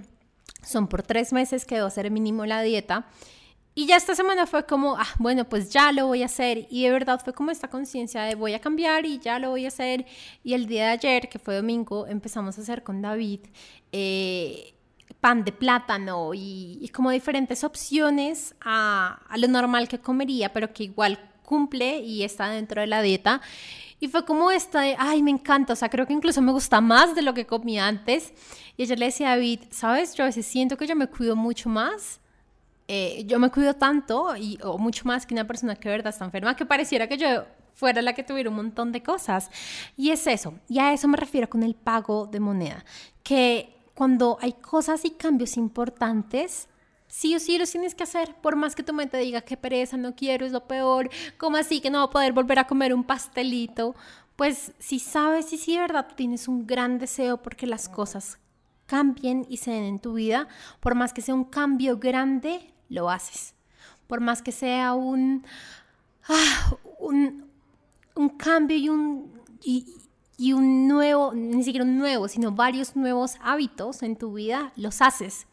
Son 0.63 0.87
por 0.87 1.03
tres 1.03 1.33
meses 1.33 1.67
que 1.67 1.75
debo 1.75 1.89
hacer 1.89 2.09
mínimo 2.13 2.47
la 2.47 2.63
dieta. 2.63 3.09
Y 3.75 3.87
ya 3.87 3.97
esta 3.97 4.15
semana 4.15 4.47
fue 4.47 4.65
como, 4.65 4.97
ah, 4.97 5.07
bueno, 5.19 5.49
pues 5.49 5.71
ya 5.71 5.91
lo 5.91 6.07
voy 6.07 6.23
a 6.23 6.27
hacer. 6.27 6.69
Y 6.71 6.85
de 6.85 6.91
verdad 6.93 7.21
fue 7.23 7.33
como 7.33 7.51
esta 7.51 7.69
conciencia 7.69 8.23
de 8.23 8.37
voy 8.37 8.55
a 8.55 8.61
cambiar 8.61 9.07
y 9.07 9.19
ya 9.19 9.41
lo 9.41 9.51
voy 9.51 9.65
a 9.65 9.69
hacer. 9.69 10.07
Y 10.45 10.55
el 10.55 10.67
día 10.67 10.87
de 10.87 10.91
ayer, 10.91 11.29
que 11.29 11.41
fue 11.41 11.57
domingo, 11.57 12.07
empezamos 12.07 12.59
a 12.59 12.61
hacer 12.61 12.85
con 12.85 13.03
David 13.03 13.41
eh, 13.91 14.75
pan 15.21 15.45
de 15.45 15.53
plátano 15.53 16.33
y, 16.35 16.91
como 16.95 17.11
diferentes 17.11 17.65
opciones 17.65 18.55
a, 18.61 19.21
a, 19.29 19.37
lo 19.37 19.49
normal 19.49 19.89
que 19.89 19.99
comería, 19.99 20.53
pero 20.53 20.73
que 20.73 20.85
igual 20.85 21.19
cumple 21.45 22.01
y 22.01 22.23
está 22.23 22.49
dentro 22.49 22.81
de 22.81 22.87
la 22.87 23.03
dieta. 23.03 23.41
Y 24.01 24.09
fue 24.09 24.25
como 24.25 24.51
esta 24.51 24.83
de, 24.83 24.95
ay, 24.99 25.23
me 25.23 25.31
encanta, 25.31 25.73
o 25.73 25.77
sea, 25.77 25.89
creo 25.89 26.07
que 26.07 26.13
incluso 26.13 26.41
me 26.41 26.53
gusta 26.53 26.81
más 26.81 27.15
de 27.15 27.23
lo 27.23 27.35
que 27.35 27.47
comía 27.47 27.87
antes. 27.87 28.33
Y 28.77 28.85
ella 28.85 28.97
le 28.97 29.07
decía 29.07 29.29
a 29.29 29.37
David, 29.37 29.61
¿sabes? 29.71 30.15
Yo 30.15 30.25
a 30.25 30.27
veces 30.29 30.47
siento 30.47 30.77
que 30.77 30.87
yo 30.87 30.95
me 30.95 31.09
cuido 31.09 31.35
mucho 31.35 31.69
más 31.69 32.21
eh, 32.91 33.25
yo 33.27 33.39
me 33.39 33.51
cuido 33.51 33.75
tanto 33.75 34.35
y, 34.35 34.59
o 34.65 34.79
mucho 34.79 35.05
más 35.05 35.27
que 35.27 35.35
una 35.35 35.47
persona 35.47 35.77
que 35.77 35.91
de 35.91 35.97
verdad 35.97 36.11
está 36.11 36.25
enferma, 36.25 36.57
que 36.57 36.65
pareciera 36.65 37.07
que 37.07 37.19
yo 37.19 37.45
fuera 37.75 38.01
la 38.01 38.15
que 38.15 38.23
tuviera 38.23 38.49
un 38.49 38.57
montón 38.57 38.93
de 38.93 39.03
cosas. 39.03 39.51
Y 39.95 40.11
es 40.11 40.27
eso, 40.27 40.55
y 40.69 40.79
a 40.79 40.95
eso 40.95 41.07
me 41.07 41.19
refiero 41.19 41.51
con 41.51 41.63
el 41.63 41.75
pago 41.75 42.27
de 42.27 42.41
moneda, 42.41 42.83
que 43.23 43.78
cuando 43.99 44.39
hay 44.41 44.53
cosas 44.53 45.05
y 45.05 45.11
cambios 45.11 45.57
importantes, 45.57 46.69
sí 47.09 47.35
o 47.35 47.41
sí 47.41 47.59
los 47.59 47.73
tienes 47.73 47.97
que 47.97 48.05
hacer, 48.05 48.37
por 48.37 48.55
más 48.55 48.77
que 48.77 48.85
tu 48.85 48.93
mente 48.93 49.19
diga 49.19 49.41
que 49.41 49.57
pereza, 49.57 49.97
no 49.97 50.15
quiero, 50.15 50.47
es 50.47 50.53
lo 50.53 50.69
peor, 50.69 51.11
como 51.37 51.57
así 51.57 51.81
que 51.81 51.91
no 51.91 51.99
va 51.99 52.05
a 52.05 52.11
poder 52.11 52.33
volver 52.33 52.61
a 52.61 52.69
comer 52.69 52.95
un 52.95 53.03
pastelito, 53.03 53.97
pues 54.37 54.71
si 54.79 55.01
sabes 55.01 55.53
y 55.53 55.59
si 55.59 55.75
de 55.75 55.81
verdad 55.81 56.07
tienes 56.15 56.47
un 56.47 56.65
gran 56.65 57.01
deseo 57.01 57.43
porque 57.43 57.67
las 57.67 57.89
cosas 57.89 58.39
cambien 58.87 59.45
y 59.49 59.57
se 59.57 59.73
den 59.73 59.83
en 59.83 59.99
tu 59.99 60.13
vida, 60.13 60.47
por 60.79 60.95
más 60.95 61.13
que 61.13 61.21
sea 61.21 61.35
un 61.35 61.47
cambio 61.47 61.99
grande, 61.99 62.73
lo 62.89 63.11
haces. 63.11 63.57
Por 64.07 64.21
más 64.21 64.43
que 64.43 64.53
sea 64.53 64.95
un, 64.95 65.45
ah, 66.29 66.77
un, 67.01 67.49
cambio 68.37 68.77
y 68.77 68.89
un, 68.91 69.43
un 70.39 70.87
nuevo, 70.87 71.33
ni 71.35 71.65
siquiera 71.65 71.85
un 71.85 71.99
nuevo, 71.99 72.29
sino 72.29 72.53
varios 72.53 72.97
nuevos 72.97 73.37
hábitos 73.43 74.03
en 74.03 74.17
tu 74.17 74.35
vida, 74.35 74.73
los 74.77 75.03
haces. 75.03 75.47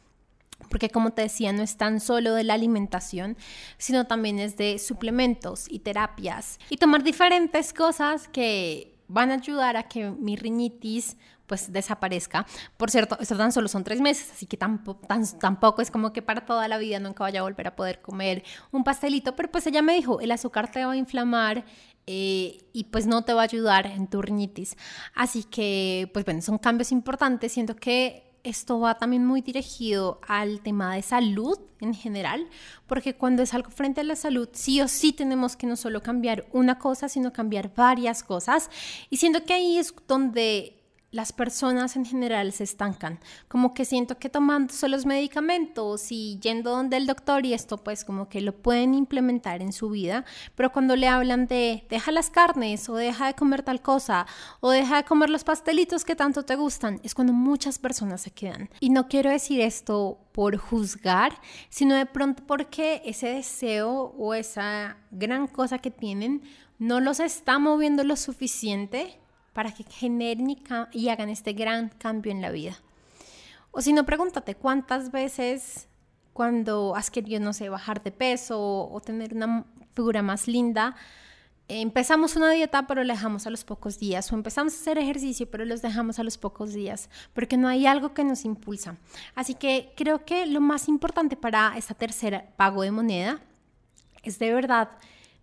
Porque 0.70 0.90
como 0.90 1.12
te 1.12 1.24
decía, 1.24 1.52
no 1.52 1.64
es 1.64 1.76
tan 1.78 2.00
solo 2.00 2.34
de 2.34 2.44
la 2.44 2.54
alimentación, 2.54 3.36
sino 3.78 4.08
también 4.08 4.40
es 4.40 4.58
de 4.58 4.80
suplementos 4.80 5.66
y 5.70 5.80
terapias 5.80 6.60
y 6.70 6.78
tomar 6.78 7.04
diferentes 7.04 7.74
cosas 7.74 8.28
que 8.28 8.96
van 9.08 9.32
a 9.32 9.36
ayudar 9.36 9.78
a 9.78 9.84
que 9.84 10.10
mi 10.12 10.36
rinitis 10.36 11.18
pues 11.46 11.72
desaparezca. 11.72 12.46
Por 12.78 12.90
cierto, 12.90 13.18
esto 13.20 13.38
tan 13.38 13.52
solo 13.52 13.68
son 13.68 13.84
tres 13.84 14.02
meses, 14.02 14.32
así 14.32 14.46
que 14.48 14.58
tampoco, 14.58 15.08
tampoco 15.40 15.82
es 15.82 15.92
como 15.92 16.12
que 16.12 16.22
para 16.22 16.46
toda 16.46 16.68
la 16.68 16.78
vida 16.78 17.00
nunca 17.00 17.24
vaya 17.24 17.42
a 17.42 17.44
volver 17.44 17.68
a 17.68 17.76
poder 17.76 18.02
comer 18.02 18.44
un 18.72 18.84
pastelito, 18.84 19.36
pero 19.36 19.52
pues 19.52 19.68
ella 19.68 19.82
me 19.82 19.94
dijo, 19.94 20.20
el 20.22 20.32
azúcar 20.32 20.72
te 20.72 20.84
va 20.84 20.94
a 20.94 20.98
inflamar, 20.98 21.66
eh, 22.08 22.66
y 22.74 22.86
pues 22.86 23.08
no 23.08 23.24
te 23.24 23.34
va 23.34 23.42
a 23.42 23.46
ayudar 23.46 23.88
en 23.88 24.08
tu 24.08 24.22
rinitis. 24.22 24.78
Así 25.14 25.44
que, 25.44 26.10
pues 26.14 26.26
bueno, 26.26 26.42
son 26.42 26.58
cambios 26.58 26.92
importantes. 26.92 27.52
Siento 27.52 27.76
que 27.76 28.26
esto 28.46 28.80
va 28.80 28.98
también 28.98 29.26
muy 29.26 29.42
dirigido 29.42 30.22
al 30.28 30.62
tema 30.62 30.94
de 30.96 31.02
salud 31.02 31.58
en 31.80 31.96
general, 31.96 32.48
porque 32.86 33.16
cuando 33.16 33.42
es 33.42 33.54
algo 33.56 33.72
frente 33.72 34.02
a 34.02 34.04
la 34.04 34.16
salud, 34.16 34.48
sí 34.54 34.82
o 34.82 34.88
sí 34.88 35.14
tenemos 35.14 35.56
que 35.56 35.66
no 35.66 35.76
solo 35.76 36.04
cambiar 36.04 36.46
una 36.52 36.78
cosa, 36.78 37.10
sino 37.10 37.34
cambiar 37.34 37.74
varias 37.74 38.24
cosas. 38.24 38.70
Y 39.10 39.18
siento 39.18 39.44
que 39.44 39.54
ahí 39.54 39.78
es 39.80 39.94
donde 40.08 40.75
las 41.16 41.32
personas 41.32 41.96
en 41.96 42.06
general 42.06 42.52
se 42.52 42.66
estancan. 42.66 43.20
Como 43.48 43.74
que 43.74 43.86
siento 43.86 44.20
que 44.20 44.30
tomando 44.30 44.74
los 44.90 45.06
medicamentos 45.06 46.12
y 46.12 46.38
yendo 46.42 46.72
donde 46.72 46.98
el 46.98 47.08
doctor 47.08 47.46
y 47.46 47.54
esto 47.54 47.78
pues 47.78 48.04
como 48.04 48.28
que 48.28 48.42
lo 48.42 48.52
pueden 48.52 48.94
implementar 48.94 49.62
en 49.62 49.72
su 49.72 49.90
vida, 49.90 50.26
pero 50.56 50.74
cuando 50.74 50.98
le 50.98 51.08
hablan 51.08 51.48
de 51.48 51.86
deja 51.90 52.12
las 52.12 52.30
carnes 52.30 52.90
o 52.90 52.96
deja 52.96 53.28
de 53.28 53.34
comer 53.34 53.64
tal 53.64 53.82
cosa 53.82 54.28
o 54.60 54.72
deja 54.72 54.98
de 54.98 55.04
comer 55.06 55.30
los 55.30 55.46
pastelitos 55.46 56.04
que 56.04 56.18
tanto 56.18 56.44
te 56.44 56.58
gustan, 56.58 57.00
es 57.02 57.16
cuando 57.16 57.32
muchas 57.32 57.80
personas 57.80 58.20
se 58.20 58.32
quedan. 58.32 58.70
Y 58.82 58.90
no 58.90 59.08
quiero 59.08 59.30
decir 59.30 59.62
esto 59.62 60.20
por 60.34 60.58
juzgar, 60.58 61.40
sino 61.70 61.96
de 61.96 62.06
pronto 62.06 62.44
porque 62.46 63.02
ese 63.06 63.28
deseo 63.28 64.14
o 64.18 64.34
esa 64.34 64.98
gran 65.12 65.48
cosa 65.48 65.78
que 65.78 65.92
tienen 65.92 66.42
no 66.78 67.00
los 67.00 67.22
está 67.22 67.58
moviendo 67.58 68.04
lo 68.04 68.18
suficiente 68.18 69.18
para 69.56 69.72
que 69.72 69.86
generen 69.86 70.50
y, 70.92 71.08
hagan 71.08 71.30
este 71.30 71.54
gran 71.54 71.88
cambio 71.88 72.30
en 72.34 72.42
la 72.42 72.52
vida. 72.52 72.76
O 73.72 73.82
si 73.82 73.94
no, 73.94 74.06
pregúntate 74.06 74.56
cuántas 74.56 75.12
veces 75.12 75.88
cuando 76.34 76.94
has 76.94 77.10
querido, 77.10 77.40
no 77.40 77.54
sé, 77.54 77.70
bajar 77.70 78.04
de 78.04 78.12
peso 78.12 78.60
o 78.60 79.00
tener 79.00 79.34
una 79.34 79.64
figura 79.94 80.22
más 80.22 80.50
linda, 80.50 80.98
empezamos 81.70 82.36
una 82.36 82.52
dieta 82.52 82.86
pero 82.86 83.02
la 83.06 83.14
dejamos 83.14 83.48
a 83.48 83.50
los 83.50 83.64
pocos 83.64 83.98
días 83.98 84.30
o 84.30 84.36
empezamos 84.36 84.74
a 84.74 84.78
hacer 84.78 84.98
ejercicio 84.98 85.50
pero 85.50 85.66
los 85.66 85.82
dejamos 85.82 86.20
a 86.20 86.24
los 86.24 86.38
pocos 86.38 86.74
días 86.74 87.10
porque 87.34 87.58
no 87.58 87.70
hay 87.70 87.88
algo 87.88 88.14
que 88.14 88.26
nos 88.26 88.44
impulsa. 88.44 88.98
Así 89.36 89.54
que 89.54 89.94
creo 89.96 90.26
que 90.26 90.48
lo 90.48 90.60
más 90.60 90.90
importante 90.90 91.38
para 91.38 91.78
esta 91.78 91.94
tercera 91.94 92.46
pago 92.58 92.82
de 92.82 92.92
moneda 92.92 93.40
es 94.22 94.38
de 94.38 94.54
verdad 94.54 94.90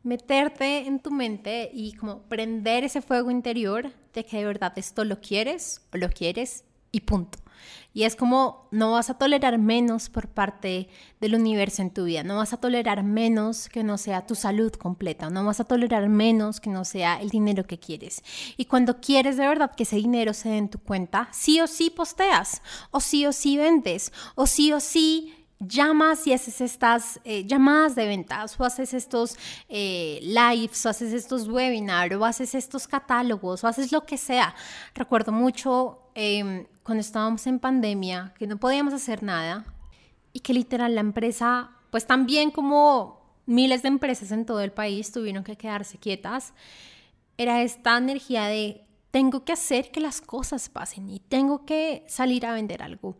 meterte 0.03 0.87
en 0.87 1.01
tu 1.01 1.11
mente 1.11 1.71
y 1.73 1.95
como 1.95 2.23
prender 2.23 2.85
ese 2.85 3.03
fuego 3.03 3.31
interior 3.31 3.93
de 4.13 4.25
que 4.25 4.39
de 4.39 4.45
verdad 4.45 4.73
esto 4.77 5.05
lo 5.05 5.21
quieres 5.21 5.83
o 5.93 5.97
lo 5.97 6.09
quieres 6.09 6.65
y 6.91 7.01
punto. 7.01 7.39
Y 7.95 8.05
es 8.05 8.17
como 8.17 8.69
no 8.71 8.93
vas 8.93 9.11
a 9.11 9.19
tolerar 9.19 9.59
menos 9.59 10.09
por 10.09 10.29
parte 10.29 10.89
del 11.21 11.35
universo 11.35 11.83
en 11.83 11.91
tu 11.91 12.05
vida, 12.05 12.23
no 12.25 12.37
vas 12.37 12.53
a 12.53 12.57
tolerar 12.57 13.03
menos 13.03 13.69
que 13.69 13.85
no 13.85 13.99
sea 13.99 14.27
tu 14.27 14.35
salud 14.35 14.73
completa, 14.73 15.29
no 15.31 15.45
vas 15.45 15.61
a 15.61 15.65
tolerar 15.65 16.09
menos 16.09 16.61
que 16.61 16.71
no 16.71 16.85
sea 16.85 17.21
el 17.21 17.29
dinero 17.29 17.67
que 17.67 17.79
quieres. 17.79 18.23
Y 18.57 18.65
cuando 18.65 19.01
quieres 19.01 19.37
de 19.37 19.47
verdad 19.47 19.75
que 19.75 19.83
ese 19.83 19.97
dinero 19.97 20.33
se 20.33 20.49
dé 20.49 20.57
en 20.57 20.71
tu 20.71 20.79
cuenta, 20.79 21.29
sí 21.33 21.61
o 21.61 21.67
sí 21.67 21.91
posteas, 21.91 22.63
o 22.91 23.01
sí 23.01 23.27
o 23.27 23.33
sí 23.33 23.59
vendes, 23.59 24.13
o 24.35 24.47
sí 24.47 24.73
o 24.73 24.81
sí 24.81 25.35
llamas 25.67 26.27
y 26.27 26.33
haces 26.33 26.61
estas 26.61 27.21
eh, 27.25 27.45
llamadas 27.47 27.95
de 27.95 28.07
ventas 28.07 28.59
o 28.59 28.65
haces 28.65 28.95
estos 28.95 29.37
eh, 29.69 30.21
lives 30.23 30.85
o 30.87 30.89
haces 30.89 31.13
estos 31.13 31.49
webinars 31.49 32.17
o 32.17 32.25
haces 32.25 32.55
estos 32.55 32.87
catálogos 32.87 33.65
o 33.65 33.69
haces 33.69 33.93
lo 33.93 34.05
que 34.05 34.19
sea. 34.19 34.55
Recuerdo 34.95 35.33
mucho 35.33 36.11
em, 36.15 36.67
cuando 36.83 37.01
estábamos 37.01 37.47
en 37.47 37.59
pandemia 37.59 38.35
que 38.39 38.47
no 38.47 38.57
podíamos 38.59 38.95
hacer 38.95 39.23
nada 39.23 39.65
y 40.33 40.41
que 40.41 40.55
literal 40.55 40.95
la 40.95 41.01
empresa, 41.01 41.71
pues 41.91 42.07
también 42.07 42.51
como 42.51 43.23
miles 43.47 43.83
de 43.83 43.89
empresas 43.89 44.33
en 44.33 44.47
todo 44.47 44.61
el 44.61 44.73
país 44.73 45.13
tuvieron 45.13 45.45
que 45.45 45.57
quedarse 45.57 45.99
quietas, 45.99 46.55
era 47.37 47.63
esta 47.63 47.99
energía 47.99 48.47
de 48.47 48.85
tengo 49.11 49.45
que 49.45 49.53
hacer 49.53 49.91
que 49.91 50.01
las 50.01 50.21
cosas 50.21 50.69
pasen 50.69 51.11
y 51.11 51.21
tengo 51.21 51.65
que 51.67 52.05
salir 52.09 52.47
a 52.47 52.55
vender 52.55 52.83
algo. 52.83 53.17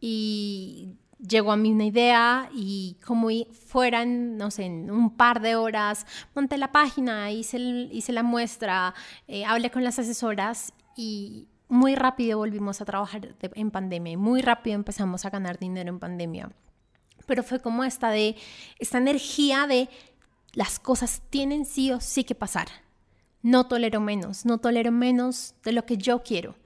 Y 0.00 0.96
llegó 1.18 1.52
a 1.52 1.56
mí 1.56 1.72
una 1.72 1.84
idea 1.84 2.48
y 2.52 2.96
como 3.04 3.28
fueran, 3.66 4.36
no 4.36 4.50
sé, 4.50 4.64
en 4.64 4.90
un 4.90 5.16
par 5.16 5.40
de 5.40 5.56
horas, 5.56 6.06
monté 6.34 6.56
la 6.58 6.72
página, 6.72 7.30
hice, 7.30 7.58
hice 7.58 8.12
la 8.12 8.22
muestra, 8.22 8.94
eh, 9.26 9.44
hablé 9.44 9.70
con 9.70 9.84
las 9.84 9.98
asesoras 9.98 10.72
y 10.96 11.48
muy 11.68 11.94
rápido 11.94 12.38
volvimos 12.38 12.80
a 12.80 12.84
trabajar 12.84 13.36
en 13.40 13.70
pandemia, 13.70 14.16
muy 14.16 14.40
rápido 14.40 14.74
empezamos 14.74 15.24
a 15.24 15.30
ganar 15.30 15.58
dinero 15.58 15.90
en 15.90 15.98
pandemia. 15.98 16.50
Pero 17.26 17.42
fue 17.42 17.60
como 17.60 17.84
esta 17.84 18.10
de, 18.10 18.36
esta 18.78 18.98
energía 18.98 19.66
de 19.66 19.88
las 20.54 20.78
cosas 20.78 21.22
tienen 21.28 21.66
sí 21.66 21.92
o 21.92 22.00
sí 22.00 22.24
que 22.24 22.34
pasar. 22.34 22.68
No 23.42 23.66
tolero 23.66 24.00
menos, 24.00 24.46
no 24.46 24.58
tolero 24.58 24.90
menos 24.92 25.54
de 25.62 25.72
lo 25.72 25.84
que 25.84 25.98
yo 25.98 26.22
quiero. 26.22 26.56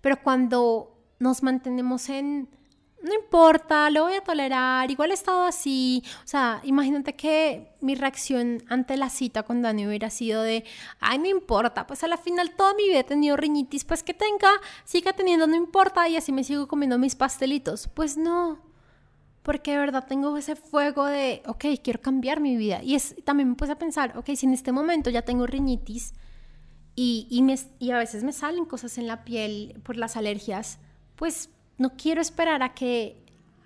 Pero 0.00 0.22
cuando 0.22 0.98
nos 1.20 1.42
mantenemos 1.42 2.08
en 2.08 2.48
no 3.02 3.14
importa, 3.14 3.90
lo 3.90 4.04
voy 4.04 4.14
a 4.14 4.22
tolerar, 4.22 4.90
igual 4.90 5.10
he 5.10 5.14
estado 5.14 5.44
así. 5.44 6.02
O 6.24 6.26
sea, 6.26 6.60
imagínate 6.64 7.14
que 7.14 7.76
mi 7.80 7.94
reacción 7.94 8.62
ante 8.68 8.96
la 8.96 9.08
cita 9.08 9.44
con 9.44 9.62
Dani 9.62 9.86
hubiera 9.86 10.10
sido 10.10 10.42
de, 10.42 10.64
ay, 11.00 11.18
no 11.18 11.26
importa, 11.26 11.86
pues 11.86 12.02
a 12.02 12.08
la 12.08 12.16
final 12.16 12.56
toda 12.56 12.74
mi 12.74 12.88
vida 12.88 13.00
he 13.00 13.04
tenido 13.04 13.36
riñitis, 13.36 13.84
pues 13.84 14.02
que 14.02 14.14
tenga, 14.14 14.50
siga 14.84 15.12
teniendo, 15.12 15.46
no 15.46 15.54
importa, 15.54 16.08
y 16.08 16.16
así 16.16 16.32
me 16.32 16.44
sigo 16.44 16.66
comiendo 16.66 16.98
mis 16.98 17.14
pastelitos. 17.14 17.88
Pues 17.94 18.16
no, 18.16 18.60
porque 19.42 19.72
de 19.72 19.78
verdad 19.78 20.06
tengo 20.08 20.36
ese 20.36 20.56
fuego 20.56 21.06
de, 21.06 21.42
ok, 21.46 21.64
quiero 21.82 22.02
cambiar 22.02 22.40
mi 22.40 22.56
vida. 22.56 22.82
Y 22.82 22.96
es, 22.96 23.14
también 23.24 23.50
me 23.50 23.54
puse 23.54 23.72
a 23.72 23.78
pensar, 23.78 24.18
ok, 24.18 24.30
si 24.34 24.46
en 24.46 24.54
este 24.54 24.72
momento 24.72 25.08
ya 25.08 25.22
tengo 25.22 25.46
rinitis 25.46 26.14
y, 26.96 27.28
y 27.78 27.90
a 27.92 27.98
veces 27.98 28.24
me 28.24 28.32
salen 28.32 28.64
cosas 28.64 28.98
en 28.98 29.06
la 29.06 29.24
piel 29.24 29.80
por 29.84 29.96
las 29.96 30.16
alergias, 30.16 30.80
pues 31.14 31.50
no 31.78 31.90
quiero 31.96 32.20
esperar 32.20 32.62
a 32.62 32.74
que 32.74 33.16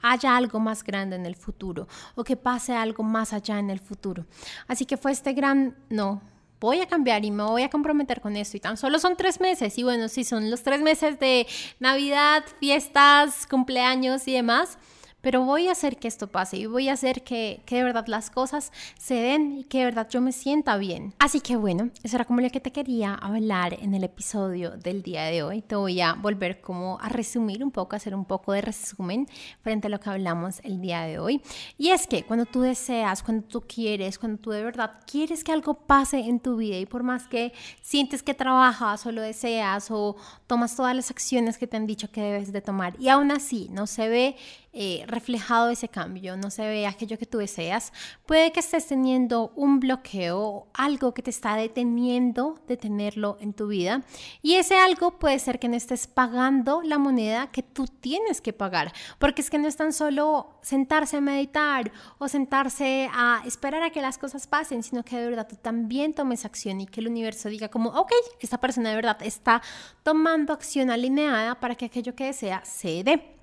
haya 0.03 0.37
algo 0.37 0.61
más 0.61 0.83
grande 0.85 1.17
en 1.17 1.27
el 1.27 1.37
futuro 1.37 1.89
o 2.15 2.25
que 2.25 2.37
pase 2.37 2.75
algo 2.75 3.03
más 3.03 3.33
allá 3.33 3.59
en 3.59 3.71
el 3.71 3.81
futuro. 3.81 4.27
Así 4.67 4.85
que 4.85 4.97
fue 4.97 5.13
este 5.13 5.33
gran, 5.33 5.77
no, 5.89 6.21
voy 6.61 6.81
a 6.81 6.87
cambiar 6.87 7.25
y 7.25 7.31
me 7.31 7.43
voy 7.43 7.63
a 7.63 7.71
comprometer 7.71 8.21
con 8.21 8.37
esto. 8.37 8.57
Y 8.57 8.61
tan 8.61 8.77
solo 8.77 8.99
son 8.99 9.17
tres 9.17 9.41
meses. 9.41 9.79
Y 9.79 9.83
bueno, 9.83 10.09
sí, 10.09 10.25
son 10.25 10.51
los 10.51 10.63
tres 10.63 10.81
meses 10.81 11.19
de 11.19 11.47
Navidad, 11.81 12.45
fiestas, 12.61 13.47
cumpleaños 13.47 14.29
y 14.29 14.33
demás 14.33 14.79
pero 15.23 15.45
voy 15.45 15.69
a 15.69 15.73
hacer 15.73 15.97
que 15.97 16.09
esto 16.09 16.27
pase 16.27 16.59
y 16.59 16.67
voy 16.67 16.89
a 16.89 16.93
hacer 16.93 17.23
que, 17.23 17.63
que, 17.65 17.77
de 17.77 17.85
verdad 17.85 18.07
las 18.09 18.29
cosas 18.29 18.73
se 18.99 19.15
den 19.15 19.61
y 19.61 19.65
que 19.65 19.79
de 19.79 19.85
verdad 19.87 20.09
yo 20.11 20.21
me 20.21 20.33
sienta 20.33 20.77
bien. 20.77 21.15
Así 21.19 21.41
que 21.41 21.57
bueno, 21.57 21.91
eso 22.03 22.17
era 22.17 22.27
como 22.27 22.41
lo 22.41 22.51
que 22.51 22.61
te 22.61 22.73
quería 22.73 23.15
hablar 23.15 23.79
en 23.81 23.95
el 23.95 24.05
episodio 24.05 24.73
del 24.73 25.03
día 25.03 25.25
de 25.25 25.43
hoy. 25.43 25.63
Te 25.63 25.77
voy 25.77 26.01
a 26.01 26.15
volver 26.15 26.61
como 26.61 26.99
a 27.01 27.09
resumir 27.09 27.65
un 27.65 27.71
poco, 27.71 27.95
a 27.95 27.99
hacer 27.99 28.15
un 28.15 28.25
poco 28.25 28.53
de 28.53 28.61
resumen 28.61 29.27
frente 29.63 29.87
a 29.87 29.91
lo 29.91 30.01
que 30.01 30.11
hablamos 30.11 30.61
el 30.65 30.81
día 30.81 31.03
de 31.03 31.19
hoy. 31.19 31.41
Y 31.79 31.91
es 31.91 32.07
que 32.07 32.25
cuando 32.25 32.45
tú 32.45 32.61
deseas, 32.61 33.23
cuando 33.23 33.47
tú 33.47 33.63
quieres, 33.63 34.19
cuando 34.19 34.39
tú 34.39 34.51
de 34.51 34.65
verdad 34.65 35.01
quieres 35.07 35.45
que 35.45 35.53
algo 35.53 35.75
pase 35.75 36.19
en 36.19 36.41
tu 36.41 36.57
vida 36.57 36.77
y 36.79 36.87
por 36.87 37.05
más 37.05 37.29
que 37.29 37.53
sientes 37.81 38.23
que 38.23 38.35
trabajas 38.35 39.07
o 39.07 39.13
lo 39.13 39.23
deseas 39.23 39.91
o 39.91 40.17
tomas 40.47 40.75
todas 40.75 40.97
las 40.97 41.11
acciones 41.11 41.59
que 41.59 41.67
te 41.67 41.77
han 41.77 41.87
dicho 41.87 42.11
que 42.11 42.21
debes 42.21 42.53
de 42.53 42.61
tomar 42.61 42.95
y 42.99 43.09
aún 43.09 43.31
así 43.31 43.69
no 43.71 43.87
se 43.87 44.09
ve 44.09 44.37
eh, 44.75 45.05
reflejado 45.07 45.69
ese 45.69 45.89
cambio, 45.89 46.37
no 46.39 46.51
se 46.51 46.63
ve 46.63 46.87
aquello 46.87 47.19
que 47.19 47.27
tú 47.27 47.39
deseas, 47.39 47.93
puede 48.25 48.53
que 48.53 48.61
estés 48.61 48.87
teniendo 48.87 49.53
un 49.55 49.81
bloqueo, 49.81 50.67
algo 50.73 51.13
que 51.13 51.23
te 51.23 51.29
está 51.29 51.57
deteniendo 51.57 52.59
de 52.67 52.79
tenerlo 52.79 53.37
en 53.41 53.53
tu 53.53 53.69
vida. 53.69 54.03
Y 54.41 54.55
ese 54.55 54.79
algo 54.79 55.19
puede 55.19 55.39
ser 55.41 55.59
que 55.59 55.69
no 55.69 55.77
estés 55.77 56.07
pagando 56.07 56.81
la 56.81 56.97
moneda 56.97 57.49
que 57.49 57.63
tú 57.63 57.87
tienes 57.87 58.41
que 58.41 58.55
pagar, 58.55 58.95
porque 59.19 59.43
es 59.43 59.51
que 59.51 59.59
no 59.59 59.69
es 59.69 59.77
tan 59.77 59.93
solo 59.93 60.59
sentarse 60.63 61.19
a 61.19 61.21
meditar 61.21 61.93
o 62.17 62.27
sentarse 62.29 63.11
a 63.13 63.43
esperar 63.45 63.83
a 63.83 63.91
que 63.91 64.01
las 64.01 64.17
cosas 64.17 64.47
pasen, 64.47 64.83
sino 64.83 65.05
que 65.05 65.19
de 65.19 65.27
verdad 65.29 65.49
tú 65.49 65.57
también 65.57 66.15
tomes 66.15 66.47
acción 66.47 66.81
y 66.81 66.87
que 66.87 67.01
el 67.01 67.09
universo 67.09 67.51
diga 67.51 67.69
como, 67.69 67.91
ok, 67.91 68.13
esta 68.41 68.59
persona 68.59 68.89
de 68.89 68.97
verdad 68.97 69.19
está 69.23 69.61
tomando 70.03 70.55
acción 70.55 70.91
alineada 70.91 71.61
para 71.61 71.75
que 71.75 71.85
aquello 71.85 72.15
que 72.15 72.25
desea 72.25 72.65
se 72.65 73.05
dé. 73.05 73.42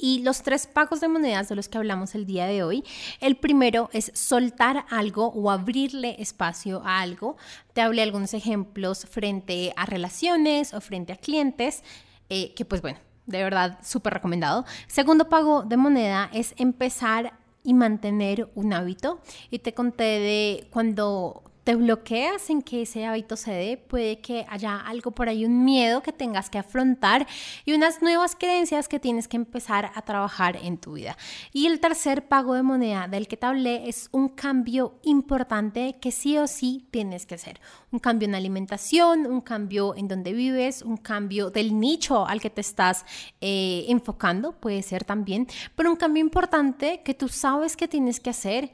Y 0.00 0.20
los 0.20 0.42
tres 0.42 0.68
pagos 0.68 1.00
de 1.00 1.08
monedas 1.08 1.48
de 1.48 1.56
los 1.56 1.68
que 1.68 1.76
hablamos 1.76 2.14
el 2.14 2.24
día 2.24 2.46
de 2.46 2.62
hoy, 2.62 2.84
el 3.20 3.36
primero 3.36 3.90
es 3.92 4.12
soltar 4.14 4.86
algo 4.90 5.26
o 5.26 5.50
abrirle 5.50 6.14
espacio 6.20 6.82
a 6.84 7.00
algo. 7.00 7.36
Te 7.72 7.80
hablé 7.80 8.02
algunos 8.02 8.32
ejemplos 8.32 9.06
frente 9.10 9.72
a 9.76 9.86
relaciones 9.86 10.72
o 10.72 10.80
frente 10.80 11.12
a 11.12 11.16
clientes, 11.16 11.82
eh, 12.28 12.54
que 12.54 12.64
pues 12.64 12.80
bueno, 12.80 13.00
de 13.26 13.42
verdad 13.42 13.80
súper 13.82 14.14
recomendado. 14.14 14.64
Segundo 14.86 15.28
pago 15.28 15.64
de 15.64 15.76
moneda 15.76 16.30
es 16.32 16.54
empezar 16.58 17.36
y 17.64 17.74
mantener 17.74 18.48
un 18.54 18.72
hábito. 18.72 19.20
Y 19.50 19.58
te 19.58 19.74
conté 19.74 20.04
de 20.04 20.68
cuando 20.70 21.42
te 21.68 21.74
bloqueas 21.74 22.48
en 22.48 22.62
que 22.62 22.80
ese 22.80 23.04
hábito 23.04 23.36
se 23.36 23.50
dé, 23.50 23.76
puede 23.76 24.20
que 24.20 24.46
haya 24.48 24.78
algo 24.78 25.10
por 25.10 25.28
ahí, 25.28 25.44
un 25.44 25.66
miedo 25.66 26.02
que 26.02 26.14
tengas 26.14 26.48
que 26.48 26.56
afrontar 26.56 27.26
y 27.66 27.74
unas 27.74 28.00
nuevas 28.00 28.34
creencias 28.34 28.88
que 28.88 28.98
tienes 28.98 29.28
que 29.28 29.36
empezar 29.36 29.92
a 29.94 30.00
trabajar 30.00 30.56
en 30.56 30.78
tu 30.78 30.94
vida. 30.94 31.18
Y 31.52 31.66
el 31.66 31.78
tercer 31.78 32.26
pago 32.26 32.54
de 32.54 32.62
moneda 32.62 33.06
del 33.06 33.28
que 33.28 33.36
te 33.36 33.44
hablé 33.44 33.86
es 33.86 34.08
un 34.12 34.30
cambio 34.30 34.98
importante 35.02 35.96
que 36.00 36.10
sí 36.10 36.38
o 36.38 36.46
sí 36.46 36.88
tienes 36.90 37.26
que 37.26 37.34
hacer. 37.34 37.60
Un 37.90 37.98
cambio 37.98 38.26
en 38.26 38.34
alimentación, 38.34 39.26
un 39.26 39.42
cambio 39.42 39.94
en 39.94 40.08
donde 40.08 40.32
vives, 40.32 40.80
un 40.80 40.96
cambio 40.96 41.50
del 41.50 41.78
nicho 41.78 42.26
al 42.26 42.40
que 42.40 42.48
te 42.48 42.62
estás 42.62 43.04
eh, 43.42 43.84
enfocando, 43.88 44.52
puede 44.52 44.80
ser 44.80 45.04
también, 45.04 45.46
pero 45.76 45.90
un 45.90 45.96
cambio 45.96 46.22
importante 46.22 47.02
que 47.04 47.12
tú 47.12 47.28
sabes 47.28 47.76
que 47.76 47.88
tienes 47.88 48.20
que 48.20 48.30
hacer 48.30 48.72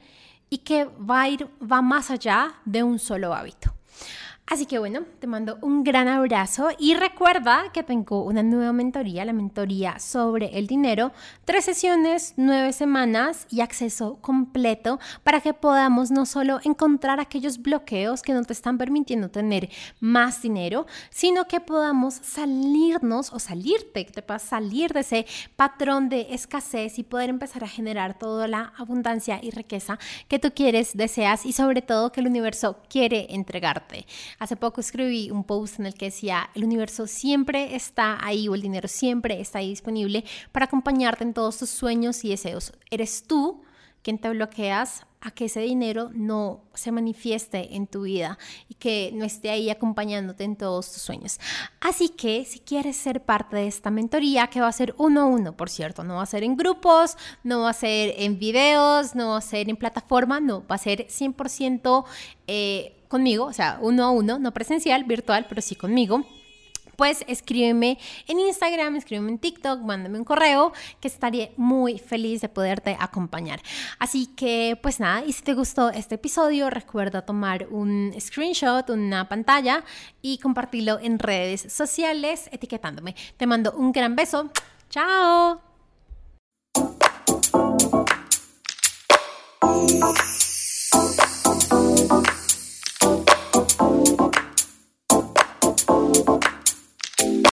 y 0.49 0.59
que 0.59 0.85
va 0.85 1.21
a 1.21 1.29
ir, 1.29 1.47
va 1.61 1.81
más 1.81 2.11
allá 2.11 2.55
de 2.65 2.83
un 2.83 2.99
solo 2.99 3.33
hábito. 3.33 3.73
Así 4.47 4.67
que 4.67 4.77
bueno, 4.77 5.01
te 5.19 5.25
mando 5.25 5.57
un 5.61 5.83
gran 5.83 6.07
abrazo 6.07 6.69
y 6.77 6.93
recuerda 6.93 7.71
que 7.73 7.81
tengo 7.81 8.23
una 8.23 8.43
nueva 8.43 8.73
mentoría, 8.73 9.25
la 9.25 9.33
mentoría 9.33 9.97
sobre 9.97 10.59
el 10.59 10.67
dinero, 10.67 11.13
tres 11.45 11.65
sesiones, 11.65 12.35
nueve 12.37 12.71
semanas 12.71 13.47
y 13.49 13.61
acceso 13.61 14.19
completo 14.21 14.99
para 15.23 15.41
que 15.41 15.55
podamos 15.55 16.11
no 16.11 16.27
solo 16.27 16.59
encontrar 16.63 17.19
aquellos 17.19 17.59
bloqueos 17.59 18.21
que 18.21 18.33
no 18.33 18.43
te 18.43 18.53
están 18.53 18.77
permitiendo 18.77 19.31
tener 19.31 19.71
más 19.99 20.43
dinero, 20.43 20.85
sino 21.09 21.47
que 21.47 21.59
podamos 21.59 22.13
salirnos 22.13 23.33
o 23.33 23.39
salirte, 23.39 24.05
que 24.05 24.11
te 24.11 24.21
puedas 24.21 24.43
salir 24.43 24.93
de 24.93 24.99
ese 24.99 25.25
patrón 25.55 26.07
de 26.07 26.27
escasez 26.35 26.99
y 26.99 27.03
poder 27.03 27.31
empezar 27.31 27.63
a 27.63 27.67
generar 27.67 28.19
toda 28.19 28.47
la 28.47 28.73
abundancia 28.77 29.39
y 29.41 29.49
riqueza 29.49 29.97
que 30.27 30.37
tú 30.37 30.51
quieres, 30.53 30.95
deseas 30.95 31.47
y 31.47 31.53
sobre 31.53 31.81
todo 31.81 32.11
que 32.11 32.21
el 32.21 32.27
universo 32.27 32.77
quiere 32.87 33.33
entregarte. 33.33 34.05
Hace 34.39 34.55
poco 34.55 34.81
escribí 34.81 35.31
un 35.31 35.43
post 35.43 35.79
en 35.79 35.85
el 35.85 35.93
que 35.93 36.05
decía, 36.05 36.49
el 36.55 36.65
universo 36.65 37.07
siempre 37.07 37.75
está 37.75 38.17
ahí 38.25 38.47
o 38.47 38.55
el 38.55 38.61
dinero 38.61 38.87
siempre 38.87 39.39
está 39.39 39.59
ahí 39.59 39.69
disponible 39.69 40.25
para 40.51 40.65
acompañarte 40.65 41.23
en 41.23 41.33
todos 41.33 41.57
tus 41.57 41.69
sueños 41.69 42.23
y 42.23 42.29
deseos. 42.29 42.73
Eres 42.89 43.23
tú 43.23 43.63
quien 44.01 44.19
te 44.19 44.29
bloqueas 44.29 45.05
a 45.25 45.31
que 45.31 45.45
ese 45.45 45.61
dinero 45.61 46.11
no 46.13 46.61
se 46.75 46.91
manifieste 46.91 47.75
en 47.75 47.87
tu 47.87 48.03
vida 48.03 48.37
y 48.69 48.75
que 48.75 49.09
no 49.15 49.25
esté 49.25 49.49
ahí 49.49 49.71
acompañándote 49.71 50.43
en 50.43 50.55
todos 50.55 50.93
tus 50.93 51.01
sueños. 51.01 51.39
Así 51.81 52.09
que 52.09 52.45
si 52.45 52.59
quieres 52.59 52.95
ser 52.95 53.23
parte 53.23 53.55
de 53.55 53.65
esta 53.65 53.89
mentoría, 53.89 54.45
que 54.47 54.61
va 54.61 54.67
a 54.67 54.71
ser 54.71 54.93
uno 54.99 55.21
a 55.21 55.25
uno, 55.25 55.57
por 55.57 55.71
cierto, 55.71 56.03
no 56.03 56.17
va 56.17 56.21
a 56.21 56.27
ser 56.27 56.43
en 56.43 56.55
grupos, 56.55 57.17
no 57.43 57.61
va 57.61 57.71
a 57.71 57.73
ser 57.73 58.13
en 58.17 58.37
videos, 58.37 59.15
no 59.15 59.29
va 59.29 59.37
a 59.37 59.41
ser 59.41 59.67
en 59.67 59.77
plataforma, 59.77 60.39
no, 60.39 60.63
va 60.67 60.75
a 60.75 60.77
ser 60.77 61.07
100% 61.07 62.05
eh, 62.45 63.04
conmigo, 63.15 63.45
o 63.45 63.53
sea, 63.53 63.77
uno 63.81 64.03
a 64.03 64.11
uno, 64.11 64.39
no 64.39 64.51
presencial, 64.51 65.05
virtual, 65.05 65.45
pero 65.47 65.61
sí 65.61 65.75
conmigo 65.75 66.25
pues 66.95 67.25
escríbeme 67.27 67.97
en 68.25 68.39
Instagram, 68.39 68.95
escríbeme 68.95 69.31
en 69.31 69.37
TikTok, 69.37 69.81
mándame 69.81 70.17
un 70.17 70.23
correo, 70.23 70.71
que 71.01 71.09
estaré 71.09 71.51
muy 71.57 71.99
feliz 71.99 72.39
de 72.39 72.47
poderte 72.47 72.95
acompañar. 72.97 73.61
Así 73.99 74.27
que, 74.27 74.79
pues 74.81 75.01
nada, 75.01 75.25
y 75.25 75.33
si 75.33 75.41
te 75.41 75.53
gustó 75.55 75.89
este 75.89 76.15
episodio, 76.15 76.69
recuerda 76.69 77.25
tomar 77.25 77.67
un 77.69 78.13
screenshot, 78.17 78.89
una 78.89 79.27
pantalla 79.27 79.83
y 80.21 80.37
compartirlo 80.37 80.97
en 81.01 81.19
redes 81.19 81.67
sociales 81.73 82.49
etiquetándome. 82.53 83.13
Te 83.35 83.45
mando 83.45 83.73
un 83.73 83.91
gran 83.91 84.15
beso. 84.15 84.49
Chao. 84.89 85.59